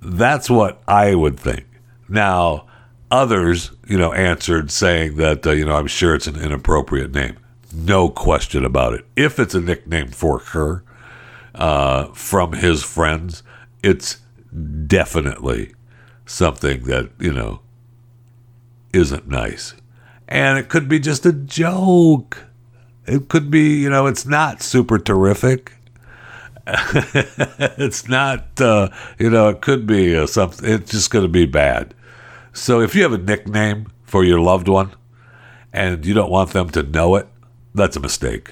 That's 0.00 0.48
what 0.48 0.82
I 0.86 1.14
would 1.14 1.38
think. 1.38 1.66
Now, 2.08 2.66
others, 3.10 3.72
you 3.88 3.98
know, 3.98 4.12
answered 4.12 4.70
saying 4.70 5.16
that, 5.16 5.44
uh, 5.46 5.50
you 5.50 5.64
know, 5.64 5.74
I'm 5.74 5.88
sure 5.88 6.14
it's 6.14 6.28
an 6.28 6.40
inappropriate 6.40 7.12
name. 7.12 7.36
No 7.74 8.08
question 8.08 8.64
about 8.64 8.94
it. 8.94 9.04
If 9.16 9.40
it's 9.40 9.54
a 9.54 9.60
nickname 9.60 10.08
for 10.08 10.38
her, 10.38 10.84
uh, 11.56 12.12
from 12.12 12.52
his 12.52 12.82
friends, 12.82 13.42
it's 13.82 14.18
definitely 14.86 15.74
something 16.26 16.84
that, 16.84 17.10
you 17.18 17.32
know, 17.32 17.60
isn't 18.92 19.28
nice. 19.28 19.74
And 20.28 20.58
it 20.58 20.68
could 20.68 20.88
be 20.88 20.98
just 20.98 21.24
a 21.26 21.32
joke. 21.32 22.44
It 23.06 23.28
could 23.28 23.50
be, 23.50 23.80
you 23.80 23.90
know, 23.90 24.06
it's 24.06 24.26
not 24.26 24.62
super 24.62 24.98
terrific. 24.98 25.72
it's 26.66 28.08
not, 28.08 28.60
uh, 28.60 28.88
you 29.18 29.30
know, 29.30 29.48
it 29.48 29.60
could 29.60 29.86
be 29.86 30.16
uh, 30.16 30.26
something, 30.26 30.68
it's 30.68 30.90
just 30.90 31.10
going 31.10 31.24
to 31.24 31.28
be 31.28 31.46
bad. 31.46 31.94
So 32.52 32.80
if 32.80 32.94
you 32.94 33.02
have 33.02 33.12
a 33.12 33.18
nickname 33.18 33.86
for 34.02 34.24
your 34.24 34.40
loved 34.40 34.66
one 34.66 34.92
and 35.72 36.04
you 36.04 36.14
don't 36.14 36.30
want 36.30 36.50
them 36.50 36.70
to 36.70 36.82
know 36.82 37.14
it, 37.16 37.28
that's 37.74 37.96
a 37.96 38.00
mistake. 38.00 38.50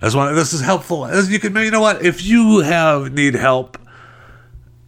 That's 0.00 0.14
why 0.14 0.32
this 0.32 0.52
is 0.52 0.60
helpful. 0.60 1.06
As 1.06 1.30
you 1.30 1.38
can, 1.38 1.54
you 1.56 1.70
know 1.70 1.80
what? 1.80 2.04
If 2.04 2.22
you 2.22 2.60
have 2.60 3.12
need 3.12 3.34
help, 3.34 3.78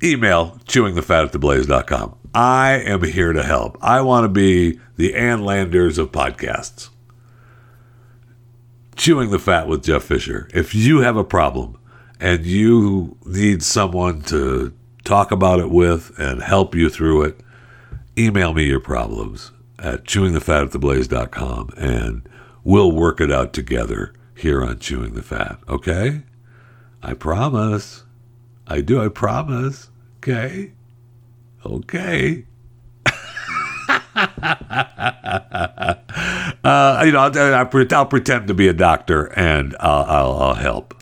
email 0.02 0.58
chewingthefat 0.66 1.26
at 1.26 1.32
theblaze.com. 1.32 2.16
I 2.34 2.72
am 2.72 3.02
here 3.02 3.32
to 3.32 3.42
help. 3.42 3.78
I 3.80 4.02
want 4.02 4.24
to 4.24 4.28
be 4.28 4.78
the 4.96 5.14
Ann 5.14 5.44
Landers 5.44 5.96
of 5.96 6.12
podcasts. 6.12 6.90
Chewing 8.96 9.30
the 9.30 9.38
Fat 9.38 9.66
with 9.66 9.84
Jeff 9.84 10.02
Fisher. 10.02 10.48
If 10.52 10.74
you 10.74 11.00
have 11.00 11.16
a 11.16 11.24
problem 11.24 11.78
and 12.20 12.44
you 12.44 13.16
need 13.24 13.62
someone 13.62 14.22
to 14.22 14.74
talk 15.04 15.30
about 15.30 15.60
it 15.60 15.70
with 15.70 16.12
and 16.18 16.42
help 16.42 16.74
you 16.74 16.90
through 16.90 17.22
it, 17.22 17.40
email 18.18 18.52
me 18.52 18.64
your 18.64 18.80
problems 18.80 19.52
at 19.78 20.04
chewingthefat 20.04 20.64
at 20.64 20.70
theblaze.com 20.72 21.70
and 21.78 22.28
we'll 22.64 22.92
work 22.92 23.20
it 23.20 23.30
out 23.30 23.52
together 23.52 24.12
here 24.38 24.64
on 24.64 24.78
Chewing 24.78 25.14
the 25.14 25.22
Fat, 25.22 25.58
okay? 25.68 26.22
I 27.02 27.14
promise. 27.14 28.04
I 28.66 28.80
do, 28.80 29.02
I 29.02 29.08
promise. 29.08 29.90
Okay? 30.18 30.72
Okay. 31.64 32.44
uh, 36.64 37.02
you 37.04 37.12
know, 37.12 37.18
I'll, 37.20 37.54
I'll, 37.92 38.06
pretend 38.06 38.48
to 38.48 38.54
be 38.54 38.68
a 38.68 38.72
doctor 38.72 39.26
and 39.38 39.76
I'll, 39.80 40.04
I'll, 40.04 40.38
I'll 40.38 40.54
help. 40.54 40.94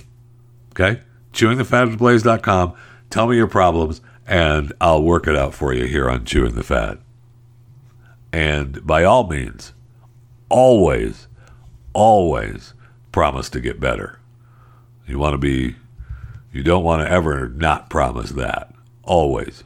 Okay? 0.73 1.01
ChewingTheFat.blaze.com. 1.33 2.75
Tell 3.11 3.27
me 3.27 3.37
your 3.37 3.49
problems 3.49 4.01
and 4.27 4.73
I'll 4.81 5.03
work 5.03 5.27
it 5.27 5.37
out 5.37 5.55
for 5.55 5.73
you 5.73 5.85
here 5.87 6.09
on 6.09 6.25
Chewing 6.25 6.55
the 6.55 6.63
Fat. 6.63 6.99
And 8.33 8.85
by 8.87 9.05
all 9.05 9.27
means, 9.27 9.73
always, 10.49 11.29
always 11.93 12.75
promise 13.17 13.49
to 13.49 13.63
get 13.63 13.81
better. 13.81 14.19
You 15.07 15.19
want 15.19 15.33
to 15.33 15.39
be, 15.39 15.77
you 16.53 16.63
don't 16.63 16.85
want 16.85 17.01
to 17.01 17.11
ever 17.11 17.49
not 17.49 17.89
promise 17.89 18.29
that. 18.33 18.75
Always. 19.05 19.65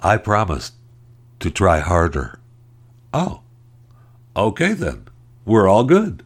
I 0.00 0.16
promise 0.16 0.72
to 1.38 1.48
try 1.48 1.78
harder. 1.78 2.40
Oh, 3.14 3.42
okay 4.34 4.72
then. 4.72 5.06
We're 5.44 5.68
all 5.68 5.84
good. 5.84 6.24